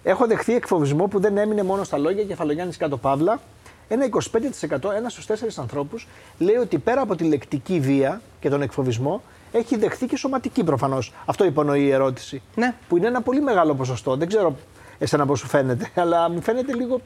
Έχω 0.04 0.28
δεχθεί 0.28 0.54
εκφοβισμό 0.56 1.08
που 1.08 1.20
δεν 1.20 1.38
έμεινε 1.38 1.64
μόνο 1.64 1.84
στα 1.84 1.98
λόγια 1.98 2.24
κεφαλογιάννης 2.24 2.78
κάτω 2.78 2.98
παύλα, 2.98 3.40
ένα 3.88 4.06
25%, 4.06 4.92
ένα 4.96 5.10
στους 5.10 5.26
τέσσερις 5.26 5.58
ανθρώπους, 5.58 6.08
λέει 6.38 6.56
ότι 6.56 6.78
πέρα 6.78 7.02
από 7.02 7.16
τη 7.16 7.24
λεκτική 7.24 7.80
βία 7.80 8.22
και 8.40 8.50
τον 8.50 8.62
εκφοβισμό, 8.62 9.22
έχει 9.58 9.78
δεχθεί 9.78 10.06
και 10.06 10.18
σωματική 10.18 10.64
προφανώς. 10.64 11.14
Αυτό 11.26 11.46
υπονοεί 11.46 11.84
η 11.84 11.92
ερώτηση. 11.92 12.42
Ναι. 12.56 12.74
Που 12.88 12.98
είναι 12.98 13.08
ένα 13.08 13.22
πολύ 13.22 13.42
μεγάλο 13.42 13.76
ποσοστό. 13.76 14.16
Δεν 14.16 14.28
ξέρω 14.28 14.56
εσένα 14.98 15.26
πώς 15.26 15.40
σου 15.40 15.48
φαίνεται, 15.48 15.90
αλλά 15.96 16.30
μου 16.30 16.42
φαίνεται 16.42 16.74
λίγο. 16.74 17.02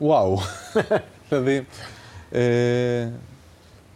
Wow. 0.00 0.38
δηλαδή. 1.28 1.66
Ε, 2.30 3.08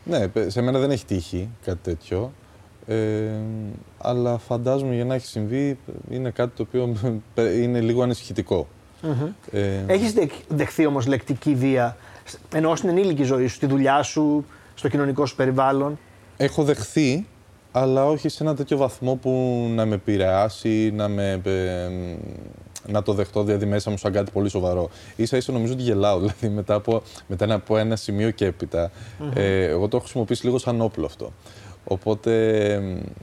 ναι, 0.05 0.31
σε 0.47 0.61
μένα 0.61 0.79
δεν 0.79 0.91
έχει 0.91 1.05
τύχει 1.05 1.49
κάτι 1.65 1.79
τέτοιο. 1.83 2.33
Ε, 2.87 3.31
αλλά 3.99 4.39
φαντάζομαι 4.39 4.95
για 4.95 5.05
να 5.05 5.15
έχει 5.15 5.27
συμβεί 5.27 5.79
είναι 6.11 6.31
κάτι 6.31 6.57
το 6.57 6.63
οποίο 6.63 6.97
είναι 7.37 7.81
λίγο 7.81 8.03
ανησυχητικό. 8.03 8.69
Mm-hmm. 9.03 9.29
Ε, 9.51 9.85
Έχεις 9.87 10.15
δεχθεί 10.49 10.87
όμως 10.87 11.07
λεκτική 11.07 11.55
βία 11.55 11.97
ενώ 12.55 12.77
στην 12.77 12.89
ενήλικη 12.89 13.23
ζωή 13.23 13.47
σου, 13.47 13.55
στη 13.55 13.67
δουλειά 13.67 14.03
σου, 14.03 14.45
στο 14.75 14.89
κοινωνικό 14.89 15.27
σου 15.27 15.37
περιβάλλον; 15.37 15.99
Έχω 16.37 16.63
δεχθεί, 16.63 17.27
αλλά 17.73 18.07
όχι 18.07 18.29
σε 18.29 18.43
ένα 18.43 18.55
τέτοιο 18.55 18.77
βαθμό 18.77 19.15
που 19.15 19.31
να 19.75 19.87
με 19.87 19.95
επηρεάσει, 19.95 20.91
να, 20.95 21.09
με, 21.09 21.43
να 22.87 23.03
το 23.03 23.13
δεχτώ 23.13 23.43
δηλαδή 23.43 23.67
μέσα 23.67 23.91
μου 23.91 23.97
σαν 23.97 24.13
κάτι 24.13 24.31
πολύ 24.31 24.49
σοβαρό. 24.49 24.91
Ίσα 25.17 25.37
ίσα 25.37 25.53
νομίζω 25.53 25.73
ότι 25.73 25.83
γελάω, 25.83 26.19
δηλαδή 26.21 26.49
μετά 26.49 26.75
από, 26.75 27.03
μετά 27.27 27.55
από 27.55 27.77
ένα 27.77 27.97
σημείο 27.97 28.31
και 28.31 28.45
έπειτα. 28.45 28.91
Ε, 29.35 29.65
εγώ 29.65 29.81
το 29.81 29.97
έχω 29.97 30.05
χρησιμοποιήσει 30.05 30.45
λίγο 30.45 30.59
σαν 30.59 30.81
όπλο 30.81 31.07
αυτό. 31.07 31.33
Οπότε 31.85 32.33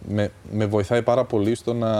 με, 0.07 0.31
με 0.51 0.65
βοηθάει 0.65 1.01
πάρα 1.01 1.25
πολύ 1.25 1.55
στο 1.55 1.73
να 1.73 1.91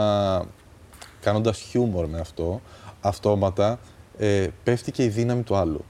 κάνοντας 1.20 1.58
χιούμορ 1.58 2.06
με 2.06 2.20
αυτό, 2.20 2.60
αυτόματα 3.00 3.78
ε, 4.18 4.46
πέφτει 4.64 4.92
και 4.92 5.04
η 5.04 5.08
δύναμη 5.08 5.42
του 5.42 5.56
άλλου. 5.56 5.84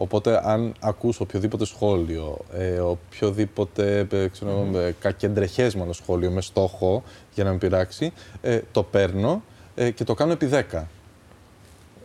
Οπότε, 0.00 0.40
αν 0.44 0.74
ακούσω 0.80 1.18
οποιοδήποτε 1.22 1.64
σχόλιο, 1.64 2.38
ε, 2.52 2.78
οποιοδήποτε 2.78 4.06
ε, 4.10 4.28
ξέρω, 4.28 4.66
mm. 4.72 4.90
κακεντρεχέσμενο 5.00 5.92
σχόλιο 5.92 6.30
με 6.30 6.40
στόχο 6.40 7.02
για 7.34 7.44
να 7.44 7.50
με 7.50 7.56
πειράξει, 7.56 8.12
ε, 8.40 8.60
το 8.72 8.82
παίρνω 8.82 9.42
ε, 9.74 9.90
και 9.90 10.04
το 10.04 10.14
κάνω 10.14 10.32
επί 10.32 10.48
10. 10.72 10.82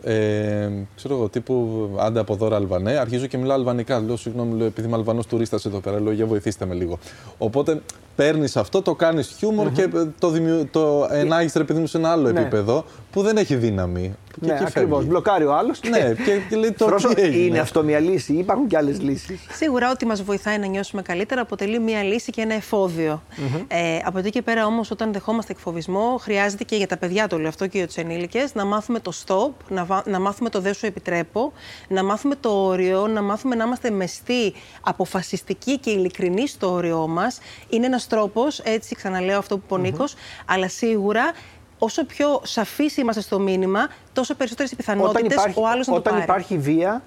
Ε, 0.06 0.70
ξέρω 0.96 1.14
εγώ, 1.14 1.28
τύπου 1.28 1.88
άντε 1.98 2.20
από 2.20 2.34
δώρα 2.34 2.56
Αλβανέ. 2.56 2.96
Αρχίζω 2.96 3.26
και 3.26 3.38
μιλάω 3.38 3.56
αλβανικά. 3.56 4.00
Λέω 4.00 4.16
συγγνώμη, 4.16 4.56
λέω, 4.56 4.66
επειδή 4.66 4.86
είμαι 4.86 4.96
Αλβανός 4.96 5.26
τουρίστας 5.26 5.64
εδώ 5.64 5.80
πέρα. 5.80 6.00
Λέω 6.00 6.12
για 6.12 6.26
βοηθήστε 6.26 6.66
με 6.66 6.74
λίγο. 6.74 6.98
Οπότε 7.38 7.80
παίρνεις 8.16 8.56
αυτό, 8.56 8.82
το 8.82 8.94
κάνεις 8.94 9.34
χιούμορ 9.38 9.70
και 9.70 9.88
το, 10.18 10.30
δημιου... 10.30 10.68
το 10.70 11.08
ενάγεις 11.10 11.54
ρε 11.54 11.64
παιδί 11.64 11.80
μου 11.80 11.86
σε 11.86 11.96
ένα 11.96 12.10
άλλο 12.10 12.32
Ναι. 12.32 12.40
επίπεδο 12.40 12.84
που 13.12 13.22
δεν 13.22 13.36
έχει 13.36 13.56
δύναμη. 13.56 14.14
Και 14.40 14.46
Ναι, 14.46 14.52
εκεί 14.52 14.64
ακριβώς. 14.64 14.90
φεύγει. 14.96 15.08
Μπλοκάρει 15.10 15.44
ο 15.44 15.54
άλλος. 15.54 15.80
Ναι, 15.88 15.98
και, 15.98 16.38
και 16.48 16.56
λέει 16.56 16.72
το 16.72 16.86
Φρόσο, 16.86 17.08
τι 17.14 17.22
έγινε. 17.22 17.42
είναι 17.44 17.58
αυτό 17.58 17.82
μια 17.82 17.98
λύση 17.98 18.32
ή 18.32 18.38
υπάρχουν 18.38 18.66
και 18.66 18.76
άλλες 18.76 19.00
λύσεις. 19.00 19.40
Σίγουρα 19.50 19.90
ό,τι 19.90 20.06
μας 20.06 20.22
βοηθάει 20.22 20.58
να 20.58 20.66
νιώσουμε 20.66 21.02
καλύτερα 21.02 21.40
αποτελεί 21.40 21.78
μία 21.78 22.02
λύση 22.02 22.30
και 22.32 22.40
ένα 22.40 22.54
εφόδιο. 22.54 23.22
Ε, 23.68 23.98
από 24.04 24.18
εκεί 24.18 24.30
και 24.30 24.42
πέρα 24.42 24.66
όμως, 24.66 24.90
όταν 24.90 25.12
δεχόμαστε 25.12 25.52
εκφοβισμό, 25.52 26.16
χρειάζεται 26.20 26.64
και 26.64 26.76
για 26.76 26.86
τα 26.86 26.96
παιδιά 26.96 27.26
το 27.28 27.38
λέω 27.38 27.48
αυτό 27.48 27.66
και 27.66 27.78
για 27.78 27.86
τους 27.86 27.96
ενήλικες 27.96 28.54
να 28.54 28.64
μάθουμε 28.64 29.00
το 29.00 29.12
stop, 29.26 29.50
να, 29.68 29.84
βα- 29.84 30.02
να 30.06 30.20
μάθουμε 30.20 30.48
το 30.50 30.60
δεν 30.60 30.74
σου 30.74 30.86
επιτρέπω, 30.86 31.52
να 31.88 32.04
μάθουμε 32.04 32.34
το 32.40 32.48
όριο, 32.64 33.06
να 33.06 33.22
μάθουμε 33.22 33.54
να 33.54 33.64
είμαστε 33.64 33.90
μεστοί, 33.90 34.52
αποφασιστικοί 34.80 35.78
και 35.78 35.90
ειλικρινεί 35.90 36.48
στο 36.48 36.72
όριό 36.72 37.06
μας. 37.08 37.38
Είναι 37.68 37.86
ένας 37.86 38.06
τρόπος, 38.06 38.58
έτσι 38.58 38.94
ξαναλέω 38.94 39.38
αυτό 39.38 39.56
που 39.58 39.62
είπε 39.64 39.74
ο 39.74 39.78
Νίκος, 39.78 40.14
αλλά 40.46 40.68
σίγουρα. 40.68 41.22
Όσο 41.84 42.04
πιο 42.04 42.40
σαφείς 42.44 42.96
είμαστε 42.96 43.20
στο 43.20 43.38
μήνυμα, 43.38 43.88
τόσο 44.12 44.34
περισσότερες 44.34 44.70
οι 44.70 44.74
Όταν 44.74 44.86
πιθανότητες 44.96 45.32
υπάρχει, 45.32 45.60
ο 45.60 45.68
άλλος 45.68 45.86
να 45.86 45.92
το 45.92 45.98
όταν 45.98 46.12
πάρει. 46.12 46.24
υπάρχει 46.24 46.58
βία, 46.58 47.02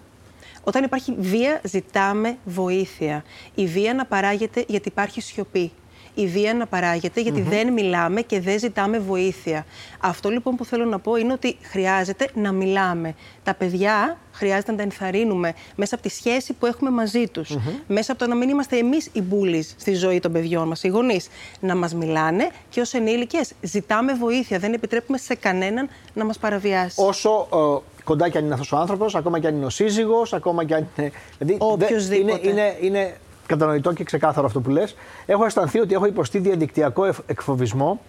Όταν 0.64 0.84
υπάρχει 0.84 1.16
βία, 1.20 1.62
ζητάμε 1.64 2.38
βοήθεια. 2.46 3.24
Η 3.56 3.66
βία 3.66 3.94
να 3.94 4.06
παράγεται 4.06 4.66
γιατί 4.68 4.88
υπάρχει 4.88 5.22
σιωπή. 5.22 5.72
Η 6.20 6.28
βία 6.28 6.54
να 6.54 6.66
παράγεται 6.66 7.22
γιατί 7.22 7.42
δεν 7.42 7.74
μιλάμε 7.74 8.22
και 8.22 8.40
δεν 8.40 8.60
ζητάμε 8.60 9.00
βοήθεια. 9.00 9.66
Αυτό 10.00 10.30
λοιπόν 10.30 10.56
που 10.56 10.66
θέλω 10.66 10.86
να 10.86 11.00
πω 11.00 11.16
είναι 11.16 11.34
ότι 11.34 11.58
χρειάζεται 11.62 12.28
να 12.34 12.52
μιλάμε. 12.52 13.16
Τα 13.44 13.54
παιδιά 13.54 14.18
χρειάζεται 14.32 14.72
να 14.72 14.78
τα 14.78 14.84
ενθαρρύνουμε 14.84 15.54
μέσα 15.76 15.96
από 15.96 16.04
τη 16.04 16.10
σχέση 16.10 16.54
που 16.54 16.66
έχουμε 16.66 16.90
μαζί 16.90 17.28
τους. 17.28 17.56
Μέσα 17.88 18.12
από 18.12 18.22
το 18.24 18.28
να 18.30 18.36
μην 18.36 18.50
είμαστε 18.50 18.78
εμείς 18.78 19.10
οι 19.14 19.22
μπούλεις 19.22 19.76
στη 19.78 19.94
ζωή 19.94 20.20
των 20.20 20.32
παιδιών 20.32 20.68
μας, 20.68 20.84
οι 20.84 20.88
γονείς. 20.88 21.28
Να 21.60 21.76
μας 21.76 21.94
μιλάνε 21.94 22.50
και 22.70 22.82
ως 22.82 22.94
ενήλικες 22.94 23.52
ζητάμε 23.62 24.14
βοήθεια. 24.14 24.60
Δεν 24.60 24.74
επιτρέπουμε 24.74 25.18
σε 25.18 25.36
κανέναν 25.36 25.90
να 26.14 26.26
μας 26.26 26.38
παραβιάσει. 26.38 27.02
όσο 27.06 27.48
ε, 27.54 28.04
κοντά 28.04 28.30
κι 28.30 28.38
αν 28.38 28.44
είναι 28.46 28.54
αυτός 28.54 28.72
ο 28.72 28.78
άνθρωπος, 28.78 29.16
ακόμα 29.16 29.40
κι 29.40 29.48
αν 29.48 29.56
είναι 29.56 29.66
ο 29.66 29.70
σύζυγος, 29.70 30.34
ακόμα 30.34 30.64
κι 30.66 30.74
αν 30.74 30.88
είναι. 30.98 31.12
Δηλαδή, 31.38 31.58
δεν- 31.60 31.72
Οποιοσδήποτε. 31.72 32.50
Είναι, 32.50 32.78
είναι, 32.82 32.98
είναι 33.00 33.18
κατανοητό 33.48 33.94
και 33.94 34.04
ξεκάθαρο 34.04 34.46
αυτό 34.46 34.62
που 34.62 34.70
λες. 34.70 34.96
Έχω 35.26 35.46
αισθανθεί 35.46 35.80
ότι 35.80 35.94
έχω 35.94 36.06
υποστεί 36.06 36.40
διαδικτυακό 36.40 37.06
εφ- 37.06 37.20
εκφοβισμό. 37.30 38.00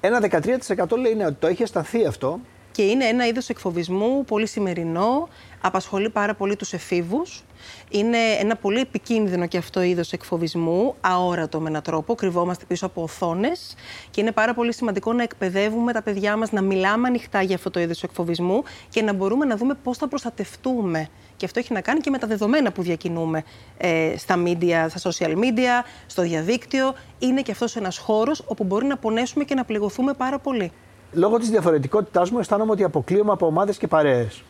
Ένα 0.00 0.20
13% 0.20 0.96
λέει 0.98 1.14
ναι, 1.14 1.24
ότι 1.26 1.36
το 1.38 1.46
έχει 1.46 1.62
αισθανθεί 1.62 2.06
αυτό. 2.06 2.38
Και 2.74 2.82
είναι 2.82 3.04
ένα 3.04 3.26
είδος 3.26 3.48
εκφοβισμού 3.48 4.24
πολύ 4.24 4.46
σημερινό, 4.46 5.28
απασχολεί 5.60 6.10
πάρα 6.10 6.34
πολύ 6.34 6.56
τους 6.56 6.72
εφήβους. 6.72 7.42
Είναι 7.90 8.18
ένα 8.40 8.56
πολύ 8.56 8.80
επικίνδυνο 8.80 9.46
και 9.46 9.58
αυτό 9.58 9.82
είδος 9.82 10.12
εκφοβισμού, 10.12 10.94
αόρατο 11.00 11.60
με 11.60 11.68
έναν 11.68 11.82
τρόπο, 11.82 12.14
κρυβόμαστε 12.14 12.64
πίσω 12.64 12.86
από 12.86 13.02
οθόνες 13.02 13.74
και 14.10 14.20
είναι 14.20 14.32
πάρα 14.32 14.54
πολύ 14.54 14.74
σημαντικό 14.74 15.12
να 15.12 15.22
εκπαιδεύουμε 15.22 15.92
τα 15.92 16.02
παιδιά 16.02 16.36
μας 16.36 16.52
να 16.52 16.62
μιλάμε 16.62 17.08
ανοιχτά 17.08 17.42
για 17.42 17.54
αυτό 17.54 17.70
το 17.70 17.80
είδος 17.80 18.02
εκφοβισμού 18.02 18.62
και 18.88 19.02
να 19.02 19.12
μπορούμε 19.12 19.44
να 19.44 19.56
δούμε 19.56 19.74
πώς 19.74 19.98
θα 19.98 20.08
προστατευτούμε. 20.08 21.08
Και 21.36 21.44
αυτό 21.44 21.58
έχει 21.58 21.72
να 21.72 21.80
κάνει 21.80 22.00
και 22.00 22.10
με 22.10 22.18
τα 22.18 22.26
δεδομένα 22.26 22.72
που 22.72 22.82
διακινούμε 22.82 23.44
ε, 23.76 24.14
στα 24.16 24.42
media, 24.44 24.86
στα 24.88 25.10
social 25.10 25.34
media, 25.34 25.84
στο 26.06 26.22
διαδίκτυο. 26.22 26.94
Είναι 27.18 27.42
και 27.42 27.52
αυτός 27.52 27.76
ένας 27.76 27.98
χώρος 27.98 28.44
όπου 28.46 28.64
μπορεί 28.64 28.86
να 28.86 28.96
πονέσουμε 28.96 29.44
και 29.44 29.54
να 29.54 29.64
πληγωθούμε 29.64 30.12
πάρα 30.12 30.38
πολύ. 30.38 30.72
Λόγω 31.14 31.38
της 31.38 31.50
διαφορετικότητάς 31.50 32.30
μου, 32.30 32.38
αισθάνομαι 32.38 32.70
ότι 32.70 32.84
αποκλείομαι 32.84 33.32
από 33.32 33.46
ομάδες 33.46 33.76
και 33.76 33.86
παρέες. 33.86 34.42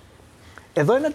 Εδώ 0.73 0.95
ένα 0.95 1.13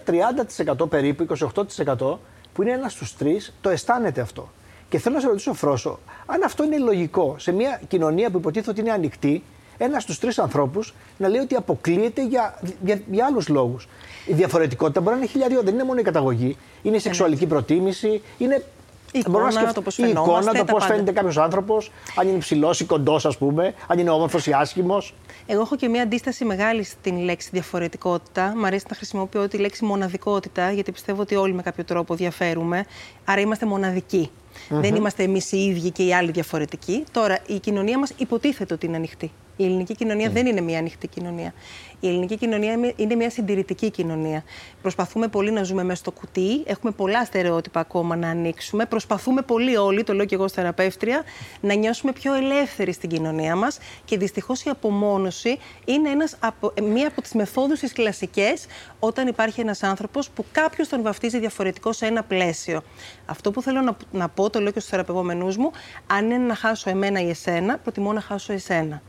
30% 0.82 0.88
περίπου, 0.88 1.22
28% 1.22 2.18
που 2.54 2.62
είναι 2.62 2.70
ένας 2.70 2.92
στους 2.92 3.16
τρεις, 3.16 3.52
το 3.60 3.70
αισθάνεται 3.70 4.20
αυτό. 4.20 4.48
Και 4.88 4.98
θέλω 4.98 5.14
να 5.14 5.20
σε 5.20 5.26
ρωτήσω, 5.26 5.54
Φρόσο, 5.54 5.98
αν 6.26 6.42
αυτό 6.42 6.64
είναι 6.64 6.78
λογικό 6.78 7.34
σε 7.38 7.52
μια 7.52 7.80
κοινωνία 7.88 8.30
που 8.30 8.38
υποτίθεται 8.38 8.70
ότι 8.70 8.80
είναι 8.80 8.90
ανοιχτή, 8.90 9.42
ένας 9.78 10.02
στους 10.02 10.18
τρεις 10.18 10.38
ανθρώπους 10.38 10.94
να 11.18 11.28
λέει 11.28 11.40
ότι 11.40 11.54
αποκλείεται 11.54 12.26
για, 12.26 12.58
για, 12.84 13.00
για 13.10 13.26
άλλους 13.26 13.48
λόγους. 13.48 13.88
Η 14.26 14.32
διαφορετικότητα 14.32 15.00
μπορεί 15.00 15.14
να 15.14 15.20
είναι 15.20 15.30
χιλιαδιό, 15.30 15.62
δεν 15.62 15.74
είναι 15.74 15.84
μόνο 15.84 16.00
η 16.00 16.02
καταγωγή. 16.02 16.56
Είναι 16.82 16.96
η 16.96 17.00
σεξουαλική 17.00 17.46
προτίμηση, 17.46 18.22
είναι. 18.38 18.64
Η 19.12 19.22
μπορώ 19.26 19.44
να 19.44 19.50
εικόνα, 19.50 19.50
σκεφτώ- 19.50 19.74
το 19.74 19.80
πώς 19.82 19.98
η 19.98 20.02
εικόνα, 20.02 20.20
φαινόμαστε, 20.24 20.50
το 20.58 20.64
τα 20.64 20.72
πώς 20.72 20.80
πάντα. 20.82 20.94
φαίνεται 20.94 21.12
κάποιος 21.12 21.36
άνθρωπος, 21.38 21.90
αν 22.16 22.28
είναι 22.28 22.38
ψηλός 22.38 22.80
ή 22.80 22.84
κοντός, 22.84 23.26
ας 23.26 23.38
πούμε, 23.38 23.74
αν 23.86 23.98
είναι 23.98 24.10
όμορφος 24.10 24.46
ή 24.46 24.52
άσχημος. 24.52 25.14
Εγώ 25.46 25.60
έχω 25.60 25.76
και 25.76 25.88
μια 25.88 26.02
αντίσταση 26.02 26.44
μεγάλη 26.44 26.82
στην 26.82 27.18
λέξη 27.18 27.48
διαφορετικότητα. 27.52 28.52
Μ' 28.56 28.64
αρέσει 28.64 28.84
να 28.88 28.96
χρησιμοποιώ 28.96 29.48
τη 29.48 29.58
λέξη 29.58 29.84
μοναδικότητα, 29.84 30.70
γιατί 30.72 30.92
πιστεύω 30.92 31.20
ότι 31.22 31.34
όλοι 31.34 31.52
με 31.52 31.62
κάποιο 31.62 31.84
τρόπο 31.84 32.14
διαφέρουμε. 32.14 32.84
Άρα 33.24 33.40
είμαστε 33.40 33.66
μοναδικοί. 33.66 34.30
Δεν 34.68 34.94
είμαστε 34.94 35.22
εμείς 35.22 35.52
οι 35.52 35.56
ίδιοι 35.64 35.90
και 35.90 36.02
οι 36.02 36.14
άλλοι 36.14 36.30
διαφορετικοί. 36.30 37.04
Τώρα, 37.12 37.38
η 37.46 37.58
κοινωνία 37.58 37.98
μας 37.98 38.12
υποτίθεται 38.16 38.74
ότι 38.74 38.86
είναι 38.86 38.96
ανοιχτή. 38.96 39.32
Η 39.60 39.64
ελληνική 39.64 39.94
κοινωνία 39.94 40.30
δεν 40.30 40.46
είναι 40.46 40.60
μια 40.60 40.78
ανοιχτή 40.78 41.06
κοινωνία. 41.08 41.54
Η 42.00 42.08
ελληνική 42.08 42.36
κοινωνία 42.36 42.72
είναι- 42.72 42.92
είναι 42.96 43.14
μια 43.14 43.30
συντηρητική 43.30 43.90
κοινωνία. 43.90 44.44
Προσπαθούμε 44.82 45.28
πολύ 45.28 45.50
να 45.50 45.62
ζούμε 45.62 45.82
μέσα 45.84 45.98
στο 46.00 46.10
κουτί. 46.10 46.62
Έχουμε 46.66 46.92
πολλά 46.92 47.24
στερεότυπα 47.24 47.80
ακόμα 47.80 48.16
να 48.16 48.28
ανοίξουμε. 48.28 48.86
Προσπαθούμε 48.86 49.42
πολύ 49.42 49.76
όλοι, 49.76 50.04
το 50.04 50.12
λέω 50.14 50.24
και 50.26 50.34
εγώ 50.34 50.44
ως 50.44 50.52
θεραπεύτρια, 50.52 51.22
να 51.60 51.74
νιώσουμε 51.74 52.12
πιο 52.12 52.34
ελεύθεροι 52.34 52.92
στην 52.92 53.08
κοινωνία 53.08 53.56
μας. 53.56 53.78
Και 54.04 54.18
δυστυχώς 54.18 54.62
η 54.64 54.68
απομόνωση 54.70 55.58
είναι 55.84 56.08
ένας 56.10 56.36
από, 56.40 56.72
ε, 56.74 56.80
μία 56.80 57.08
από 57.08 57.22
τις 57.22 57.32
μεθόδους 57.32 57.78
τις 57.78 57.92
κλασικές 57.92 58.66
όταν 58.98 59.26
υπάρχει 59.26 59.60
ένας 59.60 59.82
άνθρωπος 59.82 60.30
που 60.30 60.44
κάποιος 60.52 60.88
τον 60.88 61.02
βαφτίζει 61.02 61.38
διαφορετικό 61.38 61.92
σε 61.92 62.06
ένα 62.06 62.22
πλαίσιο. 62.22 62.82
Αυτό 63.26 63.50
που 63.50 63.62
θέλω 63.62 63.80
να, 63.80 63.96
να 64.12 64.28
πω, 64.28 64.50
το 64.50 64.60
λέω 64.60 64.72
και 64.72 64.78
στους 64.78 64.90
θεραπευόμενους 64.90 65.56
μου, 65.56 65.70
αν 66.06 66.24
είναι 66.24 66.36
να 66.46 66.54
χάσω 66.54 66.90
εμένα 66.90 67.20
ή 67.20 67.28
εσένα, 67.28 67.78
προτιμώ 67.78 68.12
να 68.12 68.20
χάσω 68.20 68.52
εσένα. 68.52 69.02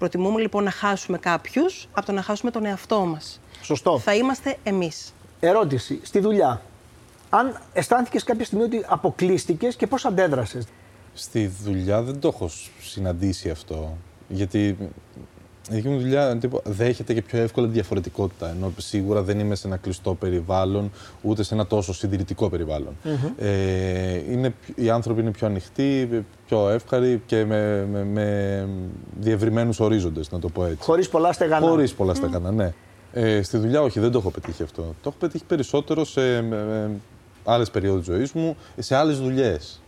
Προτιμούμε 0.00 0.40
λοιπόν 0.40 0.64
να 0.64 0.70
χάσουμε 0.70 1.18
κάποιους 1.18 1.88
από 1.92 2.06
το 2.06 2.12
να 2.12 2.22
χάσουμε 2.22 2.50
τον 2.50 2.64
εαυτό 2.64 3.00
μας. 3.00 3.40
Σωστό. 3.62 3.98
Θα 3.98 4.14
είμαστε 4.14 4.56
εμείς. 4.62 5.14
Ερώτηση. 5.40 6.00
Στη 6.02 6.18
δουλειά. 6.20 6.62
Αν 7.30 7.60
αισθάνθηκες 7.72 8.24
κάποια 8.24 8.44
στιγμή 8.44 8.64
ότι 8.64 8.84
αποκλείστηκες 8.88 9.76
και 9.76 9.86
πώς 9.86 10.04
αντέδρασες; 10.04 10.66
Στη 11.14 11.46
δουλειά 11.62 12.02
δεν 12.02 12.20
το 12.20 12.28
έχω 12.28 12.50
συναντήσει 12.80 13.50
αυτό. 13.50 13.96
Γιατί 14.28 14.76
η 15.70 15.74
δική 15.74 15.88
μου 15.88 16.00
δουλειά 16.00 16.36
τύπου, 16.36 16.60
δέχεται 16.64 17.14
και 17.14 17.22
πιο 17.22 17.38
εύκολα 17.38 17.66
τη 17.66 17.72
διαφορετικότητα. 17.72 18.50
Ενώ 18.50 18.72
σίγουρα 18.76 19.22
δεν 19.22 19.38
είμαι 19.38 19.54
σε 19.54 19.66
ένα 19.66 19.76
κλειστό 19.76 20.14
περιβάλλον, 20.14 20.90
ούτε 21.22 21.42
σε 21.42 21.54
ένα 21.54 21.66
τόσο 21.66 21.94
συντηρητικό 21.94 22.48
περιβάλλον. 22.48 22.96
Ε, 23.38 24.32
είναι, 24.32 24.54
οι 24.74 24.90
άνθρωποι 24.90 25.20
είναι 25.20 25.30
πιο 25.30 25.46
ανοιχτοί, 25.46 26.24
πιο 26.46 26.68
εύχαροι 26.68 27.22
και 27.26 27.44
με, 27.44 27.86
με, 27.92 28.04
με 28.04 28.68
διευρυμένους 29.20 29.80
ορίζοντες, 29.80 30.30
να 30.30 30.38
το 30.38 30.48
πω 30.48 30.64
έτσι. 30.64 30.84
Χωρίς 30.84 31.08
πολλά 31.08 31.32
στεγανά. 31.32 31.66
Χωρίς 31.66 31.94
πολλά 31.94 32.14
στεγανά, 32.14 32.50
ναι. 32.50 32.72
Ε, 33.12 33.42
στη 33.42 33.58
δουλειά, 33.58 33.82
όχι, 33.82 34.00
δεν 34.00 34.10
το 34.10 34.18
έχω 34.18 34.30
πετύχει 34.30 34.62
αυτό. 34.62 34.82
Το 34.82 35.08
έχω 35.08 35.16
πετύχει 35.18 35.44
περισσότερο 35.44 36.04
σε 36.04 36.44
άλλες 37.44 37.70
περιόδους 37.70 38.04
ζωής 38.04 38.32
μου, 38.32 38.56
σε 38.78 38.94
άλλες 38.94 39.18
δουλειές. 39.18 39.80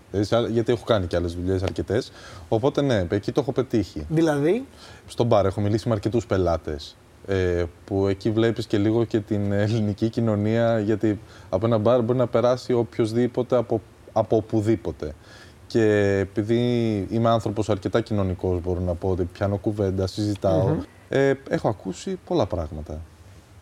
Γιατί 0.51 0.73
έχω 0.73 0.85
κάνει 0.85 1.07
και 1.07 1.17
άλλες 1.17 1.35
δουλειές 1.35 1.63
αρκετές. 1.63 2.13
Οπότε, 2.49 2.83
ναι, 2.83 3.07
εκεί 3.11 3.33
το 3.33 3.41
έχω 3.41 3.53
πετύχει. 3.53 4.07
Δηλαδή, 4.09 4.67
Στον 5.07 5.27
μπαρ 5.27 5.47
έχω 5.47 5.61
μιλήσει 5.61 5.89
με 5.89 5.95
αρκετούς 5.95 6.27
πελάτες. 6.27 6.97
Ε, 7.27 7.65
που 7.85 8.07
εκεί 8.07 8.31
βλέπεις 8.31 8.67
και 8.67 8.79
λίγο 8.79 9.05
και 9.05 9.21
την 9.21 9.53
ελληνική 9.65 10.09
κοινωνία 10.09 10.79
γιατί 10.81 11.21
από 11.51 11.67
ένα 11.67 11.79
μπαρ 11.79 12.03
μπορεί 12.03 12.19
να 12.19 12.27
περάσει 12.27 12.73
οποιοδήποτε 12.73 13.57
από, 13.57 13.81
από 14.13 14.37
οπουδήποτε. 14.37 15.15
Και 15.67 15.85
επειδή 16.21 16.61
είμαι 17.11 17.29
άνθρωπος 17.29 17.69
αρκετά 17.71 18.01
κοινωνικός 18.01 18.61
μπορώ 18.61 18.81
να 18.81 18.95
πω 18.95 19.09
ότι 19.09 19.25
πιάνω 19.33 19.57
κουβέντα, 19.57 20.07
συζητάω, 20.07 20.77
ε, 21.09 21.33
έχω 21.49 21.69
ακούσει 21.69 22.19
πολλά 22.27 22.47
πράγματα 22.47 23.01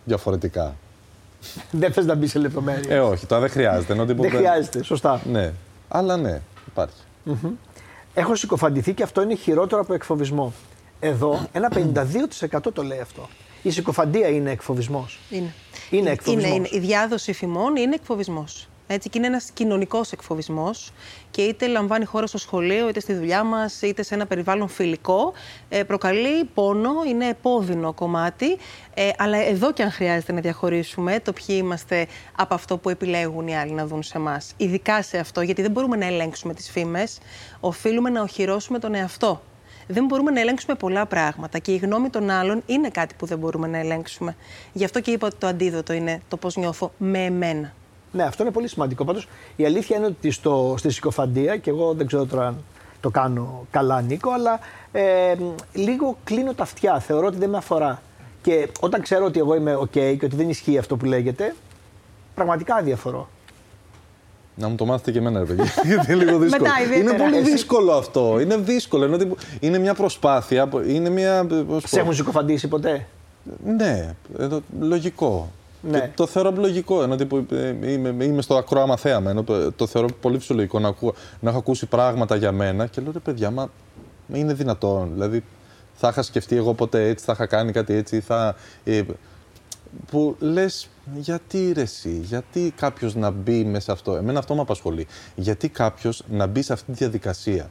διαφορετικά. 0.04 0.74
δεν 1.70 1.92
θες 1.92 2.06
να 2.06 2.14
μπεις 2.14 2.30
σε 2.30 2.38
λεπτομέρειες. 2.38 2.86
Ε, 2.88 2.98
όχι, 2.98 3.26
τώρα 3.26 3.40
δεν 3.40 3.50
χρειάζεται. 3.50 3.92
Ενώ 3.92 4.04
δεν 4.04 4.16
τίποτε- 4.16 4.36
χρειάζεται. 4.36 4.82
Σωστά. 4.82 5.20
Ναι, 5.32 5.52
αλλά 5.92 6.16
ναι, 6.16 6.40
υπάρχει. 6.66 7.02
Έχω 8.14 8.34
συκοφαντηθεί 8.34 8.94
και 8.94 9.02
αυτό 9.02 9.22
είναι 9.22 9.34
χειρότερο 9.34 9.80
από 9.80 9.94
εκφοβισμό. 9.94 10.52
Εδώ 11.00 11.48
ένα 11.52 11.72
52% 12.52 12.72
το 12.72 12.82
λέει 12.82 13.00
αυτό. 13.00 13.28
Η 13.62 13.70
συκοφαντία 13.70 14.28
είναι 14.28 14.50
εκφοβισμός. 14.50 15.18
Είναι. 15.30 15.54
Είναι 15.90 16.10
εκφοβισμός. 16.10 16.56
Είναι, 16.56 16.56
είναι. 16.56 16.68
Η 16.70 16.78
διάδοση 16.78 17.32
φημών 17.32 17.76
είναι 17.76 17.94
εκφοβισμός. 17.94 18.68
Έτσι, 18.92 19.08
και 19.08 19.18
είναι 19.18 19.26
ένας 19.26 19.50
κοινωνικός 19.54 20.12
εκφοβισμός 20.12 20.92
και 21.30 21.42
είτε 21.42 21.66
λαμβάνει 21.66 22.04
χώρα 22.04 22.26
στο 22.26 22.38
σχολείο, 22.38 22.88
είτε 22.88 23.00
στη 23.00 23.14
δουλειά 23.14 23.44
μας, 23.44 23.82
είτε 23.82 24.02
σε 24.02 24.14
ένα 24.14 24.26
περιβάλλον 24.26 24.68
φιλικό. 24.68 25.32
Ε, 25.68 25.82
προκαλεί 25.82 26.44
πόνο, 26.44 26.90
είναι 27.06 27.28
επώδυνο 27.28 27.92
κομμάτι. 27.92 28.56
Ε, 28.94 29.10
αλλά 29.18 29.38
εδώ 29.38 29.72
και 29.72 29.82
αν 29.82 29.90
χρειάζεται 29.90 30.32
να 30.32 30.40
διαχωρίσουμε 30.40 31.20
το 31.20 31.32
ποιοι 31.32 31.56
είμαστε 31.58 32.06
από 32.36 32.54
αυτό 32.54 32.78
που 32.78 32.88
επιλέγουν 32.88 33.48
οι 33.48 33.56
άλλοι 33.56 33.72
να 33.72 33.86
δουν 33.86 34.02
σε 34.02 34.18
εμάς. 34.18 34.52
Ειδικά 34.56 35.02
σε 35.02 35.18
αυτό, 35.18 35.40
γιατί 35.40 35.62
δεν 35.62 35.70
μπορούμε 35.70 35.96
να 35.96 36.06
ελέγξουμε 36.06 36.54
τις 36.54 36.70
φήμες. 36.70 37.18
Οφείλουμε 37.60 38.10
να 38.10 38.22
οχυρώσουμε 38.22 38.78
τον 38.78 38.94
εαυτό. 38.94 39.42
δεν 39.86 40.04
μπορούμε 40.04 40.30
να 40.30 40.40
ελέγξουμε 40.40 40.74
πολλά 40.74 41.06
πράγματα. 41.06 41.58
Και 41.58 41.72
η 41.72 41.76
γνώμη 41.76 42.10
των 42.10 42.30
άλλων 42.30 42.62
είναι 42.66 42.88
κάτι 42.88 43.14
που 43.14 43.26
δεν 43.26 43.38
μπορούμε 43.38 43.66
να 43.66 43.78
ελέγξουμε. 43.78 44.36
Γι' 44.72 44.84
αυτό 44.84 45.00
και 45.00 45.10
είπα 45.10 45.26
ότι 45.26 45.36
το 45.36 45.46
αντίδοτο 45.46 45.92
είναι 45.92 46.20
το 46.28 46.36
πώς 46.36 46.56
νιώθω 46.56 46.92
με 46.98 47.24
εμένα. 47.24 47.74
Ναι, 48.12 48.22
αυτό 48.22 48.42
είναι 48.42 48.52
πολύ 48.52 48.68
σημαντικό. 48.68 49.04
Πάντως 49.04 49.28
η 49.56 49.64
αλήθεια 49.64 49.96
είναι 49.96 50.06
ότι 50.06 50.30
στο, 50.30 50.74
στη 50.78 50.90
συκοφαντία, 50.90 51.56
και 51.56 51.70
εγώ 51.70 51.92
δεν 51.94 52.06
ξέρω 52.06 52.24
τώρα 52.26 52.46
αν 52.46 52.56
το 53.00 53.10
κάνω 53.10 53.66
καλά, 53.70 54.00
Νίκο, 54.00 54.30
αλλά 54.32 54.58
ε, 54.92 55.34
λίγο 55.72 56.16
κλείνω 56.24 56.54
τα 56.54 56.62
αυτιά. 56.62 57.00
Θεωρώ 57.00 57.26
ότι 57.26 57.36
δεν 57.36 57.50
με 57.50 57.56
αφορά. 57.56 58.02
Και 58.42 58.68
όταν 58.80 59.02
ξέρω 59.02 59.24
ότι 59.24 59.38
εγώ 59.38 59.54
είμαι 59.54 59.74
OK 59.80 59.88
και 59.90 60.24
ότι 60.24 60.36
δεν 60.36 60.48
ισχύει 60.48 60.78
αυτό 60.78 60.96
που 60.96 61.04
λέγεται, 61.04 61.54
πραγματικά 62.34 62.82
διαφορώ. 62.82 63.28
Να 64.54 64.68
μου 64.68 64.74
το 64.74 64.84
μάθετε 64.84 65.10
και 65.12 65.18
εμένα, 65.18 65.38
ρε 65.38 65.44
παιδί. 65.44 65.62
Γιατί 65.84 66.06
είναι 66.12 66.24
λίγο 66.24 66.38
δύσκολο. 66.38 66.62
Μετά, 66.70 66.82
είναι 66.84 66.96
ιδιαίτερα. 66.96 67.24
πολύ 67.30 67.40
δύσκολο 67.42 67.92
αυτό. 67.92 68.40
Είναι 68.40 68.56
δύσκολο. 68.56 69.04
ενώ 69.04 69.14
ότι 69.14 69.30
Είναι 69.60 69.78
μια 69.78 69.94
προσπάθεια. 69.94 70.68
Είναι 70.86 71.08
μια. 71.10 71.46
πώς 71.68 71.82
Σε 71.82 71.88
πω- 71.96 71.98
έχουν 72.02 72.14
συκοφαντήσει 72.14 72.68
ποτέ; 72.68 73.06
Ναι, 73.64 74.14
εδώ, 74.38 74.60
λογικό. 74.80 75.50
Ναι. 75.82 76.00
Και 76.00 76.08
το 76.14 76.26
θεωρώ 76.26 76.52
λογικό. 76.56 77.02
Ενώ 77.02 77.16
τύπου, 77.16 77.46
ε, 77.50 77.92
είμαι, 77.92 78.24
είμαι 78.24 78.42
στο 78.42 78.56
ακρόαμα 78.56 78.96
θέαμα. 78.96 79.30
Ενώ 79.30 79.42
το, 79.42 79.72
το 79.72 79.86
θεωρώ 79.86 80.08
πολύ 80.20 80.38
φυσιολογικό 80.38 80.78
να, 80.78 80.88
ακούω, 80.88 81.14
να 81.40 81.50
έχω 81.50 81.58
ακούσει 81.58 81.86
πράγματα 81.86 82.36
για 82.36 82.52
μένα 82.52 82.86
και 82.86 83.00
λέω 83.00 83.12
ρε 83.12 83.18
παιδιά, 83.18 83.50
μα 83.50 83.70
μα 84.26 84.38
είναι 84.38 84.52
δυνατόν. 84.52 85.10
Δηλαδή, 85.12 85.44
θα 85.94 86.08
είχα 86.08 86.22
σκεφτεί 86.22 86.56
εγώ 86.56 86.74
ποτέ 86.74 87.08
έτσι, 87.08 87.24
θα 87.24 87.32
είχα 87.32 87.46
κάνει 87.46 87.72
κάτι 87.72 87.94
έτσι, 87.94 88.16
ή 88.16 88.20
θα. 88.20 88.54
ε, 88.84 89.02
που 90.10 90.36
λες, 90.38 90.88
γιατί 91.14 91.72
ρε 91.72 91.80
εσύ, 91.80 92.20
γιατί 92.22 92.72
κάποιος 92.76 93.14
να 93.14 93.30
μπει 93.30 93.64
μέσα 93.64 93.84
σε 93.84 93.92
αυτό. 93.92 94.16
Εμένα 94.16 94.38
αυτό 94.38 94.54
με 94.54 94.60
απασχολεί. 94.60 95.06
Γιατί 95.34 95.68
κάποιος 95.68 96.22
να 96.30 96.46
μπει 96.46 96.62
σε 96.62 96.72
αυτή 96.72 96.92
τη 96.92 96.98
διαδικασία. 96.98 97.70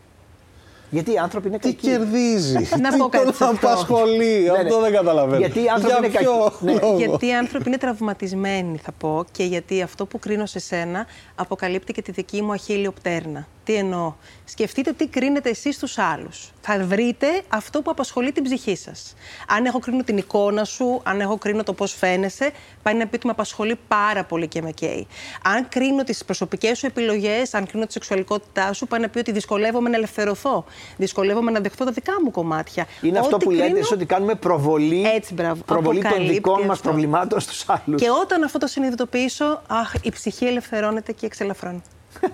Γιατί 0.90 1.12
οι 1.14 1.18
άνθρωποι 1.18 1.48
είναι 1.48 1.60
Τι 1.60 1.74
κακοί. 1.74 1.88
κερδίζει, 1.88 2.54
Να 2.82 2.90
τι 2.92 2.98
πω 2.98 3.10
κάτι 3.10 3.26
τον 3.26 3.34
σε 3.34 3.44
αυτό. 3.44 3.68
απασχολεί, 3.68 4.40
Ναι, 4.44 4.50
αυτό 4.60 4.76
ναι. 4.76 4.82
δεν 4.84 4.92
καταλαβαίνω. 4.94 5.38
Γιατί 5.40 5.64
οι 5.64 5.68
άνθρωποι 5.68 5.88
Για 5.88 5.98
είναι 5.98 6.18
ποιο 6.18 6.44
κακοί. 6.44 6.66
Ναι, 6.66 6.74
λόγο; 6.82 6.98
Γιατί 6.98 7.28
οι 7.28 7.34
άνθρωποι 7.34 7.68
είναι 7.68 7.78
τραυματισμένοι, 7.78 8.78
θα 8.84 8.92
πω, 8.92 9.26
και 9.32 9.44
γιατί 9.44 9.82
αυτό 9.82 10.06
που 10.06 10.20
κρίνω 10.20 10.46
σε 10.46 10.60
σένα 10.60 11.06
αποκαλύπτει 11.36 11.94
και 11.94 12.02
τη 12.02 12.12
δική 12.12 12.42
μου 12.42 12.52
αχίλιο 12.52 12.92
πτέρνα. 12.92 13.48
Τι 13.64 13.74
εννοώ; 13.76 14.14
Σκεφτείτε 14.46 14.92
τι 14.92 15.08
κρίνετε 15.08 15.50
εσείς 15.50 15.76
στους 15.76 15.98
άλλους. 15.98 16.52
Θα 16.62 16.80
βρείτε 16.86 17.28
αυτό 17.50 17.82
που 17.82 17.92
απασχολεί 17.92 18.32
την 18.32 18.44
ψυχή 18.44 18.76
σας. 18.76 19.16
Αν 19.48 19.66
έχω 19.66 19.80
κρίνω 19.80 20.04
την 20.04 20.18
εικόνα 20.18 20.64
σου, 20.64 21.00
αν 21.04 21.22
έχω 21.22 21.38
κρίνω 21.38 21.64
το 21.64 21.74
πώς 21.74 21.94
φαίνεσαι, 21.94 22.52
πάει 22.84 22.94
να 22.94 23.08
πει 23.08 23.16
ότι 23.16 23.26
με 23.26 23.32
απασχολεί 23.32 23.76
πάρα 23.88 24.24
πολύ 24.24 24.48
και 24.48 24.62
με 24.62 24.72
καίει. 24.72 25.08
Αν 25.44 25.70
κρίνω 25.70 26.04
τις 26.04 26.26
προσωπικές 26.26 26.78
σου 26.78 26.86
επιλογές, 26.86 27.54
αν 27.54 27.66
κρίνω 27.68 27.86
τη 27.86 27.92
σεξουαλικότητά 27.92 28.74
σου, 28.74 28.88
πάει 28.88 29.00
να 29.00 29.10
πει 29.10 29.20
ότι 29.20 29.32
δυσκολεύομαι 29.32 29.90
να 29.90 29.96
ελευθερωθώ. 29.96 30.66
Δυσκολεύομαι 30.98 31.52
να 31.52 31.60
δεχτώ 31.60 31.86
τα 31.86 31.92
δικά 31.92 32.14
μου 32.24 32.32
κομμάτια. 32.32 32.86
Είναι 33.02 33.20
αυτό 33.20 33.36
Ό,τι 33.36 33.46
που 33.46 33.52
λέτε 33.52 33.64
κρίνω- 33.64 33.80
εσείς 33.80 33.92
ότι 33.92 34.06
κάνουμε 34.06 34.36
προβολή, 34.36 35.04
Έτσι, 35.16 35.34
μπράβο. 35.34 35.62
προβολή 35.66 35.98
των 36.00 36.06
Αποκαλύπτει 36.08 36.34
δικών 36.34 36.62
μας 36.62 36.70
αυτό. 36.70 36.90
προβλημάτων 36.90 37.40
στους 37.40 37.66
άλλους. 37.68 38.02
Και 38.02 38.10
όταν 38.22 38.44
αυτό 38.44 38.58
το 38.58 38.68
συνειδητοποιήσω, 38.68 39.62
αχ, 39.68 39.94
η 40.02 40.12
ψυχή 40.12 40.46
ελευθερώνεται 40.46 41.12
και 41.12 41.26
εξελαφρώνει. 41.26 41.82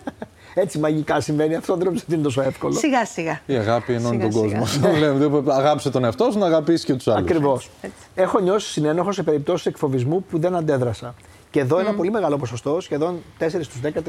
Έτσι 0.58 0.80
μαγικά 0.80 1.20
συμβαίνει 1.22 1.56
αυτό, 1.56 1.76
δεν 1.76 1.86
νομίζω 1.86 2.04
ότι 2.06 2.14
είναι 2.16 2.24
τόσο 2.24 2.42
εύκολο. 2.42 2.74
Σιγά 2.74 3.06
σιγά. 3.06 3.40
Η 3.46 3.56
αγάπη 3.56 3.94
ενώνει 3.94 4.20
τον 4.20 4.32
Σιγά, 4.32 4.44
κόσμο. 4.44 4.66
σιγά. 4.66 4.88
Αυτό 4.90 5.00
λέμε. 5.00 5.18
Δηλαδή, 5.28 5.52
Αγάπησε 5.52 5.90
τον 5.90 6.04
εαυτό 6.04 6.30
σου, 6.32 6.40
να 6.40 6.46
αγαπήσεις 6.46 6.86
και 6.86 6.94
τους 6.94 7.08
άλλους. 7.08 7.22
Ακριβώς. 7.30 7.70
έτσι. 7.82 7.96
Έχω 8.16 8.40
νιώσει 8.40 8.72
συνένοχο 8.72 9.12
σε 9.12 9.24
περιπτώσεις 9.24 9.66
εκφοβισμού 9.66 10.24
που 10.30 10.40
δεν 10.40 10.56
αντέδρασα. 10.56 11.14
Και 11.56 11.62
εδώ 11.62 11.80
ένα 11.80 11.94
πολύ 11.94 12.12
μεγάλο 12.12 12.38
ποσοστό, 12.38 12.80
σχεδόν 12.80 13.24
4 13.40 13.48
στους 13.48 13.80
10, 13.84 14.02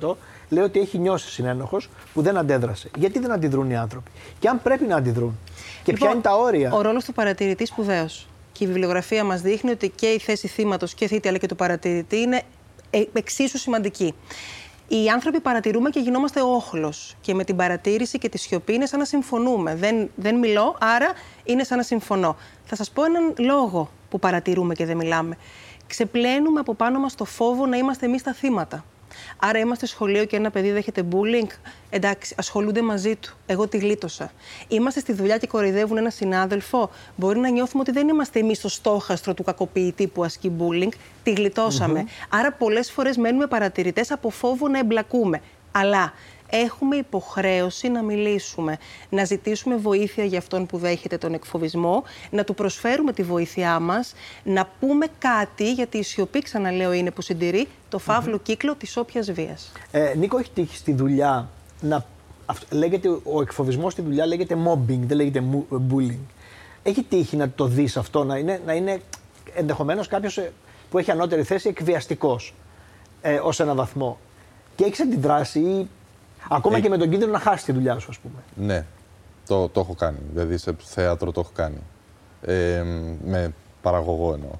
38% 0.00 0.14
λέει 0.48 0.64
ότι 0.64 0.80
έχει 0.80 0.98
νιώσει 0.98 1.30
συνένοχος 1.30 1.88
που 2.14 2.22
δεν 2.22 2.36
αντέδρασε. 2.36 2.90
Γιατί 2.96 3.18
δεν 3.18 3.32
αντιδρούν 3.32 3.70
οι 3.70 3.76
άνθρωποι; 3.76 4.10
Και 4.38 4.48
αν 4.48 4.62
πρέπει 4.62 4.84
να 4.84 4.96
αντιδρούν; 4.96 5.38
Και 5.82 5.92
ποια 5.92 5.92
Λοιπόν, 5.92 6.10
είναι 6.10 6.20
τα 6.20 6.36
όρια; 6.36 6.72
Ο 6.72 6.80
ρόλος 6.80 7.04
του 7.04 7.12
παρατηρητής 7.12 7.68
σπουδαίος. 7.68 8.28
Και 8.52 8.64
η 8.64 8.66
βιβλιογραφία 8.66 9.24
μας 9.24 9.40
δείχνει 9.40 9.70
ότι 9.70 9.88
και 9.88 10.06
η 10.06 10.18
θέση 10.18 10.48
θύματος 10.48 10.94
και 10.94 11.06
θήτη 11.06 11.28
αλλά 11.28 11.38
και 11.38 11.46
του 11.46 11.56
παρατηρητή 11.56 12.16
είναι 12.16 12.42
ε, 12.90 13.02
εξίσου 13.12 13.58
σημαντική. 13.58 14.14
Οι 14.88 15.08
άνθρωποι 15.08 15.40
παρατηρούμε 15.40 15.90
και 15.90 16.00
γινόμαστε 16.00 16.40
όχλος. 16.42 17.16
Και 17.20 17.34
με 17.34 17.44
την 17.44 17.56
παρατήρηση 17.56 18.18
και 18.18 18.28
τη 18.28 18.38
σιωπή 18.38 18.72
είναι 18.72 18.86
σαν 18.86 18.98
να 18.98 19.04
συμφωνούμε. 19.04 19.74
Δεν, 19.74 20.10
δεν 20.14 20.38
μιλώ, 20.38 20.76
άρα 20.80 21.12
είναι 21.44 21.64
σαν 21.64 21.76
να 21.76 21.82
συμφωνώ. 21.82 22.36
Θα 22.64 22.76
σας 22.76 22.90
πω 22.90 23.04
έναν 23.04 23.34
λόγο 23.38 23.90
που 24.10 24.18
παρατηρούμε 24.18 24.74
και 24.74 24.86
δεν 24.86 24.96
μιλάμε. 24.96 25.36
Ξεπλένουμε 25.86 26.60
από 26.60 26.74
πάνω 26.74 26.98
μας 26.98 27.14
το 27.14 27.24
φόβο 27.24 27.66
να 27.66 27.76
είμαστε 27.76 28.06
εμείς 28.06 28.22
τα 28.22 28.32
θύματα. 28.32 28.84
Άρα 29.36 29.58
είμαστε 29.58 29.86
σχολείο 29.86 30.24
και 30.24 30.36
ένα 30.36 30.50
παιδί 30.50 30.70
δέχεται 30.70 31.04
bullying. 31.12 31.48
Εντάξει, 31.90 32.34
ασχολούνται 32.38 32.82
μαζί 32.82 33.16
του. 33.16 33.36
Εγώ 33.46 33.68
τη 33.68 33.78
γλίτωσα. 33.78 34.30
Είμαστε 34.68 35.00
στη 35.00 35.12
δουλειά 35.12 35.38
και 35.38 35.46
κοροϊδεύουν 35.46 35.96
ένα 35.96 36.10
συνάδελφο. 36.10 36.90
Μπορεί 37.16 37.38
να 37.38 37.48
νιώθουμε 37.48 37.82
ότι 37.82 37.92
δεν 37.92 38.08
είμαστε 38.08 38.38
εμείς 38.38 38.60
το 38.60 38.68
στόχαστρο 38.68 39.34
του 39.34 39.42
κακοποιητή 39.42 40.06
που 40.06 40.24
ασκεί 40.24 40.52
bullying. 40.58 40.92
Τη 41.22 41.32
γλιτωσαμε 41.32 42.04
Άρα 42.28 42.52
πολλές 42.52 42.90
φορές 42.90 43.16
μένουμε 43.16 43.46
παρατηρητές 43.46 44.10
από 44.10 44.30
φόβο 44.30 44.68
να 44.68 44.78
εμπλακούμε. 44.78 45.40
Αλλά 45.72 46.12
έχουμε 46.50 46.96
υποχρέωση 46.96 47.88
να 47.88 48.02
μιλήσουμε, 48.02 48.78
να 49.10 49.24
ζητήσουμε 49.24 49.76
βοήθεια 49.76 50.24
για 50.24 50.38
αυτόν 50.38 50.66
που 50.66 50.78
δέχεται 50.78 51.18
τον 51.18 51.34
εκφοβισμό, 51.34 52.02
να 52.30 52.44
του 52.44 52.54
προσφέρουμε 52.54 53.12
τη 53.12 53.22
βοήθειά 53.22 53.80
μας, 53.80 54.14
να 54.44 54.68
πούμε 54.80 55.06
κάτι, 55.18 55.72
γιατί 55.72 55.98
η 55.98 56.02
σιωπή, 56.02 56.38
ξαναλέω, 56.38 56.92
είναι 56.92 57.10
που 57.10 57.22
συντηρεί 57.22 57.68
το 57.88 57.98
φαύλο 57.98 58.38
κύκλο 58.38 58.74
της 58.74 58.96
όποιας 58.96 59.32
βίας. 59.32 59.72
Ε, 59.90 60.12
Νίκο, 60.16 60.38
έχει 60.38 60.50
τύχει 60.54 60.76
στη 60.76 60.92
δουλειά 60.92 61.48
να. 61.80 62.04
αυ- 62.46 62.72
λέγεται, 62.72 63.08
ο 63.24 63.40
εκφοβισμός 63.40 63.92
στη 63.92 64.02
δουλειά 64.02 64.26
λέγεται 64.26 64.56
mobbing, 64.66 64.98
δεν 65.06 65.16
λέγεται 65.16 65.40
μου- 65.40 65.66
bullying. 65.90 66.18
Έχει 66.82 67.02
τύχει 67.02 67.36
να 67.36 67.50
το 67.50 67.66
δεις 67.66 67.96
αυτό, 67.96 68.24
να 68.24 68.36
είναι, 68.36 68.60
να 68.66 68.72
είναι 68.72 69.00
ενδεχομένως 69.54 70.06
κάποιος 70.08 70.40
που 70.90 70.98
έχει 70.98 71.10
ανώτερη 71.10 71.42
θέση 71.42 71.68
εκβιαστικός 71.68 72.54
ε, 73.22 73.34
ως 73.42 73.60
ένα 73.60 73.74
βαθμό. 73.74 74.18
Και 74.74 74.84
έχεις 74.84 75.00
αντιδράσει 75.00 75.58
ή 75.58 75.88
ακόμα 76.50 76.76
Ε, 76.76 76.80
και 76.80 76.88
με 76.88 76.96
τον 76.98 77.10
κίνδυνο 77.10 77.32
να 77.32 77.38
χάσει 77.38 77.64
τη 77.64 77.72
δουλειά 77.72 77.98
σου, 77.98 78.06
ας 78.10 78.18
πούμε. 78.18 78.34
Ναι, 78.66 78.84
το, 79.46 79.68
το 79.68 79.80
έχω 79.80 79.94
κάνει. 79.94 80.18
Δηλαδή 80.32 80.56
σε 80.56 80.76
θέατρο 80.84 81.32
το 81.32 81.40
έχω 81.40 81.50
κάνει. 81.54 81.78
Ε, 82.42 82.82
με 83.24 83.54
παραγωγό 83.82 84.32
εννοώ. 84.34 84.50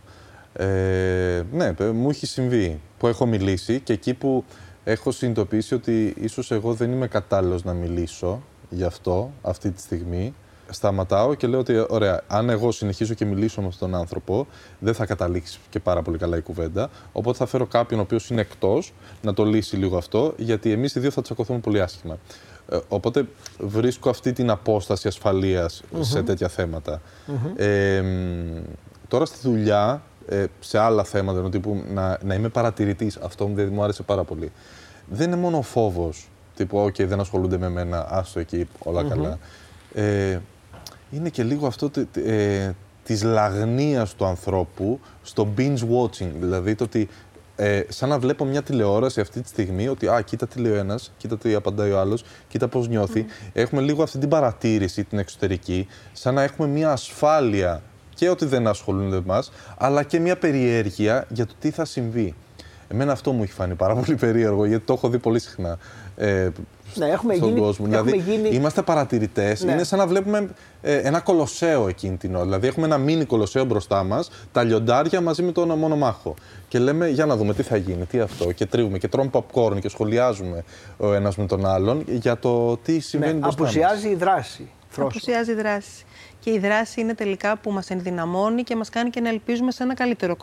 Ε, 0.57 1.43
ναι, 1.53 1.73
παι- 1.73 1.93
μου 1.93 2.11
έχει 2.11 2.27
συμβεί 2.27 2.81
που 2.99 3.07
έχω 3.07 3.27
μιλήσει 3.27 3.81
και 3.81 3.93
εκεί 3.93 4.15
που 4.15 4.45
έχω 4.85 5.11
συνειδητοποιήσει 5.11 5.75
ότι 5.75 6.15
ίσως 6.21 6.51
εγώ 6.51 6.75
δεν 6.75 6.93
είμαι 6.93 7.07
κατάλληλος 7.07 7.65
να 7.65 7.73
μιλήσω 7.73 8.43
γι' 8.71 8.85
αυτό 8.85 9.31
αυτή 9.43 9.71
τη 9.71 9.81
στιγμή. 9.81 10.35
Σταματάω 10.71 11.35
και 11.35 11.47
λέω 11.47 11.59
ότι 11.59 11.85
ωραία, 11.89 12.23
αν 12.27 12.51
εγώ 12.51 12.73
συνεχίσω 12.73 13.15
και 13.15 13.25
μιλήσω 13.25 13.61
με 13.61 13.67
αυτόν 13.67 13.91
τον 13.91 14.01
άνθρωπο, 14.01 14.47
δεν 14.79 14.95
θα 14.95 15.07
καταλήξει 15.07 15.59
και 15.71 15.81
πάρα 15.81 16.03
πολύ 16.03 16.19
καλά 16.19 16.37
η 16.37 16.41
κουβέντα. 16.41 16.91
Οπότε 17.13 17.39
θα 17.39 17.47
φέρω 17.47 17.67
κάποιον 17.67 18.01
ο 18.01 18.03
οποίος 18.03 18.31
είναι 18.31 18.41
εκτός 18.41 18.93
να 19.23 19.35
το 19.35 19.45
λύσει 19.45 19.77
λίγο 19.77 19.97
αυτό, 19.97 20.35
γιατί 20.37 20.73
εμείς 20.73 20.95
οι 20.95 21.01
δύο 21.01 21.11
θα 21.11 21.23
τσακωθούμε 21.23 21.59
πολύ 21.59 21.81
άσχημα. 21.81 22.19
Ε, 22.69 22.79
οπότε 22.89 23.27
βρίσκω 23.59 24.11
αυτή 24.11 24.33
την 24.33 24.51
απόσταση 24.51 25.09
ασφαλείας 25.09 25.83
σε 26.01 26.23
τέτοια 26.23 26.49
θέματα. 26.49 27.01
Ε, 27.57 28.01
μ, 28.01 28.63
τώρα 29.09 29.25
στη 29.25 29.39
δουλειά, 29.49 30.03
ε, 30.29 30.45
σε 30.61 30.79
άλλα 30.79 31.05
θέματα, 31.05 31.39
ενώ 31.39 31.49
τύπου 31.49 31.83
να, 31.93 32.19
να 32.25 32.35
είμαι 32.35 32.49
παρατηρητής, 32.49 33.17
αυτό 33.17 33.47
μου, 33.47 33.69
μου 33.73 33.83
άρεσε 33.83 34.03
πάρα 34.03 34.25
πολύ. 34.25 34.53
Δεν 35.09 35.27
είναι 35.27 35.37
μόνο 35.37 35.57
ο 35.57 35.63
φόβος, 35.63 36.29
τύπου, 36.57 36.79
οκ, 36.79 37.03
δεν 37.03 37.21
ασχολούνται 37.21 37.59
με 37.59 37.69
μένα, 37.69 38.07
άστο 38.11 38.41
εκεί, 38.41 38.69
όλα 38.79 39.05
καλά. 39.05 39.39
Ε, 39.95 40.39
είναι 41.15 41.29
και 41.29 41.43
λίγο 41.43 41.67
αυτό 41.67 41.91
τε- 41.91 42.07
τε- 42.13 42.27
ε, 42.27 42.75
της 43.05 43.23
λαγνίας 43.23 44.15
του 44.15 44.25
ανθρώπου 44.25 45.01
στο 45.23 45.49
binge 45.59 45.79
watching. 45.79 46.31
Δηλαδή 46.41 46.75
το 46.75 46.85
ότι 46.85 47.09
ε, 47.57 47.83
σαν 47.89 48.09
να 48.09 48.19
βλέπω 48.19 48.45
μια 48.45 48.63
τηλεόραση 48.63 49.21
αυτή 49.21 49.41
τη 49.41 49.49
στιγμή 49.49 49.89
ότι 49.89 50.09
α, 50.09 50.21
κοίτα 50.21 50.47
τι 50.47 50.59
λέει 50.61 50.73
ο 50.73 50.77
ένας, 50.77 51.13
κοίτα 51.17 51.39
τι 51.39 51.55
απαντάει 51.55 51.91
ο 51.91 51.99
άλλος, 51.99 52.25
κοίτα 52.49 52.69
πώς 52.69 52.89
νιώθει. 52.89 53.25
Έχουμε 53.53 53.83
λίγο 53.83 54.03
αυτή 54.03 54.19
την 54.19 54.29
παρατήρηση, 54.29 55.05
την 55.05 55.19
εξωτερική, 55.19 55.87
σαν 56.13 56.35
να 56.35 56.43
έχουμε 56.43 56.69
μια 56.69 56.91
ασφάλεια 56.91 57.83
και 58.15 58.29
ότι 58.29 58.45
δεν 58.47 58.67
ασχολούνται 58.67 59.09
με 59.09 59.17
εμάς, 59.17 59.53
αλλά 59.79 60.03
και 60.03 60.19
μια 60.19 60.37
περιέργεια 60.37 61.27
για 61.29 61.47
το 61.47 61.53
τι 61.61 61.71
θα 61.71 61.85
συμβεί. 61.85 62.35
Εμένα 62.89 63.13
αυτό 63.13 63.33
μου 63.33 63.43
έχει 63.43 63.53
φανεί 63.53 63.75
πάρα 63.75 63.95
πολύ 63.95 64.15
περίεργο, 64.17 64.65
γιατί 64.65 64.85
το 64.85 64.93
έχω 64.93 65.09
δει 65.09 65.19
πολύ 65.19 65.39
συχνά 65.39 65.79
ε, 66.17 66.49
Ναι, 66.95 67.07
έχουμε 67.07 67.35
στον 67.35 67.49
γίνει- 67.49 67.61
κόσμο. 67.61 67.87
έχουμε 67.93 68.11
δηλαδή, 68.11 68.31
γίνει- 68.31 68.49
είμαστε 68.55 68.83
παρατηρητές. 68.83 69.65
Ναι. 69.65 69.73
Είναι 69.73 69.85
σαν 69.85 69.99
να 69.99 70.07
βλέπουμε 70.07 70.49
ε, 70.83 70.97
ένα 70.97 71.21
κολοσσέο 71.21 71.89
εκείνη 71.89 72.17
την 72.17 72.35
ώρα. 72.35 72.45
Δηλαδή, 72.45 72.67
έχουμε 72.67 72.87
ένα 72.87 72.99
μίνι 72.99 73.25
κολοσσέο 73.25 73.65
μπροστά 73.65 74.05
μας, 74.05 74.31
τα 74.53 74.63
λιοντάρια 74.63 75.21
μαζί 75.21 75.43
με 75.43 75.53
τον 75.53 75.79
μονομάχο. 75.79 76.35
Και 76.69 76.79
λέμε, 76.79 77.09
για 77.09 77.27
να 77.27 77.37
δούμε 77.37 77.55
τι 77.55 77.63
θα 77.63 77.77
γίνει, 77.77 78.05
τι 78.05 78.21
αυτό. 78.21 78.53
Και 78.53 78.67
τρίβουμε 78.67 78.99
και 78.99 79.09
τρώμε 79.09 79.31
popcorn 79.33 79.81
και 79.81 79.89
σχολιάζουμε 79.89 80.65
ο 80.97 81.15
ένας 81.15 81.37
με 81.37 81.47
τον 81.47 81.67
άλλον 81.67 82.05
για 82.09 82.39
το 82.39 82.77
τι 82.77 82.99
συμβαίνει 83.01 83.33
Ναι, 83.33 83.39
μπροστά 83.39 83.63
μας. 83.63 83.71
απουσιάζει 83.75 84.09
η 84.09 84.15
δράση. 84.15 84.69
Φρόσο. 84.89 85.09
Απουσιάζει 85.09 85.51
η 85.51 85.55
δράση. 85.55 86.05
Και 86.45 86.51
η 86.51 86.59
δράση 86.59 87.01
είναι 87.01 87.15
τελικά 87.15 87.57
που 87.57 87.71
μας 87.71 87.91
ενδυναμώνει 87.91 88.63
και 88.63 88.77
μας 88.77 88.89
κάνει 88.89 89.11
και 89.11 89.21
να 89.21 89.29
ελπίζουμε 89.29 89.71
σε 89.71 89.83
ένα 89.83 89.95
καλύτερο 89.95 90.37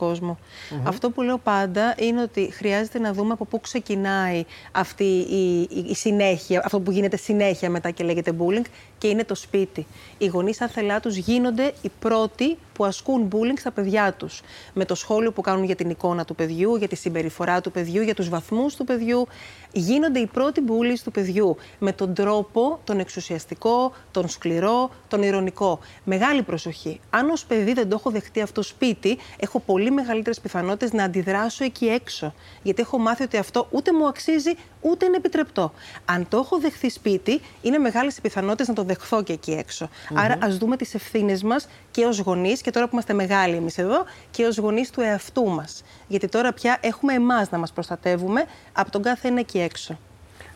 Αυτό 0.84 1.10
που 1.10 1.22
λέω 1.22 1.38
πάντα 1.38 1.96
είναι 1.98 2.22
ότι 2.22 2.50
χρειάζεται 2.54 3.00
να 3.00 3.14
δούμε 3.14 3.34
από 3.34 3.46
πού 3.46 3.60
ξεκινάει 3.60 4.46
αυτή 4.72 5.04
η, 5.04 5.62
η, 5.62 5.86
η 5.88 5.96
συνέχεια, 5.96 6.62
αυτό 6.66 6.80
που 6.80 6.92
γίνεται 6.92 7.18
συνέχεια 7.18 7.70
μετά 7.70 7.92
και 7.92 8.04
λέγεται 8.04 8.34
bullying 8.40 8.66
και 9.02 9.08
είναι 9.08 9.24
το 9.24 9.36
σπίτι. 9.36 9.88
Οι 10.18 10.26
γονείς 10.26 10.62
αθελά 10.62 11.00
τους 11.00 11.16
γίνονται 11.16 11.74
οι 11.82 11.92
πρώτοι 12.00 12.58
που 12.74 12.86
ασκούν 12.86 13.28
bullying 13.32 13.60
στα 13.60 13.72
παιδιά 13.72 14.14
τους. 14.14 14.42
Με 14.74 14.86
το 14.86 14.96
σχόλιο 14.96 15.32
που 15.32 15.42
κάνουν 15.42 15.64
για 15.64 15.76
την 15.76 15.90
εικόνα 15.90 16.26
του 16.26 16.36
παιδιού, 16.36 16.76
για 16.76 16.88
τη 16.88 16.96
συμπεριφορά 16.96 17.62
του 17.62 17.72
παιδιού, 17.72 18.02
για 18.02 18.16
τους 18.16 18.30
βαθμούς 18.30 18.76
του 18.76 18.84
παιδιού. 18.84 19.28
Γίνονται 19.72 20.20
οι 20.20 20.26
πρώτοι 20.26 20.64
bullies 20.68 21.00
του 21.04 21.12
παιδιού. 21.12 21.58
Με 21.80 21.92
τον 21.92 22.14
τρόπο, 22.14 22.80
τον 22.84 23.00
εξουσιαστικό, 23.00 23.94
τον 24.12 24.30
σκληρό, 24.30 24.90
τον 25.08 25.24
ηρωνικό. 25.24 25.80
Μεγάλη 26.04 26.44
προσοχή. 26.44 27.00
Αν 27.10 27.30
ως 27.30 27.46
παιδί 27.46 27.74
δεν 27.74 27.90
το 27.90 27.96
έχω 28.00 28.10
δεχτεί 28.10 28.42
αυτό 28.42 28.62
σπίτι, 28.62 29.18
έχω 29.40 29.60
πολύ 29.60 29.92
μεγαλύτερες 29.92 30.40
πιθανότητες 30.40 30.92
να 30.92 31.04
αντιδράσω 31.04 31.64
εκεί 31.64 31.86
έξω. 31.86 32.34
Γιατί 32.64 32.82
έχω 32.82 32.98
μάθει 32.98 33.24
ότι 33.24 33.38
αυτό 33.38 33.68
ούτε 33.72 33.94
μου 33.94 34.08
αξίζει, 34.08 34.52
ούτε 34.82 35.06
είναι 35.06 35.16
επιτρεπτό. 35.16 35.72
Αν 36.06 36.28
το 36.28 36.38
έχω 36.38 36.60
δεχθεί 36.60 36.90
σπίτι, 36.90 37.42
είναι 37.62 37.78
μεγάλες 37.78 38.18
οι 38.18 38.22
πιθανότητες 38.22 38.68
να 38.68 38.74
το 38.74 38.84
δεχθώ 38.94 39.24
και 39.24 39.34
εκεί 39.34 39.52
έξω. 39.52 39.90
Άρα, 40.14 40.38
ας 40.42 40.58
δούμε 40.58 40.76
τις 40.78 40.94
ευθύνες 40.94 41.44
μας 41.44 41.68
και 41.92 42.06
ως 42.06 42.20
γονείς, 42.20 42.62
και 42.62 42.72
τώρα 42.72 42.86
που 42.86 42.92
είμαστε 42.94 43.14
μεγάλοι 43.14 43.56
εμείς 43.56 43.78
εδώ, 43.78 44.04
και 44.32 44.46
ως 44.46 44.58
γονείς 44.58 44.90
του 44.90 45.02
εαυτού 45.02 45.48
μας. 45.48 45.84
Γιατί 46.08 46.28
τώρα 46.28 46.54
πια 46.54 46.78
έχουμε 46.82 47.14
εμάς 47.14 47.50
να 47.50 47.58
μας 47.58 47.72
προστατεύουμε 47.72 48.46
από 48.74 48.92
τον 48.92 49.02
κάθε 49.02 49.28
ένα 49.28 49.40
εκεί 49.40 49.60
έξω. 49.60 49.98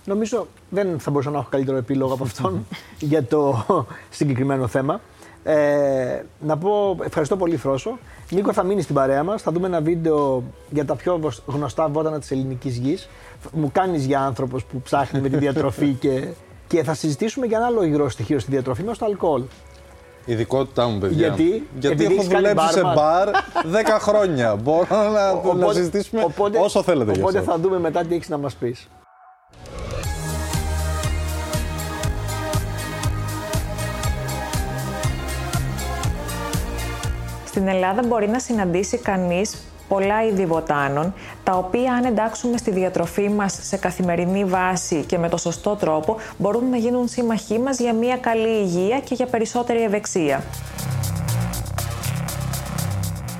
Νομίζω 0.05 0.47
δεν 0.69 0.99
θα 0.99 1.11
μπορούσα 1.11 1.29
να 1.29 1.37
έχω 1.37 1.47
καλύτερο 1.49 1.77
επίλογο 1.77 2.13
από 2.13 2.23
αυτόν 2.23 2.65
για 3.11 3.23
το 3.23 3.65
συγκεκριμένο 4.09 4.67
θέμα. 4.67 5.01
Ε, 5.43 6.23
να 6.39 6.57
πω 6.57 6.97
ευχαριστώ 7.03 7.37
πολύ 7.37 7.57
Φρόσο. 7.57 7.97
Νίκο 8.29 8.53
θα 8.53 8.63
μείνεις 8.63 8.83
στην 8.83 8.95
παρέα 8.95 9.23
μας. 9.23 9.41
Θα 9.41 9.51
δούμε 9.51 9.67
ένα 9.67 9.81
βίντεο 9.81 10.43
για 10.69 10.85
τα 10.85 10.95
πιο 10.95 11.33
γνωστά 11.45 11.87
βότανα 11.87 12.19
της 12.19 12.31
ελληνικής 12.31 12.77
γης. 12.77 13.09
Μου 13.51 13.69
κάνεις 13.71 14.05
για 14.05 14.19
άνθρωπος 14.21 14.65
που 14.65 14.81
ψάχνει 14.81 15.21
με 15.21 15.29
τη 15.29 15.37
διατροφή 15.37 15.93
και, 16.01 16.27
και 16.67 16.83
θα 16.83 16.93
συζητήσουμε 16.93 17.45
για 17.45 17.57
ένα 17.57 17.65
άλλο 17.65 17.83
υγρό 17.83 18.09
στοιχείο 18.09 18.39
στη 18.39 18.51
διατροφή 18.51 18.83
μας, 18.83 18.97
το 18.97 19.05
αλκοόλ. 19.05 19.43
Ειδικότητά 20.25 20.87
μου, 20.87 20.99
παιδιά. 20.99 21.27
Γιατί, 21.27 21.67
Γιατί 21.79 22.03
έχω 22.05 22.23
δουλέψει 22.23 22.71
σε 22.71 22.81
μπαρ 22.95 23.29
10 23.29 23.33
χρόνια. 23.99 24.55
Μπορώ 24.63 25.09
να, 25.11 25.29
οπότε, 25.31 25.65
να 25.65 25.73
συζητήσουμε 25.73 26.23
οπότε, 26.23 26.59
όσο 26.59 26.83
θέλετε 26.83 27.11
Οπότε 27.19 27.41
θα 27.41 27.57
δούμε 27.57 27.79
μετά 27.79 28.03
τι 28.03 28.15
έχεις 28.15 28.29
να 28.29 28.37
μας 28.37 28.53
πεις. 28.53 28.87
Στην 37.45 37.67
Ελλάδα 37.67 38.03
μπορεί 38.07 38.27
να 38.27 38.39
συναντήσει 38.39 38.97
κανείς 38.97 39.55
πολλά 39.87 40.25
είδη 40.25 40.45
βοτάνων, 40.45 41.13
τα 41.43 41.53
οποία 41.57 41.93
αν 41.93 42.03
εντάξουμε 42.03 42.57
στη 42.57 42.71
διατροφή 42.71 43.29
μας 43.29 43.59
σε 43.61 43.77
καθημερινή 43.77 44.45
βάση 44.45 45.03
και 45.03 45.17
με 45.17 45.29
το 45.29 45.37
σωστό 45.37 45.75
τρόπο, 45.75 46.17
μπορούν 46.37 46.69
να 46.69 46.77
γίνουν 46.77 47.07
σύμμαχοί 47.07 47.59
μας 47.59 47.79
για 47.79 47.93
μια 47.93 48.17
καλή 48.17 48.59
υγεία 48.61 48.99
και 48.99 49.13
για 49.15 49.25
περισσότερη 49.25 49.83
ευεξία. 49.83 50.43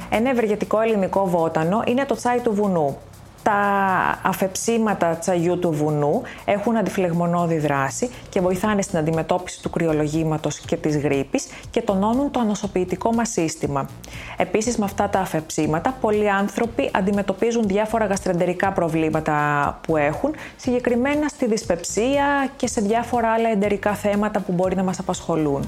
Ένα 0.10 0.30
ευεργετικό 0.30 0.80
ελληνικό 0.80 1.28
βότανο 1.28 1.84
είναι 1.86 2.06
το 2.06 2.16
τσάι 2.16 2.40
του 2.40 2.54
βουνού, 2.54 2.98
τα 3.46 4.20
αφεψίματα 4.22 5.16
τσαγιού 5.16 5.60
του 5.60 5.72
βουνού 5.72 6.22
έχουν 6.46 6.78
αντιφλεγμονώδη 6.78 7.58
δράση 7.58 8.10
και 8.30 8.42
βοηθάνε 8.42 8.82
στην 8.82 8.98
αντιμετώπιση 8.98 9.62
του 9.62 9.70
κρυολογήματος 9.70 10.60
και 10.60 10.76
της 10.76 10.98
γρήπης 10.98 11.48
και 11.70 11.82
τονώνουν 11.82 12.32
το 12.32 12.40
ανοσοποιητικό 12.40 13.14
μας 13.14 13.30
σύστημα. 13.30 13.90
Επίσης 14.38 14.78
με 14.78 14.86
αυτά 14.86 15.10
τα 15.10 15.20
αφεψίματα 15.20 15.98
πολλοί 16.02 16.30
άνθρωποι 16.30 16.90
αντιμετωπίζουν 16.94 17.68
διάφορα 17.68 18.06
γαστρεντερικά 18.06 18.72
προβλήματα 18.72 19.36
που 19.88 19.98
έχουν, 19.98 20.34
συγκεκριμένα 20.56 21.28
στη 21.28 21.46
δυσπεψία 21.46 22.50
και 22.56 22.68
σε 22.68 22.82
διάφορα 22.82 23.32
άλλα 23.32 23.50
εντερικά 23.50 23.94
θέματα 23.94 24.40
που 24.40 24.52
μπορεί 24.52 24.76
να 24.76 24.84
μας 24.84 25.00
απασχολούν. 25.00 25.68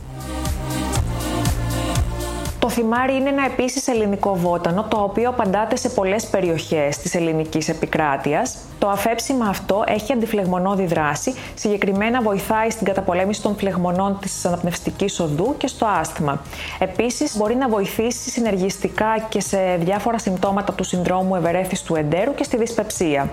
Το 2.77 2.83
θυμάρι 2.83 3.15
είναι 3.15 3.29
ένα 3.29 3.45
επίσης 3.45 3.87
ελληνικό 3.87 4.35
βότανο, 4.35 4.83
το 4.83 4.97
οποίο 4.97 5.29
απαντάται 5.29 5.75
σε 5.75 5.89
πολλές 5.89 6.25
περιοχές 6.25 6.97
της 6.97 7.15
ελληνικής 7.15 7.69
επικράτειας. 7.69 8.57
Το 8.79 8.87
αφέψιμα 8.87 9.45
αυτό 9.49 9.83
έχει 9.87 10.13
αντιφλεγμονώδη 10.13 10.85
δράση, 10.85 11.33
συγκεκριμένα 11.55 12.21
βοηθάει 12.21 12.69
στην 12.69 12.85
καταπολέμηση 12.85 13.41
των 13.41 13.55
φλεγμονών 13.55 14.17
της 14.21 14.45
αναπνευστικής 14.45 15.19
οδού 15.19 15.55
και 15.57 15.67
στο 15.67 15.85
άσθμα. 15.85 16.41
Επίσης, 16.79 17.37
μπορεί 17.37 17.55
να 17.55 17.69
βοηθήσει 17.69 18.29
συνεργιστικά 18.29 19.25
και 19.29 19.41
σε 19.41 19.57
διάφορα 19.79 20.19
συμπτώματα 20.19 20.73
του 20.73 20.83
συνδρόμου 20.83 21.35
ευερέθης 21.35 21.81
του 21.83 21.95
εντέρου 21.95 22.33
και 22.33 22.43
στη 22.43 22.57
δυσπεψία. 22.57 23.29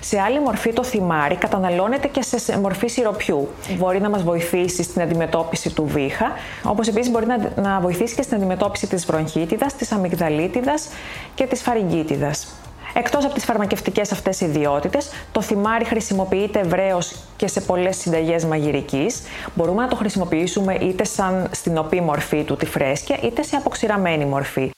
Σε 0.00 0.20
άλλη 0.20 0.40
μορφή 0.40 0.72
το 0.72 0.84
θυμάρι 0.84 1.34
καταναλώνεται 1.34 2.08
και 2.08 2.22
σε 2.22 2.58
μορφή 2.58 2.86
σιροπιού. 2.86 3.48
Μπορεί 3.76 4.00
να 4.00 4.08
μας 4.08 4.22
βοηθήσει 4.22 4.82
στην 4.82 5.02
αντιμετώπιση 5.02 5.70
του 5.74 5.84
βήχα, 5.86 6.32
όπως 6.62 6.88
επίσης 6.88 7.10
μπορεί 7.10 7.26
να, 7.26 7.52
να 7.62 7.80
βοηθήσει 7.80 8.14
και 8.14 8.22
στην 8.22 8.36
αντιμετώπιση 8.36 8.86
της 8.86 9.06
βρονχίτιδας, 9.06 9.74
της 9.74 9.92
αμυγδαλίτιδας 9.92 10.88
και 11.34 11.46
της 11.46 11.62
φαρυγγίτιδας. 11.62 12.46
Εκτός 12.92 13.24
από 13.24 13.34
τις 13.34 13.44
φαρμακευτικές 13.44 14.12
αυτές 14.12 14.40
ιδιότητες, 14.40 15.10
το 15.32 15.42
θυμάρι 15.42 15.84
χρησιμοποιείται 15.84 16.58
ευρέως 16.58 17.14
και 17.36 17.48
σε 17.48 17.60
πολλές 17.60 17.96
συνταγές 17.96 18.44
μαγειρικής. 18.44 19.22
Μπορούμε 19.54 19.82
να 19.82 19.88
το 19.88 19.96
χρησιμοποιήσουμε 19.96 20.74
είτε 20.74 21.04
σαν 21.04 21.48
στην 21.50 21.78
οπή 21.78 22.00
μορφή 22.00 22.44
του, 22.44 22.56
τη 22.56 22.66
φρέσκια, 22.66 23.16
είτε 23.22 23.42
σε 23.42 23.56
αποξηραμένη 23.56 24.24
μορφή. 24.24 24.70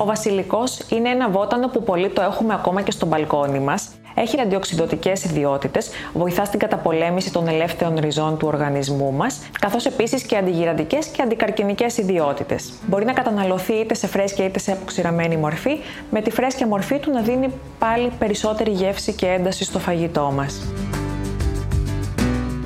Ο 0.00 0.04
βασιλικός 0.04 0.78
είναι 0.88 1.08
ένα 1.08 1.30
βότανο 1.30 1.68
που 1.68 1.82
πολύ 1.82 2.08
το 2.08 2.22
έχουμε 2.22 2.54
ακόμα 2.54 2.82
και 2.82 2.90
στο 2.90 3.06
μπαλκόνι 3.06 3.58
μας. 3.58 3.88
Έχει 4.14 4.40
αντιοξυδοτικέ 4.40 5.12
ιδιότητες, 5.24 5.90
βοηθά 6.12 6.44
στην 6.44 6.58
καταπολέμηση 6.58 7.32
των 7.32 7.48
ελεύθερων 7.48 7.98
ριζών 7.98 8.38
του 8.38 8.46
οργανισμού 8.48 9.12
μας, 9.12 9.40
καθώς 9.60 9.86
επίσης 9.86 10.22
και 10.22 10.36
αντιγυραντικέ 10.36 10.98
και 11.12 11.22
αντικαρκυνικέ 11.22 11.86
ιδιότητες. 11.96 12.72
Μπορεί 12.86 13.04
να 13.04 13.12
καταναλωθεί 13.12 13.72
είτε 13.72 13.94
σε 13.94 14.06
φρέσκια 14.06 14.44
είτε 14.44 14.58
σε 14.58 14.72
αποξηραμένη 14.72 15.36
μορφή, 15.36 15.78
με 16.10 16.20
τη 16.20 16.30
φρέσκια 16.30 16.66
μορφή 16.66 16.98
του 16.98 17.10
να 17.10 17.20
δίνει 17.20 17.52
πάλι 17.78 18.12
περισσότερη 18.18 18.70
γεύση 18.70 19.12
και 19.12 19.26
ένταση 19.26 19.64
στο 19.64 19.78
φαγητό 19.78 20.32
μας. 20.34 20.60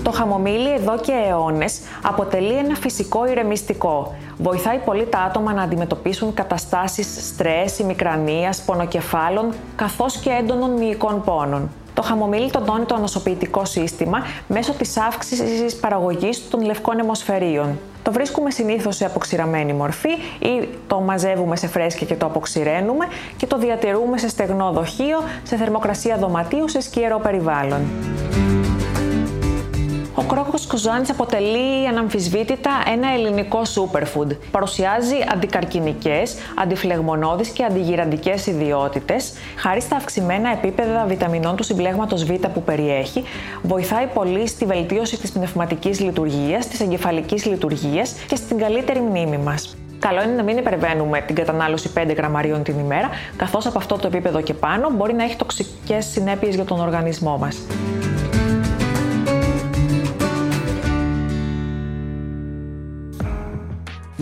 Το 0.05 0.11
χαμομήλι 0.11 0.73
εδώ 0.75 0.99
και 0.99 1.12
αιώνες 1.12 1.81
αποτελεί 2.03 2.53
ένα 2.53 2.75
φυσικό 2.75 3.27
ηρεμιστικό. 3.27 4.14
Βοηθάει 4.38 4.79
πολύ 4.79 5.07
τα 5.07 5.19
άτομα 5.19 5.53
να 5.53 5.62
αντιμετωπίσουν 5.62 6.35
καταστάσεις 6.35 7.27
στρες, 7.29 7.79
ημικρανίας, 7.79 8.61
πονοκεφάλων, 8.61 9.53
καθώς 9.77 10.17
και 10.17 10.31
έντονων 10.31 10.71
μυϊκών 10.71 11.23
πόνων. 11.25 11.71
Το 11.95 12.03
χαμομήλι 12.03 12.51
τονώνει 12.51 12.85
το 12.85 12.95
ανοσοποιητικό 12.95 13.64
σύστημα 13.64 14.19
μέσω 14.49 14.73
της 14.73 14.97
αύξησης 14.97 15.77
παραγωγής 15.77 16.49
των 16.49 16.64
λευκών 16.64 16.99
αιμοσφαιρίων. 16.99 17.79
Το 18.03 18.12
βρίσκουμε 18.12 18.51
συνήθως 18.51 18.97
σε 18.97 19.05
αποξηραμένη 19.05 19.73
μορφή 19.73 20.11
ή 20.38 20.69
το 20.87 21.01
μαζεύουμε 21.01 21.57
σε 21.57 21.67
φρέσκια 21.67 22.07
και 22.07 22.14
το 22.14 22.27
αποξηραίνουμε 22.27 23.07
και 23.37 23.47
το 23.47 23.59
διατηρούμε 23.59 24.19
σε 24.19 24.29
στεγνό 24.29 24.71
δοχείο, 24.71 25.19
σε 25.43 25.57
θερμοκρασία 25.57 26.17
δωματίου, 26.17 26.69
σε 26.69 26.81
σκιερό 26.81 27.19
περιβάλλον. 27.19 27.81
Ο 30.16 30.22
κρόκος 30.22 30.66
κουζάνης 30.66 31.11
αποτελεί 31.11 31.88
αναμφισβήτητα 31.88 32.70
ένα 32.92 33.09
ελληνικό 33.12 33.62
superfood. 33.74 34.37
Παρουσιάζει 34.50 35.14
αντικαρκυνικέ, 35.33 36.22
αντιφλεγμονώδεις 36.55 37.48
και 37.48 37.64
αντιγυραντικές 37.64 38.46
ιδιότητες. 38.46 39.33
Χάρη 39.57 39.81
στα 39.81 39.96
αυξημένα 39.96 40.50
επίπεδα 40.50 41.05
βιταμινών 41.09 41.57
του 41.57 41.62
συμπλέγματος 41.62 42.24
Β 42.24 42.31
που 42.55 42.62
περιέχει, 42.62 43.24
βοηθάει 43.62 44.07
πολύ 44.07 44.46
στη 44.46 44.64
βελτίωση 44.64 45.20
της 45.20 45.33
πνευματικής 45.33 46.00
λειτουργίας, 46.00 46.66
της 46.66 46.81
εγκεφαλικής 46.81 47.44
λειτουργίας 47.44 48.12
και 48.29 48.37
στην 48.37 48.59
καλύτερη 48.59 49.00
μνήμη 49.00 49.38
μας. 49.38 49.77
Καλό 49.98 50.22
είναι 50.22 50.33
να 50.33 50.42
μην 50.42 50.57
υπερβαίνουμε 50.57 51.20
την 51.20 51.35
κατανάλωση 51.35 51.90
5 51.94 52.14
γραμμαρίων 52.16 52.62
την 52.62 52.79
ημέρα, 52.79 53.09
καθώς 53.37 53.66
από 53.66 53.79
αυτό 53.79 53.96
το 53.96 54.07
επίπεδο 54.07 54.40
και 54.40 54.55
πάνω 54.55 54.90
μπορεί 54.90 55.14
να 55.14 55.24
έχει 55.24 55.37
τοξικές 55.37 56.05
συνέπειες 56.05 56.55
για 56.55 56.64
τον 56.64 56.81
οργανισμό 56.81 57.38
μας. 57.38 57.57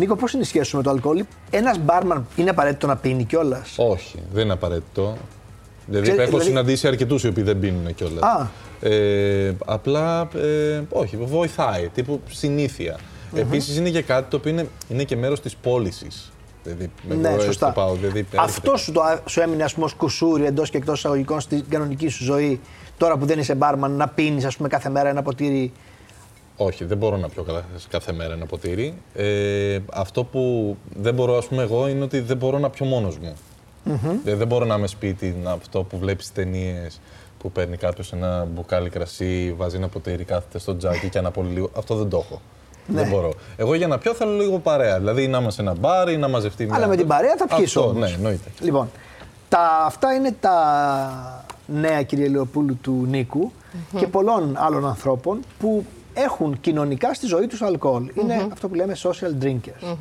Νίκο, 0.02 0.16
πώς 0.16 0.32
είναι 0.32 0.42
η 0.42 0.46
σχέση 0.46 0.70
σου 0.70 0.76
με 0.76 0.82
το 0.82 0.90
αλκοόλ, 0.90 1.24
Ένας 1.50 1.78
μπάρμαν 1.78 2.26
είναι 2.36 2.50
απαραίτητο 2.50 2.86
να 2.86 2.96
πίνει 2.96 3.24
κιόλας; 3.24 3.74
Όχι, 3.76 4.22
δεν 4.32 4.44
είναι 4.44 4.52
απαραίτητο. 4.52 5.16
Δηλαδή, 5.86 6.10
έχω 6.10 6.24
δηλαδή... 6.24 6.44
συναντήσει 6.44 6.86
αρκετούς 6.86 7.24
οι 7.24 7.28
οποίοι 7.28 7.42
δεν 7.42 7.58
πίνουν 7.58 7.94
κιόλας. 7.94 8.22
Α. 8.22 8.48
Ε, 8.88 9.56
απλά, 9.64 10.28
ε, 10.34 10.80
όχι, 10.88 11.16
βοηθάει, 11.16 11.88
τύπου 11.88 12.20
συνήθεια. 12.28 12.96
Mm-hmm. 12.98 13.38
Επίσης 13.38 13.76
είναι 13.76 13.90
και 13.90 14.02
κάτι 14.02 14.30
το 14.30 14.36
οποίο 14.36 14.50
είναι, 14.50 14.68
είναι 14.88 15.04
και 15.04 15.16
μέρος 15.16 15.40
της 15.40 15.56
πώλησης. 15.56 16.32
Δηλαδή, 16.62 16.90
ναι, 17.20 17.38
σωστά. 17.38 17.70
Πάω, 17.70 17.94
δηλαδή, 17.94 18.26
Αυτό 18.34 18.76
σου, 18.76 18.92
το, 18.92 19.02
σου 19.26 19.40
έμεινε 19.40 19.64
ας 19.64 19.74
πούμε, 19.74 19.84
ως 19.84 19.94
κουσούρι 19.94 20.44
εντός 20.44 20.70
και 20.70 20.76
εκτός 20.76 20.98
εισαγωγικών 20.98 21.40
στην 21.40 21.64
κανονική 21.68 22.08
σου 22.08 22.24
ζωή, 22.24 22.60
τώρα 22.96 23.16
που 23.16 23.26
δεν 23.26 23.38
είσαι 23.38 23.54
μπάρμαν, 23.54 23.92
να 23.92 24.08
πίνεις 24.08 24.56
κάθε 24.68 24.88
μέρα 24.88 25.08
ένα 25.08 25.22
ποτήρι 25.22 25.72
Όχι, 26.64 26.84
δεν 26.84 26.96
μπορώ 26.98 27.16
να 27.16 27.28
πιω 27.28 27.42
καταρχάς 27.42 27.86
κάθε 27.90 28.12
μέρα 28.12 28.32
ένα 28.34 28.46
ποτήρι. 28.46 28.94
Ε, 29.14 29.78
αυτό 29.92 30.24
που 30.24 30.76
δεν 30.96 31.14
μπορώ, 31.14 31.36
ας 31.36 31.46
πούμε, 31.46 31.62
εγώ 31.62 31.88
είναι 31.88 32.04
ότι 32.04 32.20
δεν 32.20 32.36
μπορώ 32.36 32.58
να 32.58 32.70
πιω 32.70 32.86
μόνος 32.86 33.18
μου. 33.18 33.36
Ε, 34.24 34.34
δεν 34.34 34.46
μπορώ 34.46 34.64
να 34.64 34.74
είμαι 34.74 34.86
σπίτι, 34.86 35.36
να- 35.42 35.50
αυτό 35.52 35.82
που 35.82 35.98
βλέπεις 35.98 36.32
ταινίες 36.32 37.00
που 37.38 37.52
παίρνει 37.52 37.76
κάποιος 37.76 38.12
ένα 38.12 38.44
μπουκάλι 38.54 38.88
κρασί, 38.90 39.54
βάζει 39.56 39.76
ένα 39.76 39.88
ποτήρι, 39.88 40.24
κάθεται 40.24 40.58
στο 40.58 40.76
τζάκι 40.76 41.08
και 41.08 41.18
αναπολύει 41.18 41.50
λίγο. 41.54 41.70
Αυτό 41.76 41.94
δεν 41.94 42.08
το 42.08 42.16
έχω. 42.26 42.40
Δεν 42.86 43.08
μπορώ. 43.08 43.32
Εγώ 43.56 43.74
για 43.74 43.86
να 43.86 43.98
πιω 43.98 44.14
θέλω 44.14 44.32
λίγο 44.36 44.58
παρέα. 44.58 44.98
Δηλαδή 44.98 45.28
να 45.28 45.38
είμαστε 45.38 45.62
σε 45.62 45.68
ένα 45.68 45.78
μπαρ 45.80 46.08
ή 46.08 46.16
να 46.16 46.28
μαζευτεί 46.28 46.64
μια. 46.64 46.74
Αλλά 46.74 46.86
με 46.86 46.96
την 46.96 47.06
παρέα 47.06 47.34
θα 47.36 47.46
πιεις 47.46 47.76
Αυτό, 47.76 47.88
όμως. 47.88 48.00
Ναι, 48.10 48.14
εννοείται. 48.16 48.48
Λοιπόν, 48.60 48.90
τα, 49.48 49.82
αυτά 49.86 50.12
είναι 50.14 50.34
τα 50.40 51.44
νέα 51.66 52.02
κυρία 52.02 52.28
Λεοπούλου 52.30 52.78
του 52.82 53.06
νικου 53.08 53.52
και 53.98 54.06
πολλών 54.06 54.54
άλλων 54.58 54.86
ανθρώπων 54.86 55.40
που 55.58 55.84
έχουν 56.14 56.60
κοινωνικά 56.60 57.14
στη 57.14 57.26
ζωή 57.26 57.46
τους 57.46 57.62
αλκοόλ. 57.62 58.10
Είναι 58.14 58.46
αυτό 58.52 58.68
που 58.68 58.74
λέμε 58.74 58.96
social 59.02 59.44
drinkers. 59.44 59.96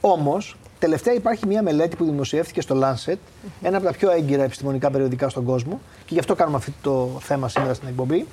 Όμως, 0.00 0.56
τελευταία 0.78 1.14
υπάρχει 1.14 1.46
μια 1.46 1.62
μελέτη 1.62 1.96
που 1.96 2.04
δημοσιεύτηκε 2.04 2.60
στο 2.60 2.76
Lancet, 2.82 3.16
ένα 3.62 3.76
από 3.76 3.86
τα 3.86 3.92
πιο 3.92 4.10
έγκυρα 4.10 4.42
επιστημονικά 4.42 4.90
περιοδικά 4.90 5.28
στον 5.28 5.44
κόσμο 5.44 5.80
και 6.04 6.14
γι' 6.14 6.18
αυτό 6.18 6.34
κάνουμε 6.34 6.56
αυτό 6.56 6.72
το 6.82 7.18
θέμα 7.20 7.48
σήμερα 7.48 7.74
στην 7.74 7.88
εκπομπή, 7.88 8.26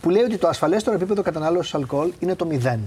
που 0.00 0.10
λέει 0.10 0.22
ότι 0.22 0.38
το 0.38 0.48
ασφαλέστερο 0.48 0.96
επίπεδο 0.96 1.22
κατανάλωσης 1.22 1.74
αλκοόλ 1.74 2.12
είναι 2.18 2.34
το 2.34 2.46
0. 2.50 2.78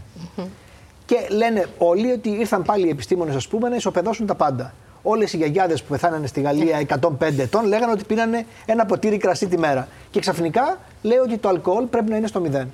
Και 1.06 1.16
λένε 1.30 1.66
όλοι 1.78 2.12
ότι 2.12 2.30
ήρθαν 2.30 2.64
πάλι 2.64 2.88
οι 2.88 2.90
επιστήμονες, 2.90 3.36
ας 3.36 3.48
πούμε, 3.48 3.70
να 3.70 3.76
ισοπεδώσουν 3.76 4.26
τα 4.26 4.36
πάντα. 4.36 4.74
Όλες 5.02 5.34
οι 5.34 5.38
γιαγιάδες 5.38 5.82
που 5.82 5.88
πεθάνανε 5.90 6.28
στη 6.28 6.42
Γαλλία 6.42 6.86
105 7.20 7.38
ετών 7.38 7.66
λέγανε 7.66 7.92
ότι 7.92 8.04
πίνανε 8.04 8.46
ένα 8.66 8.86
ποτήρι 8.86 9.18
κρασί 9.18 9.48
τη 9.48 9.58
μέρα. 9.58 9.88
Και 10.12 10.20
ξαφνικά 10.20 10.78
λέει 11.02 11.18
ότι 11.18 11.38
το 11.38 11.50
αλκοόλ 11.50 11.86
πρέπει 11.86 12.10
να 12.10 12.16
είναι 12.18 12.28
στο 12.28 12.40
μηδέν. 12.40 12.72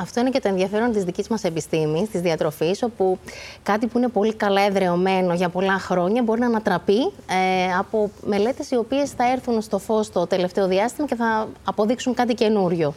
Αυτό 0.00 0.20
είναι 0.20 0.30
και 0.30 0.40
το 0.40 0.48
ενδιαφέρον 0.48 0.92
της 0.92 1.04
δικής 1.04 1.28
μας 1.28 1.44
επιστήμης, 1.44 2.10
της 2.10 2.20
διατροφής, 2.20 2.82
όπου 2.82 3.18
κάτι 3.62 3.86
που 3.86 3.98
είναι 3.98 4.08
πολύ 4.08 4.34
καλά 4.34 4.60
εδρεωμένο 4.62 5.34
για 5.34 5.48
πολλά 5.48 5.78
χρόνια 5.78 6.22
μπορεί 6.22 6.40
να 6.40 6.46
ανατραπεί 6.46 7.00
ε, 7.06 7.74
από 7.78 8.10
μελέτες 8.26 8.70
οι 8.70 8.76
οποίες 8.76 9.10
θα 9.10 9.32
έρθουν 9.32 9.60
στο 9.62 9.78
φως 9.78 10.10
το 10.12 10.26
τελευταίο 10.26 10.66
διάστημα 10.66 11.06
και 11.06 11.14
θα 11.14 11.48
αποδείξουν 11.64 12.14
κάτι 12.14 12.34
καινούριο. 12.34 12.94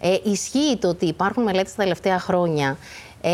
Ε, 0.00 0.16
ισχύει 0.22 0.76
το 0.80 0.88
ότι 0.88 1.06
υπάρχουν 1.06 1.42
μελέτες 1.42 1.74
τα 1.74 1.82
τελευταία 1.82 2.18
χρόνια 2.18 2.76
ε, 3.22 3.30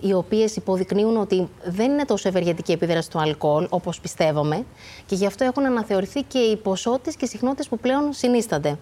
οι 0.00 0.12
οποίες 0.12 0.56
υποδεικνύουν 0.56 1.16
ότι 1.16 1.48
δεν 1.64 1.90
είναι 1.90 2.04
τόσο 2.04 2.28
ευεργετική 2.28 2.70
η 2.70 2.74
επίδραση 2.74 3.10
του 3.10 3.18
αλκοόλ 3.20 3.66
όπως 3.68 4.00
πιστεύαμε 4.00 4.64
και 5.06 5.14
γι' 5.14 5.26
αυτό 5.26 5.44
έχουν 5.44 5.64
αναθεωρηθεί 5.66 6.22
και 6.22 6.38
οι 6.38 6.56
ποσότητες 6.56 7.16
και 7.16 7.24
οι 7.24 7.28
συχνότητες 7.28 7.68
που 7.68 7.78
πλέον 7.78 8.12
συνίστανται. 8.12 8.68
Ε, 8.68 8.76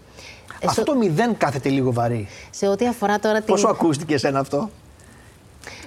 Αυτό 0.66 0.80
σε- 0.80 0.82
το 0.86 0.94
μηδέν 0.96 1.36
κάθεται 1.36 1.68
λίγο 1.68 1.92
βαρύ. 1.92 2.28
σε 2.50 2.66
ό,τι 2.68 2.86
αφορά 2.86 3.18
τώρα 3.18 3.36
την... 3.36 3.44
Πόσο 3.46 3.68
ακούστηκε 3.68 4.14
εσένα 4.14 4.38
αυτό, 4.38 4.70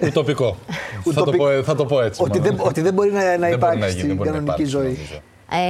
Ουτοπικό. 0.02 0.56
θα, 1.04 1.12
το 1.12 1.20
Ουτοπι- 1.20 1.36
πω, 1.38 1.62
θα 1.62 1.74
το 1.74 1.84
πω 1.86 2.00
έτσι. 2.00 2.22
ότι, 2.22 2.38
μάλλον. 2.38 2.56
δεν, 2.56 2.66
ότι 2.66 2.80
δεν 2.80 2.92
μπορεί 2.94 3.10
να, 3.12 3.20
να 3.24 3.28
Δεν 3.30 3.38
μπορεί 3.38 3.52
υπάρξει 3.54 3.78
να 3.80 3.86
γίνει, 3.86 3.98
στην 3.98 4.06
δεν 4.08 4.16
μπορεί 4.16 4.28
να 4.30 4.34
κανονική 4.36 4.62
υπάρξει, 4.62 4.76
ζωή. 4.76 4.92
νομίζω. 4.92 5.20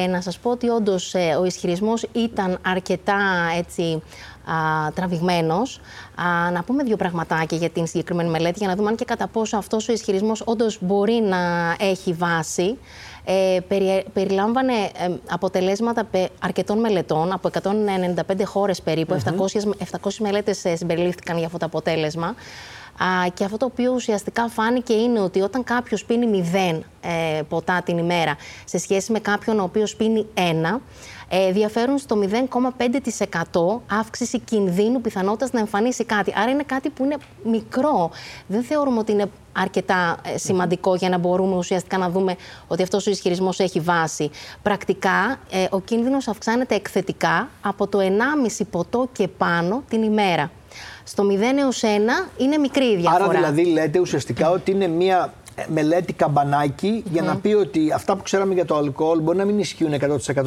Ε, 0.05 0.07
να 0.07 0.21
σας 0.21 0.39
πω 0.39 0.51
ότι 0.51 0.69
όντως 0.69 1.15
ε, 1.15 1.37
ο 1.41 1.45
ισχυρισμός 1.45 2.07
ήταν 2.13 2.59
αρκετά 2.67 3.17
έτσι, 3.59 4.03
α, 4.53 4.93
τραβηγμένος. 4.95 5.81
Α, 6.15 6.51
να 6.51 6.63
πούμε 6.63 6.83
δύο 6.83 6.97
πραγματάκια 6.97 7.59
για 7.59 7.71
την 7.71 7.87
συγκεκριμένη 7.87 8.31
μελέτη 8.31 8.59
για 8.59 8.69
να 8.69 8.75
δούμε 8.77 8.89
αν 8.89 8.97
και 8.97 9.05
κατά 9.05 9.27
πόσο 9.27 9.57
αυτός 9.57 9.89
ο 9.89 9.93
ισχυρισμός 9.93 10.43
όντως 10.45 10.79
μπορεί 10.81 11.13
να 11.13 11.39
έχει 11.79 12.13
βάση. 12.13 12.79
Ε, 13.25 13.59
περι- 13.69 14.09
περιλάμβανε 14.13 14.73
ε, 14.73 15.09
αποτελέσματα 15.31 16.05
πε- 16.05 16.31
αρκετών 16.41 16.79
μελετών 16.81 17.33
από 17.33 17.51
195 17.63 18.45
χώρες 18.45 18.83
περίπου, 18.83 19.15
700, 19.15 19.65
με- 19.65 19.75
700 20.03 20.11
μελέτες 20.19 20.65
ε, 20.65 20.77
συμπεριλήφθηκαν 20.77 21.37
για 21.37 21.47
αυτό 21.47 21.59
το 21.59 21.67
αποτέλεσμα. 21.67 22.35
Α, 22.99 23.29
και 23.35 23.45
αυτό 23.45 23.57
το 23.57 23.65
οποίο 23.65 23.93
ουσιαστικά 23.95 24.49
φάνηκε 24.49 24.93
είναι 24.93 25.21
ότι 25.21 25.41
όταν 25.41 25.65
κάποιος 25.65 26.05
πίνει 26.05 26.51
0 26.53 26.81
ε, 27.01 27.43
ποτά 27.49 27.83
την 27.83 27.99
ημέρα 27.99 28.37
σε 28.65 28.79
σχέση 28.79 29.13
με 29.13 29.19
κάποιον 29.19 29.61
ο 29.61 29.63
οποίος 29.63 29.97
πίνει 29.97 30.27
1, 30.35 30.41
ε, 31.29 31.53
διαφέρουν 31.53 31.99
στο 31.99 32.17
0,5% 32.17 33.81
αύξηση 33.99 34.39
κινδύνου 34.39 35.01
πιθανότητας 35.01 35.53
να 35.53 35.61
εμφανίσει 35.61 36.05
κάτι. 36.05 36.33
Άρα 36.37 36.51
είναι 36.51 36.63
κάτι 36.63 36.91
που 36.91 37.05
είναι 37.05 37.17
μικρό. 37.45 38.11
Δεν 38.47 38.63
θεωρούμε 38.63 38.99
ότι 38.99 39.13
είναι 39.13 39.31
αρκετά 39.53 40.21
ε, 40.23 40.39
σημαντικό 40.39 40.95
για 40.95 41.09
να 41.09 41.19
μπορούμε 41.19 41.57
ουσιαστικά 41.57 41.99
να 41.99 42.11
δούμε 42.11 42.37
ότι 42.67 42.83
αυτός 42.83 43.07
ο 43.07 43.11
ισχυρισμός 43.11 43.59
έχει 43.61 43.81
βάση. 43.81 44.31
Πρακτικά, 44.63 45.39
ε, 45.51 45.67
ο 45.71 45.81
κίνδυνος 45.81 46.29
αυξάνεται 46.29 46.75
εκθετικά 46.75 47.49
από 47.61 47.87
το 47.87 47.99
1,5 48.01 48.65
ποτό 48.71 49.09
και 49.13 49.29
πάνω 49.29 49.83
την 49.89 50.03
ημέρα. 50.03 50.51
Στο 51.11 51.25
0 51.31 51.59
έως 51.59 51.83
1 51.83 51.87
είναι 52.37 52.59
μικρή 52.59 52.85
η 52.85 52.97
διαφορά. 52.97 53.25
Άρα 53.25 53.33
δηλαδή 53.33 53.65
λέτε 53.65 53.99
ουσιαστικά 53.99 54.51
ότι 54.51 54.71
είναι 54.71 54.87
μια 54.87 55.33
ε, 55.55 55.65
μελέτη 55.69 56.13
καμπανάκι 56.13 57.03
για 57.11 57.23
να 57.23 57.37
πει 57.37 57.53
ότι 57.55 57.93
αυτά 57.93 58.17
που 58.17 58.23
ξέραμε 58.23 58.55
για 58.55 58.65
το 58.65 58.77
αλκοόλ 58.77 59.21
μπορεί 59.21 59.39
να 59.39 59.45
μην 59.45 59.59
ισχύουν 59.59 59.93
100% 59.93 59.99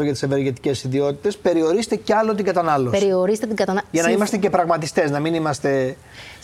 για 0.01 0.11
τις 0.11 0.23
ευεργετικές 0.23 0.83
ιδιότητες. 0.83 1.37
Περιορίστε 1.37 1.95
κι 1.95 2.13
άλλο 2.13 2.35
την 2.35 2.45
κατανάλωση. 2.45 2.99
Περιορίστε 2.99 3.45
την 3.47 3.55
κατανάλωση. 3.55 3.87
Για 3.91 4.03
να 4.03 4.09
είμαστε 4.09 4.37
και 4.37 4.49
πραγματιστές, 4.49 5.11
να 5.11 5.19
μην 5.19 5.33
είμαστε... 5.33 5.95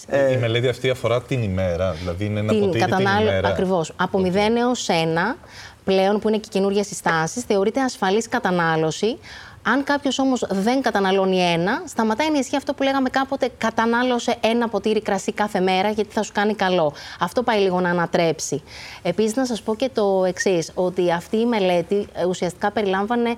ε, 0.08 0.34
Η 0.34 0.38
μελέτη 0.38 0.68
αυτή 0.68 0.90
αφορά 0.90 1.22
την 1.22 1.42
ημέρα. 1.44 1.92
Δηλαδή 1.92 2.26
είναι 2.26 2.40
ένα 2.40 2.50
την 2.52 2.60
ποτήρι 2.60 2.80
την 2.80 2.90
κατανάλωση. 2.90 3.32
ημέρα. 3.32 3.48
Ακριβώς. 3.48 3.94
Από 3.96 4.22
0 4.26 4.36
έως 4.58 4.88
1, 5.34 5.36
πλέον 5.84 6.20
που 6.20 6.28
είναι 6.28 6.38
και 6.38 6.48
καινούργιες 6.52 6.88
συστάσεις, 6.88 7.44
θεωρείται 7.44 7.82
ασφαλής 7.82 8.28
κατανάλωση. 8.30 9.18
Αν 9.74 9.84
κάποιος 9.84 10.20
όμως 10.20 10.46
δεν 10.50 10.82
καταναλώνει 10.82 11.40
ένα, 11.40 11.82
σταματάει 11.86 12.32
να 12.32 12.40
ισχύει 12.40 12.56
αυτό 12.56 12.74
που 12.74 12.84
λέγαμε 12.84 13.10
κάποτε: 13.10 13.50
κατανάλωσε 13.58 14.36
ένα 14.42 14.68
ποτήρι 14.68 15.02
κρασί 15.02 15.32
κάθε 15.32 15.60
μέρα, 15.60 15.90
γιατί 15.90 16.14
θα 16.14 16.24
σου 16.24 16.32
κάνει 16.34 16.54
καλό. 16.54 16.94
Αυτό 17.20 17.44
πάει 17.44 17.60
λίγο 17.60 17.80
να 17.80 17.90
ανατρέψει. 17.90 18.64
Επίσης, 19.02 19.36
να 19.36 19.46
σας 19.46 19.62
πω 19.62 19.76
και 19.76 19.90
το 19.94 20.24
εξής: 20.28 20.72
ότι 20.74 21.12
αυτή 21.12 21.38
η 21.38 21.46
μελέτη 21.46 22.08
ε, 22.14 22.26
ουσιαστικά 22.26 22.72
περιλάμβανε 22.72 23.36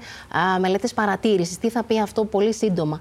μελέτες 0.59 0.93
παρατήρησης. 0.93 1.57
Τι 1.57 1.69
θα 1.69 1.83
πει 1.83 1.99
αυτό 1.99 2.25
πολύ 2.25 2.53
σύντομα. 2.53 2.99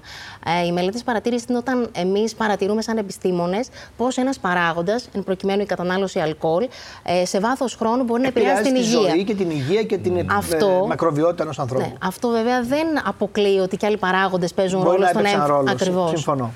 Ε, 0.61 0.65
οι 0.65 0.71
μελέτες 0.71 1.03
παρατήρησης 1.03 1.47
είναι 1.49 1.57
όταν 1.57 1.89
εμείς 1.95 2.35
παρατηρούμε 2.35 2.81
σαν 2.81 2.97
επιστήμονες 2.97 3.67
πώς 3.97 4.17
ένας 4.17 4.39
παράγοντας, 4.39 5.09
εν 5.13 5.23
προκειμένου 5.23 5.61
η 5.61 5.65
κατανάλωση 5.65 6.19
αλκοόλ, 6.19 6.67
ε, 7.03 7.25
σε 7.25 7.39
βάθος 7.39 7.75
χρόνου 7.75 8.03
μπορεί 8.03 8.21
να 8.21 8.27
επηρεάσει 8.27 8.63
την 8.63 8.73
τη 8.73 8.79
υγεία. 8.79 8.99
ζωή 9.09 9.23
και 9.23 9.35
την 9.35 9.49
υγεία 9.49 9.83
και 9.83 9.97
την 9.97 10.17
ε, 10.17 10.25
Αυτό- 10.29 10.81
ε, 10.83 10.87
μακροβιότητα 10.87 11.43
ενός 11.43 11.59
ανθρώπου. 11.59 11.85
Ναι, 11.85 11.93
αυτό 12.01 12.29
βέβαια 12.29 12.63
δεν 12.63 12.87
αποκλείει 13.23 13.59
ότι 13.61 13.77
και 13.77 13.85
άλλοι 13.85 13.97
παράγοντες 13.97 14.53
παίζουν 14.53 14.79
Μπορεί 14.81 14.89
ρόλο 14.91 15.01
να 15.03 15.07
στον 15.07 15.19
έπαιξαν 15.19 15.39
έμφ- 15.41 15.51
ρόλο. 15.51 15.71
Ακριβώς. 15.71 16.09
Συμφωνώ. 16.09 16.53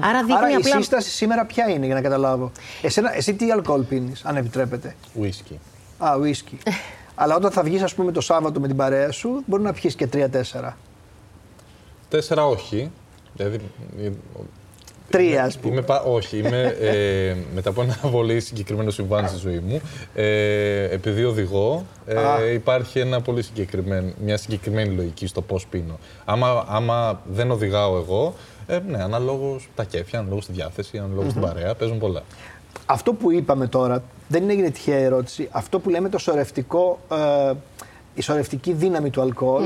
Άρα 0.00 0.18
δείχνει 0.24 0.34
Άρα 0.36 0.50
η 0.50 0.54
απλά. 0.54 0.76
σύσταση 0.76 1.10
σήμερα 1.10 1.44
ποια 1.44 1.68
είναι 1.68 1.86
για 1.86 1.94
να 1.94 2.00
καταλάβω. 2.00 2.52
Εσένα, 2.82 3.16
εσύ 3.16 3.34
τι 3.34 3.50
αλκοόλ 3.50 3.82
πίνεις, 3.82 4.24
αν 4.24 4.36
επιτρέπετε; 4.36 4.94
Whisky. 5.22 5.54
Α, 5.98 6.16
ουίσκι. 6.20 6.58
Αλλά 7.22 7.36
όταν 7.36 7.50
θα 7.50 7.62
βγεις 7.62 7.82
ας 7.82 7.94
πούμε 7.94 8.12
το 8.12 8.20
Σάββατο 8.20 8.60
με 8.60 8.66
την 8.66 8.76
παρέα 8.76 9.12
σου, 9.12 9.42
μπορεί 9.46 9.62
να 9.62 9.72
πιεις 9.72 9.94
και 9.94 10.06
τρία-τέσσερα. 10.06 10.76
Τέσσερα 12.08 12.46
όχι. 12.46 12.90
Δηλαδή, 13.36 13.60
ε, 14.02 14.10
Τρία, 15.10 15.44
ας 15.44 15.58
πούμε. 15.58 15.72
Είμαι, 15.72 15.82
πα- 15.82 16.02
όχι, 16.02 16.36
είμαι 16.38 16.76
ε, 16.80 17.36
μετά 17.54 17.70
από 17.70 17.82
ένα 17.82 17.96
πολύ 18.10 18.40
συγκεκριμένο 18.40 18.90
συμβάν 18.90 19.28
στη 19.28 19.38
ζωή 19.38 19.58
μου. 19.58 19.80
Ε, 20.14 20.84
επειδή 20.94 21.24
οδηγώ, 21.24 21.84
Α. 22.16 22.42
ε, 22.42 22.52
υπάρχει 22.52 22.98
ένα 22.98 23.20
πολύ 23.20 23.42
συγκεκριμένο, 23.42 24.12
μια 24.24 24.36
συγκεκριμένη 24.36 24.94
λογική 24.94 25.26
στο 25.26 25.42
πώς 25.42 25.66
πίνω. 25.66 25.98
Άμα, 26.24 26.64
άμα 26.68 27.20
δεν 27.32 27.50
οδηγάω 27.50 27.96
εγώ, 27.96 28.34
ε, 28.66 28.78
ναι, 28.88 29.02
αναλόγως 29.02 29.68
τα 29.74 29.84
κέφια, 29.84 30.18
αναλόγως 30.18 30.46
τη 30.46 30.52
διάθεση, 30.52 30.98
αναλόγως 30.98 31.32
την 31.32 31.42
παρέα, 31.42 31.74
παίζουν 31.74 31.98
πολλά. 31.98 32.22
Αυτό 32.86 33.12
που 33.12 33.32
είπαμε 33.32 33.66
τώρα 33.66 34.02
δεν 34.28 34.48
είναι 34.50 34.70
τυχαία 34.70 34.98
ερώτηση. 34.98 35.48
Αυτό 35.50 35.78
που 35.78 35.90
λέμε 35.90 36.08
το 36.08 36.18
σωρευτικό, 36.18 36.98
ε, 37.48 37.52
η 38.14 38.22
σωρευτική 38.22 38.72
δύναμη 38.72 39.10
του 39.10 39.20
αλκοόλ, 39.20 39.62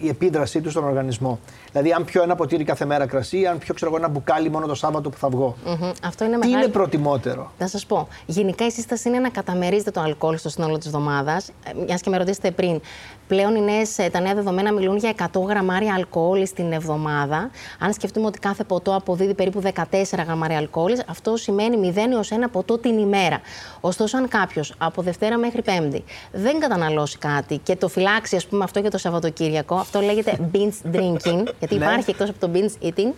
η 0.00 0.08
επίδρασή 0.08 0.60
του 0.60 0.70
στον 0.70 0.84
οργανισμό. 0.84 1.40
Δηλαδή, 1.78 1.94
αν 1.94 2.04
πιω 2.04 2.22
ένα 2.22 2.34
ποτήρι 2.34 2.64
κάθε 2.64 2.84
μέρα 2.84 3.06
κρασί, 3.06 3.46
αν 3.46 3.58
πιω 3.58 3.74
ξέρω, 3.74 3.90
εγώ, 3.90 4.00
ένα 4.00 4.08
μπουκάλι 4.08 4.50
μόνο 4.50 4.66
το 4.66 4.74
Σάββατο 4.74 5.10
που 5.10 5.16
θα 5.16 5.28
βγω. 5.28 5.56
Μμμ. 5.64 5.90
Αυτό 6.04 6.24
είναι 6.24 6.38
Τι 6.38 6.46
μεγάλη... 6.46 6.62
είναι 6.64 6.72
προτιμότερο; 6.72 7.52
Να 7.58 7.66
σας 7.68 7.86
πω. 7.86 8.08
Γενικά 8.26 8.66
η 8.66 8.70
σύσταση 8.70 9.08
είναι 9.08 9.18
να 9.18 9.28
καταμερίζετε 9.28 9.90
το 9.90 10.00
αλκοόλ 10.00 10.36
στο 10.36 10.48
σύνολο 10.48 10.78
της 10.78 10.86
εβδομάδας. 10.86 11.50
Μιας 11.86 12.00
και 12.00 12.10
με 12.10 12.16
ρωτήσετε 12.16 12.50
πριν, 12.50 12.80
πλέον 13.26 13.54
οι 13.54 13.60
νέες, 13.60 13.98
ε, 13.98 14.08
τα 14.08 14.20
νέα 14.20 14.34
δεδομένα 14.34 14.72
μιλούν 14.72 14.96
για 14.96 15.10
100 15.10 15.40
γραμμάρια 15.48 15.94
αλκοόλ 15.94 16.46
στην 16.46 16.72
εβδομάδα. 16.72 17.50
Αν 17.78 17.92
σκεφτούμε 17.92 18.26
ότι 18.26 18.38
κάθε 18.38 18.64
ποτό 18.64 18.94
αποδίδει 18.94 19.34
περίπου 19.34 19.60
14 19.60 20.24
γραμμάρια 20.24 20.56
αλκοόλ, 20.56 20.92
αυτό 21.08 21.36
σημαίνει 21.36 21.92
0 21.94 22.12
έως 22.12 22.30
1 22.30 22.34
ποτό 22.52 22.78
την 22.78 22.98
ημέρα. 22.98 23.40
Ωστόσο, 23.80 24.16
αν 24.16 24.28
κάποιος 24.28 24.74
από 24.78 25.02
Δευτέρα 25.02 25.38
μέχρι 25.38 25.62
Πέμπτη 25.62 26.04
δεν 26.32 26.58
καταναλώσει 26.58 27.18
κάτι 27.18 27.58
και 27.58 27.76
το 27.76 27.88
φυλάξει, 27.88 28.36
ας 28.36 28.46
πούμε, 28.46 28.64
αυτό 28.64 28.80
για 28.80 28.90
το 28.90 28.98
Σαββατοκύριακο, 28.98 29.74
αυτό 29.74 30.00
λέγεται 30.00 30.50
binge 30.52 30.96
drinking, 30.96 31.44
γιατί 31.68 31.84
Ναι. 31.84 31.84
υπάρχει 31.90 32.10
εκτός 32.10 32.28
από 32.28 32.38
το 32.38 32.50
binge 32.54 32.86
eating 32.86 33.12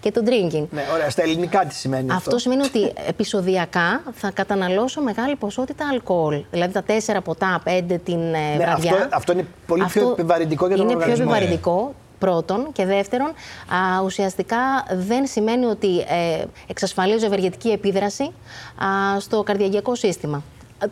και 0.00 0.10
το 0.12 0.20
drinking. 0.24 0.66
Ναι, 0.70 0.82
ωραία. 0.94 1.10
Στα 1.10 1.22
ελληνικά 1.22 1.58
τι 1.64 1.74
σημαίνει 1.74 2.02
αυτό; 2.02 2.14
Αυτό 2.16 2.38
σημαίνει 2.38 2.62
ότι 2.62 2.92
επεισοδιακά 3.08 4.02
θα 4.12 4.30
καταναλώσω 4.30 5.00
μεγάλη 5.02 5.36
ποσότητα 5.36 5.88
αλκοόλ. 5.92 6.44
Δηλαδή 6.50 6.72
τα 6.72 6.82
4 7.16 7.20
ποτά, 7.24 7.62
5 7.64 7.98
την 8.04 8.20
ε, 8.20 8.38
Ναι, 8.38 8.56
βραδιά. 8.58 8.92
αυτό- 8.92 9.08
αυτό 9.16 9.32
είναι 9.32 9.46
πολύ 9.66 9.84
πιο 9.84 10.10
επιβαρυντικό 10.10 10.66
για 10.66 10.76
τον 10.76 10.84
είναι 10.84 10.94
οργανισμό. 10.94 11.24
πιο 11.24 11.34
επιβαρυντικό. 11.34 11.94
πρώτον. 12.18 12.68
Και 12.72 12.84
δεύτερον, 12.86 13.26
α, 13.28 14.00
ουσιαστικά 14.04 14.56
δεν 14.92 15.26
σημαίνει 15.26 15.64
ότι 15.64 15.98
ε, 15.98 16.44
εξασφαλίζω 16.66 17.26
ευεργετική 17.26 17.68
επίδραση 17.68 18.22
α, 18.24 19.20
στο 19.20 19.42
καρδιακό 19.42 19.94
σύστημα. 19.94 20.42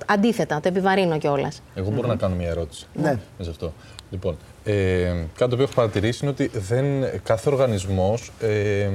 Αντίθετα, 0.07 0.61
το 0.61 0.69
επιβαρύνω 0.69 1.19
κιόλας. 1.19 1.63
Εγώ 1.75 1.91
μπορώ 1.91 2.09
να 2.09 2.17
κάνω 2.17 2.35
μια 2.35 2.49
ερώτηση. 2.49 2.87
Ναι. 2.95 3.19
Σε 3.41 3.51
αυτό. 3.51 3.73
Λοιπόν, 4.11 4.37
ε, 4.71 5.27
κάτι 5.35 5.37
το 5.37 5.45
οποίο 5.53 5.63
έχω 5.63 5.73
παρατηρήσει 5.75 6.19
είναι 6.23 6.31
ότι 6.31 6.51
δεν, 6.59 6.85
κάθε 7.23 7.51
οργανισμός 7.51 8.33
ε, 8.41 8.89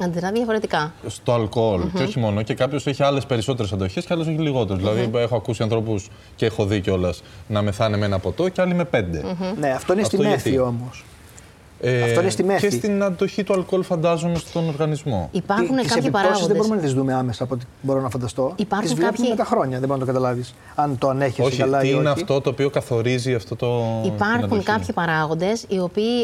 Αντιδρά 0.00 0.32
διαφορετικά. 0.32 0.92
στο 1.06 1.32
αλκοολ 1.32 1.80
και 1.96 2.02
όχι 2.02 2.18
μόνο, 2.18 2.42
και 2.42 2.54
κάποιος 2.54 2.86
έχει 2.86 3.02
άλλες 3.02 3.26
περισσότερες 3.26 3.72
αντοχές 3.72 4.04
και 4.06 4.12
άλλο 4.12 4.22
έχει 4.22 4.30
λιγότερες. 4.30 4.82
Δηλαδή, 4.82 5.10
έχω 5.14 5.36
ακούσει 5.36 5.62
ανθρώπους 5.62 6.10
και 6.36 6.46
έχω 6.46 6.66
δει 6.66 6.80
κιόλας 6.80 7.22
να 7.48 7.62
μεθάνε 7.62 7.96
με 7.96 8.04
ένα 8.04 8.18
ποτό 8.18 8.48
και 8.48 8.60
άλλοι 8.60 8.74
με 8.74 8.84
πέντε. 8.84 9.22
Ναι, 9.58 9.70
αυτό 9.70 9.92
είναι 9.92 10.02
στη 10.02 10.16
Αυτό 10.16 10.28
μέθη 10.28 10.48
γιατί; 10.48 10.64
όμως. 10.64 11.04
Ε, 11.86 12.02
Αυτό 12.02 12.20
είναι 12.20 12.30
στη 12.30 12.44
μέθη. 12.44 12.68
Και 12.68 12.70
στην 12.76 13.02
αντοχή 13.02 13.44
του 13.44 13.52
αλκοόλ, 13.52 13.82
φαντάζομαι, 13.82 14.34
στον 14.34 14.68
οργανισμό. 14.68 15.28
Υπάρχουν 15.32 15.66
Τι 15.66 15.74
κάποιοι 15.74 15.92
επιπτώσεις 15.98 16.10
παράγοντες. 16.10 16.46
δεν 16.46 16.56
μπορούμε 16.56 16.74
να 16.76 16.82
τις 16.82 16.92
δούμε 16.94 17.14
άμεσα 17.14 17.44
από 17.44 17.54
ό,τι 17.54 17.64
μπορώ 17.80 18.00
να 18.00 18.08
φανταστώ. 18.10 18.52
Υπάρχουν 18.56 18.88
τις 18.88 18.96
βλέπουμε 18.96 19.16
κάποιοι- 19.18 19.30
με 19.30 19.36
τα 19.36 19.44
χρόνια, 19.44 19.78
δεν 19.78 19.88
μπορεί 19.88 20.00
να 20.00 20.06
το 20.06 20.12
καταλάβεις. 20.12 20.54
Αν 20.74 20.98
το 20.98 21.08
ανέχεσαι 21.08 21.42
όχι, 21.42 21.56
καλά 21.56 21.78
τι 21.80 21.86
ή 21.86 21.90
είναι 21.94 22.10
όχι. 22.10 22.20
αυτό 22.20 22.40
το 22.40 22.50
οποίο 22.50 22.70
καθορίζει 22.70 23.34
αυτό 23.34 23.56
το. 23.56 23.82
την 24.02 24.12
Υπάρχουν 24.12 24.44
αντοχή. 24.44 24.62
κάποιοι 24.62 24.92
παράγοντες 24.94 25.64
οι 25.68 25.78
οποίοι 25.78 26.22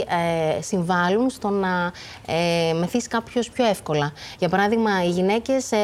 ε, 0.59 0.63
συμβάλλουν 0.63 1.31
στο 1.31 1.49
να 1.49 1.93
ε, 2.27 2.73
μεθύσει 2.73 3.09
κάποιος 3.09 3.51
πιο 3.51 3.65
εύκολα. 3.67 4.13
Για 4.39 4.49
παράδειγμα, 4.49 4.91
οι 5.05 5.09
γυναίκες 5.09 5.73
ε, 5.73 5.77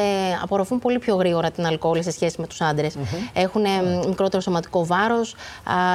απορροφούν 0.43 0.79
πολύ 0.79 0.99
πιο 0.99 1.15
γρήγορα 1.15 1.51
την 1.51 1.65
αλκοόλ 1.65 2.03
σε 2.03 2.11
σχέση 2.11 2.35
με 2.41 2.47
τους 2.47 2.61
άντρες. 2.61 2.95
Έχουν 3.33 3.63
ε, 3.65 3.69
μικρότερο 4.07 4.41
σωματικό 4.41 4.85
βάρος 4.85 5.35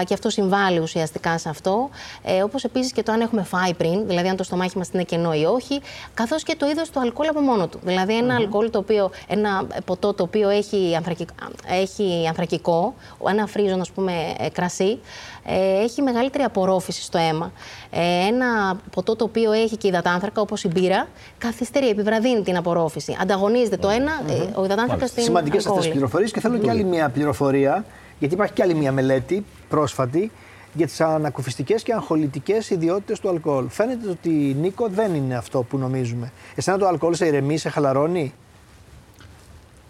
και 0.04 0.14
αυτό 0.14 0.30
συμβάλλει 0.30 0.78
ουσιαστικά 0.78 1.38
σε 1.38 1.48
αυτό. 1.48 1.88
Ε, 2.22 2.42
Όπως 2.42 2.64
επίσης 2.64 2.92
και 2.92 3.02
το 3.02 3.12
αν 3.12 3.20
έχουμε 3.20 3.42
φάει 3.42 3.71
πριν, 3.72 4.06
δηλαδή 4.06 4.28
αν 4.28 4.36
το 4.36 4.42
στομάχι 4.44 4.78
μας 4.78 4.88
είναι 4.92 5.02
κενό 5.02 5.32
ή 5.34 5.44
όχι, 5.44 5.80
καθώς 6.14 6.42
και 6.42 6.54
το 6.58 6.66
είδος 6.68 6.90
του 6.90 7.00
αλκοόλ 7.00 7.28
από 7.28 7.40
μόνο 7.40 7.66
του. 7.66 7.78
Δηλαδή, 7.84 8.16
ένα 8.16 8.34
αλκοόλ 8.34 8.70
το 8.70 8.78
οποίο, 8.78 9.10
ένα 9.28 9.66
ποτό 9.84 10.12
το 10.14 10.22
οποίο 10.22 10.48
έχει, 10.48 10.94
ανθρακικ- 10.96 11.30
έχει 11.68 12.26
ανθρακικό, 12.28 12.94
ένα 13.28 13.46
φρίζον, 13.46 13.80
ας 13.80 13.90
πούμε, 13.90 14.12
ε, 14.38 14.48
κρασί, 14.48 14.98
ε, 15.46 15.82
έχει 15.82 16.02
μεγαλύτερη 16.02 16.44
απορρόφηση 16.44 17.02
στο 17.02 17.18
αίμα. 17.18 17.52
Ε, 17.90 18.26
ένα 18.26 18.80
ποτό 18.94 19.16
το 19.16 19.24
οποίο 19.24 19.52
έχει 19.52 19.76
και 19.76 19.88
υδατάνθρακα, 19.88 20.40
όπως 20.40 20.64
η 20.64 20.68
μπύρα, 20.68 21.08
καθυστερεί, 21.38 21.88
επιβραδύνει 21.88 22.42
την 22.42 22.56
απορρόφηση. 22.56 23.16
Ανταγωνίζεται 23.20 23.76
το 23.76 23.88
ένα, 23.88 24.12
ε, 24.28 24.32
ο 24.60 24.64
υδατάνθρακας 24.64 25.08
στην 25.08 25.22
Σημαντικές 25.22 25.56
αυτές 25.56 25.62
τις 25.62 25.66
αλκοόλη. 25.70 25.90
πληροφορίες 25.92 26.30
και 26.32 26.40
θέλω 26.40 26.58
και 26.58 26.70
άλλη 26.70 26.84
μια 26.84 27.08
πληροφορία, 27.08 27.84
γιατί 28.18 28.34
υπάρχει 28.34 28.52
και 28.52 28.62
άλλη 28.62 28.74
μια 28.74 28.92
μελέτη 28.92 29.44
πρόσφατη 29.68 30.30
για 30.74 30.86
τις 30.86 31.00
ανακουφιστικές 31.00 31.82
και 31.82 31.92
αγχολητικές 31.92 32.70
ιδιότητες 32.70 33.20
του 33.20 33.28
αλκοόλ. 33.28 33.68
Φαίνεται 33.68 34.08
ότι 34.10 34.28
Νίκο 34.60 34.88
δεν 34.88 35.14
είναι 35.14 35.36
αυτό 35.36 35.62
που 35.62 35.78
νομίζουμε. 35.78 36.32
Εσένα 36.54 36.78
το 36.78 36.86
αλκοόλ 36.86 37.14
σε 37.14 37.26
ηρεμεί, 37.26 37.56
σε 37.58 37.68
χαλαρώνει, 37.68 38.32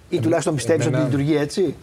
ή 0.09 0.21
τουλάχιστον 0.21 0.55
πιστεύεις 0.55 0.87
ότι 0.87 0.95
εμένα- 0.95 1.11
λειτουργεί 1.11 1.37
έτσι; 1.37 1.75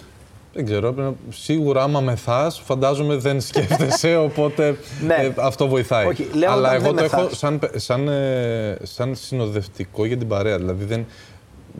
Δεν 0.54 0.66
ξέρω. 0.66 0.94
πρέπει 0.94 1.10
να- 1.10 1.34
Σίγουρα, 1.34 1.84
άμα 1.84 2.00
μεθάς, 2.02 2.60
φαντάζομαι 2.66 3.16
δεν 3.16 3.42
σκέφτεσαι, 3.50 4.16
οπότε 4.16 4.78
Ναι. 5.08 5.14
ε, 5.16 5.34
αυτό 5.38 5.68
βοηθάει. 5.68 6.06
Όχι, 6.08 6.28
λέω 6.34 6.52
Αλλά 6.52 6.68
όταν 6.70 6.74
εγώ 6.82 6.86
δεν 6.94 6.96
το 6.96 7.04
έχω 7.04 7.22
μεθάς. 7.22 7.38
σαν, 7.38 7.60
σαν, 7.76 8.08
ε, 8.08 8.78
σαν 8.84 9.16
συνοδευτικό 9.16 10.06
για 10.06 10.18
την 10.18 10.28
παρέα. 10.28 10.58
Δηλαδή, 10.58 10.84
δεν, 10.86 11.06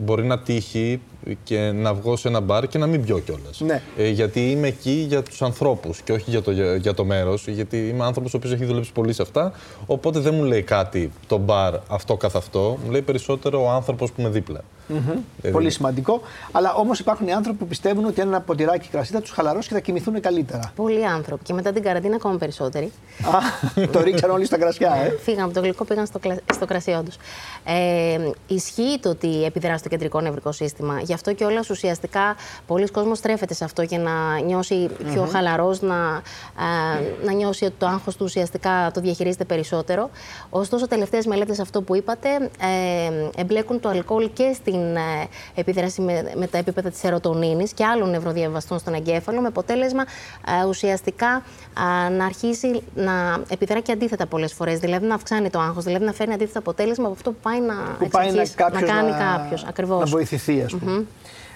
μπορεί 0.00 0.24
να 0.24 0.38
τύχει 0.38 1.00
και 1.44 1.58
να 1.58 1.94
βγω 1.94 2.16
σε 2.16 2.28
ένα 2.28 2.40
μπαρ 2.40 2.66
και 2.66 2.78
να 2.78 2.86
μην 2.86 3.04
πιω 3.04 3.18
κιόλας. 3.18 3.60
Ναι. 3.60 3.82
Ε, 3.96 4.08
γιατί 4.08 4.50
είμαι 4.50 4.66
εκεί 4.66 5.04
για 5.08 5.22
τους 5.22 5.42
ανθρώπους 5.42 6.00
και 6.00 6.12
όχι 6.12 6.30
για 6.30 6.42
το, 6.42 6.50
για, 6.50 6.76
για 6.76 6.94
το 6.94 7.04
μέρος. 7.04 7.46
Γιατί 7.46 7.88
είμαι 7.88 8.04
άνθρωπος 8.04 8.34
ο 8.34 8.36
οποίος 8.36 8.52
έχει 8.52 8.64
δουλέψει 8.64 8.92
πολύ 8.92 9.12
σε 9.12 9.22
αυτά. 9.22 9.52
Οπότε 9.86 10.18
δεν 10.18 10.34
μου 10.34 10.44
λέει 10.44 10.62
κάτι 10.62 11.12
το 11.26 11.36
μπαρ 11.38 11.74
αυτό 11.88 12.16
καθ' 12.16 12.36
αυτό. 12.36 12.78
Μου 12.84 12.90
λέει 12.90 13.02
περισσότερο 13.02 13.62
ο 13.62 13.70
άνθρωπος 13.70 14.12
που 14.12 14.20
είναι 14.20 14.30
δίπλα. 14.30 14.60
Δηλαδή, 14.94 15.52
Πολύ 15.52 15.70
σημαντικό. 15.70 16.20
Αλλά 16.52 16.72
όμως 16.74 16.98
υπάρχουν 16.98 17.26
οι 17.26 17.32
άνθρωποι 17.32 17.58
που 17.58 17.66
πιστεύουν 17.66 18.04
ότι 18.04 18.20
ένα 18.20 18.40
ποτηράκι 18.40 18.88
κρασί 18.88 19.12
θα 19.12 19.20
τους 19.20 19.30
χαλαρώσει 19.30 19.68
και 19.68 19.74
θα 19.74 19.80
κοιμηθούν 19.80 20.20
καλύτερα. 20.20 20.72
Πολλοί 20.76 21.06
άνθρωποι 21.06 21.42
και 21.44 21.52
μετά 21.52 21.72
την 21.72 21.82
καραντίνα 21.82 22.14
ακόμα 22.14 22.36
περισσότεροι. 22.36 22.92
Α, 23.24 23.38
το 23.92 24.00
ρίξαν 24.00 24.30
όλοι 24.30 24.44
στα 24.44 24.58
κρασιά, 24.58 24.94
ε. 25.04 25.16
Φύγαν 25.22 25.44
από 25.44 25.54
το 25.54 25.60
γλυκό, 25.60 25.84
πήγαν 25.84 26.06
στο, 26.06 26.18
κλα- 26.18 26.40
στο 26.52 26.66
κρασί, 26.66 26.90
όντω. 26.90 27.10
Ε, 27.64 28.30
ισχύει 28.46 28.98
το 29.02 29.08
ότι 29.08 29.44
επιδρά 29.44 29.78
στο 29.78 29.88
κεντρικό 29.88 30.20
νευρικό 30.20 30.52
σύστημα. 30.52 31.00
Γι' 31.00 31.12
αυτό 31.12 31.32
και 31.32 31.44
όλας 31.44 31.70
ουσιαστικά 31.70 32.36
πολλοί 32.66 32.86
κόσμος 32.88 33.18
στρέφεται 33.18 33.54
σε 33.54 33.64
αυτό 33.64 33.82
για 33.82 33.98
να 33.98 34.40
νιώσει 34.46 34.88
πιο 35.12 35.28
χαλαρός, 35.32 35.80
να, 35.80 36.22
ε, 36.96 37.24
να 37.26 37.32
νιώσει 37.32 37.64
ότι 37.64 37.74
το 37.78 37.86
άγχος 37.86 38.16
του 38.16 38.24
ουσιαστικά 38.24 38.90
το 38.94 39.00
διαχειρίζεται 39.00 39.44
περισσότερο. 39.44 40.10
Ωστόσο, 40.50 40.88
τελευταίες 40.88 41.26
μελέτες 41.26 41.58
αυτό 41.60 41.82
που 41.82 41.96
είπατε 41.96 42.28
ε, 42.36 43.40
εμπλέκουν 43.40 43.80
το 43.80 43.88
αλκοόλ 43.88 44.30
και 44.32 44.52
στην 44.54 44.79
ε, 44.96 45.28
επίδραση 45.54 46.00
με, 46.00 46.32
με 46.36 46.46
τα 46.46 46.58
επίπεδα 46.58 46.90
της 46.90 46.98
σερωτονίνης 46.98 47.72
και 47.72 47.84
άλλων 47.84 48.10
νευροδιαβαστών 48.10 48.78
στον 48.78 48.94
εγκέφαλο, 48.94 49.40
με 49.40 49.46
αποτέλεσμα 49.46 50.04
ε, 50.62 50.66
ουσιαστικά 50.66 51.28
α, 51.28 52.10
να 52.10 52.24
αρχίσει 52.24 52.82
να 52.94 53.42
επιδρά 53.48 53.80
και 53.80 53.92
αντίθετα 53.92 54.26
πολλές 54.26 54.52
φορές. 54.52 54.78
Δηλαδή 54.78 55.06
να 55.06 55.14
αυξάνει 55.14 55.50
το 55.50 55.58
άγχος, 55.60 55.84
δηλαδή 55.84 56.04
να 56.04 56.12
φέρνει 56.12 56.34
αντίθετο 56.34 56.58
αποτέλεσμα 56.58 57.04
από 57.04 57.14
αυτό 57.14 57.30
που 57.30 57.38
πάει 57.42 57.60
να, 57.60 57.74
Που 57.74 58.04
εξ 58.04 58.12
πάει 58.12 58.30
να, 58.30 58.40
αρχής 58.40 58.54
κάποιος 58.54 58.80
να 58.80 58.86
κάνει 58.86 59.10
να, 59.10 59.16
κάποιος. 59.18 59.64
Ακριβώς. 59.64 60.00
να 60.00 60.06
βοηθηθεί, 60.06 60.62
ας 60.62 60.74
πούμε. 60.76 61.04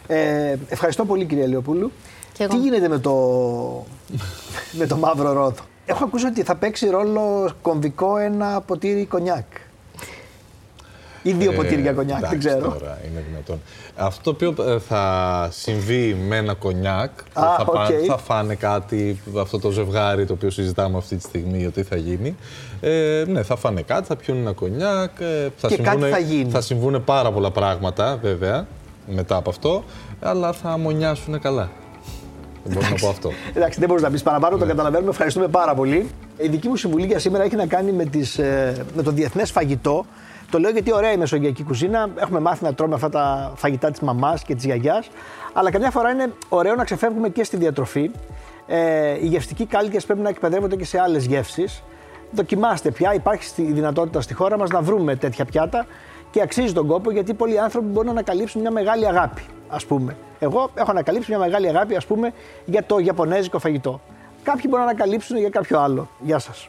Ε, 0.07 0.57
ευχαριστώ 0.69 1.05
πολύ, 1.05 1.25
κυρία 1.25 1.49
Λεοπούλου. 1.49 1.93
Κι 2.33 2.43
εγώ. 2.43 2.53
Τι 2.53 2.59
γίνεται 2.59 2.89
με 2.89 2.99
το, 2.99 3.13
με 4.73 4.87
το 4.87 4.97
μαύρο 4.97 5.33
ρόδο; 5.33 5.63
Έχω 5.87 6.05
ακούσει 6.05 6.27
ότι 6.27 6.43
θα 6.43 6.57
παίξει 6.57 6.89
ρόλο 6.89 7.51
κομβικό 7.63 8.17
ένα 8.17 8.61
ποτήρι 8.61 9.07
κονιάκ. 9.07 9.47
Ή 11.27 11.33
δύο 11.33 11.53
Ε, 11.53 11.55
ποτήρια 11.55 11.93
κονιάκ, 11.93 12.21
δεν 12.21 12.29
εντάξει, 12.31 12.49
ξέρω. 12.49 12.69
Τώρα, 12.79 12.99
είναι 13.11 13.25
δυνατόν. 13.29 13.61
Αυτό 13.97 14.35
το 14.35 14.49
οποίο 14.51 14.73
ε, 14.73 14.79
θα 14.79 15.49
συμβεί 15.53 16.17
με 16.29 16.37
ένα 16.37 16.55
κονιάκ, 16.55 17.11
Α, 17.33 17.55
θα, 17.59 17.65
πά- 17.65 17.89
οκ. 17.91 17.95
θα 18.07 18.17
φάνε 18.17 18.55
κάτι, 18.55 19.21
αυτό 19.41 19.59
το 19.59 19.71
ζευγάρι 19.71 20.27
το 20.27 20.33
οποίο 20.33 20.51
συζητάμε 20.51 20.97
αυτή 20.99 21.17
τη 21.17 21.23
στιγμή, 21.23 21.67
ότι 21.67 21.83
θα 21.83 21.97
γίνει. 21.97 22.37
Ε, 22.81 23.25
ναι, 23.29 23.43
θα 23.43 23.57
φάνε 23.57 23.83
κάτι, 23.83 24.07
θα 24.07 24.17
πιούν 24.17 24.37
ένα 24.37 24.53
κονιάκ. 24.53 25.11
ε, 25.21 25.49
θα 25.57 25.69
Και 25.69 25.77
κάτι 25.77 25.89
συμβούνε- 25.89 26.13
θα 26.13 26.19
γίνει. 26.19 26.51
Θα 26.51 26.61
συμβούν 26.61 27.05
πάρα 27.05 27.33
πολλά 27.33 27.51
πράγματα, 27.51 28.19
βέβαια, 28.23 28.67
μετά 29.07 29.37
από 29.37 29.51
αυτό, 29.51 29.85
αλλά 30.21 30.53
θα 30.53 30.69
αμμονιάσουν 30.71 31.41
καλά. 31.41 31.71
Δεν 32.65 32.75
μπορώ 32.75 32.89
να 32.89 32.95
πω 33.01 33.09
αυτό. 33.09 33.31
Εντάξει, 33.55 33.79
δεν 33.79 33.89
μπορείς 33.89 34.03
να 34.03 34.11
πεις 34.11 34.23
παραπάνω, 34.23 34.57
το 34.57 34.67
καταλαβαίνουμε. 34.67 35.11
Ευχαριστούμε 35.11 35.49
πάρα 35.49 35.75
πολύ. 35.75 36.09
Η 36.37 36.49
δική 36.49 36.69
μου 36.69 36.77
συμβουλή 36.77 37.07
για 37.07 37.19
σήμερα 37.19 37.45
έχει 37.45 37.57
να 37.57 37.67
κάνει 37.67 37.93
με, 37.93 38.05
τις, 38.05 38.39
ε, 38.39 38.85
με 38.97 39.03
το 39.03 39.11
διεθνές 39.11 39.51
φαγητό. 39.51 40.07
Το 40.55 40.61
λέω 40.61 40.71
γιατί 40.71 40.93
ωραία 40.95 41.13
η 41.13 41.17
μεσογειακή 41.17 41.65
κουζίνα. 41.65 42.09
Έχουμε 42.17 42.41
μάθει 42.41 42.65
να 42.65 42.75
τρώμε 42.75 42.95
αυτά 42.95 43.09
τα 43.09 43.53
φαγητά 43.57 43.91
της 43.91 44.01
μαμάς 44.01 44.43
και 44.43 44.55
της 44.55 44.65
γιαγιάς. 44.65 45.09
Αλλά 45.53 45.71
καμιά 45.71 45.91
φορά 45.91 46.11
είναι 46.11 46.33
ωραίο 46.49 46.75
να 46.75 46.85
ξεφεύγουμε 46.85 47.29
και 47.29 47.45
στη 47.45 47.57
διατροφή. 47.57 48.11
Ε, 48.67 49.11
οι 49.11 49.27
γευστικοί 49.27 49.67
κάλικες 49.67 50.05
πρέπει 50.05 50.21
να 50.21 50.29
εκπαιδεύονται 50.29 50.77
και 50.77 50.85
σε 50.85 51.01
άλλες 51.01 51.25
γεύσεις. 51.25 51.83
Δοκιμάστε 52.31 52.91
πια, 52.91 53.15
υπάρχει 53.15 53.45
στη 53.45 53.63
δυνατότητα 53.63 54.21
στη 54.21 54.35
χώρα 54.35 54.59
μας 54.59 54.71
να 54.71 54.81
βρούμε 54.81 55.17
τέτοια 55.17 55.45
πιάτα 55.45 55.87
και 56.31 56.43
αξίζει 56.43 56.73
τον 56.73 56.87
κόπο 56.87 57.11
γιατί 57.11 57.35
πολλοί 57.35 57.61
άνθρωποι 57.61 57.87
μπορούν 57.87 58.07
να 58.07 58.13
ανακαλύψουν 58.13 58.61
μια 58.61 58.71
μεγάλη 58.71 59.07
αγάπη, 59.07 59.43
ας 59.69 59.85
πούμε. 59.85 60.17
Εγώ 60.39 60.71
έχω 60.75 60.91
ανακαλύψει 60.91 61.31
μια 61.31 61.41
μεγάλη 61.41 61.69
αγάπη, 61.69 61.97
ας 61.97 62.07
πούμε, 62.07 62.33
για 62.65 62.85
το 62.85 62.99
Ιαπωνέζικο 62.99 63.59
φαγητό. 63.59 64.01
Κάποιοι 64.43 64.65
μπορούν 64.69 64.85
να 64.85 64.91
ανακαλύψουν 64.91 65.37
για 65.37 65.51
κάποιο 65.51 65.79
άλλο. 65.79 66.09
Γεια 66.21 66.39
σας. 66.39 66.69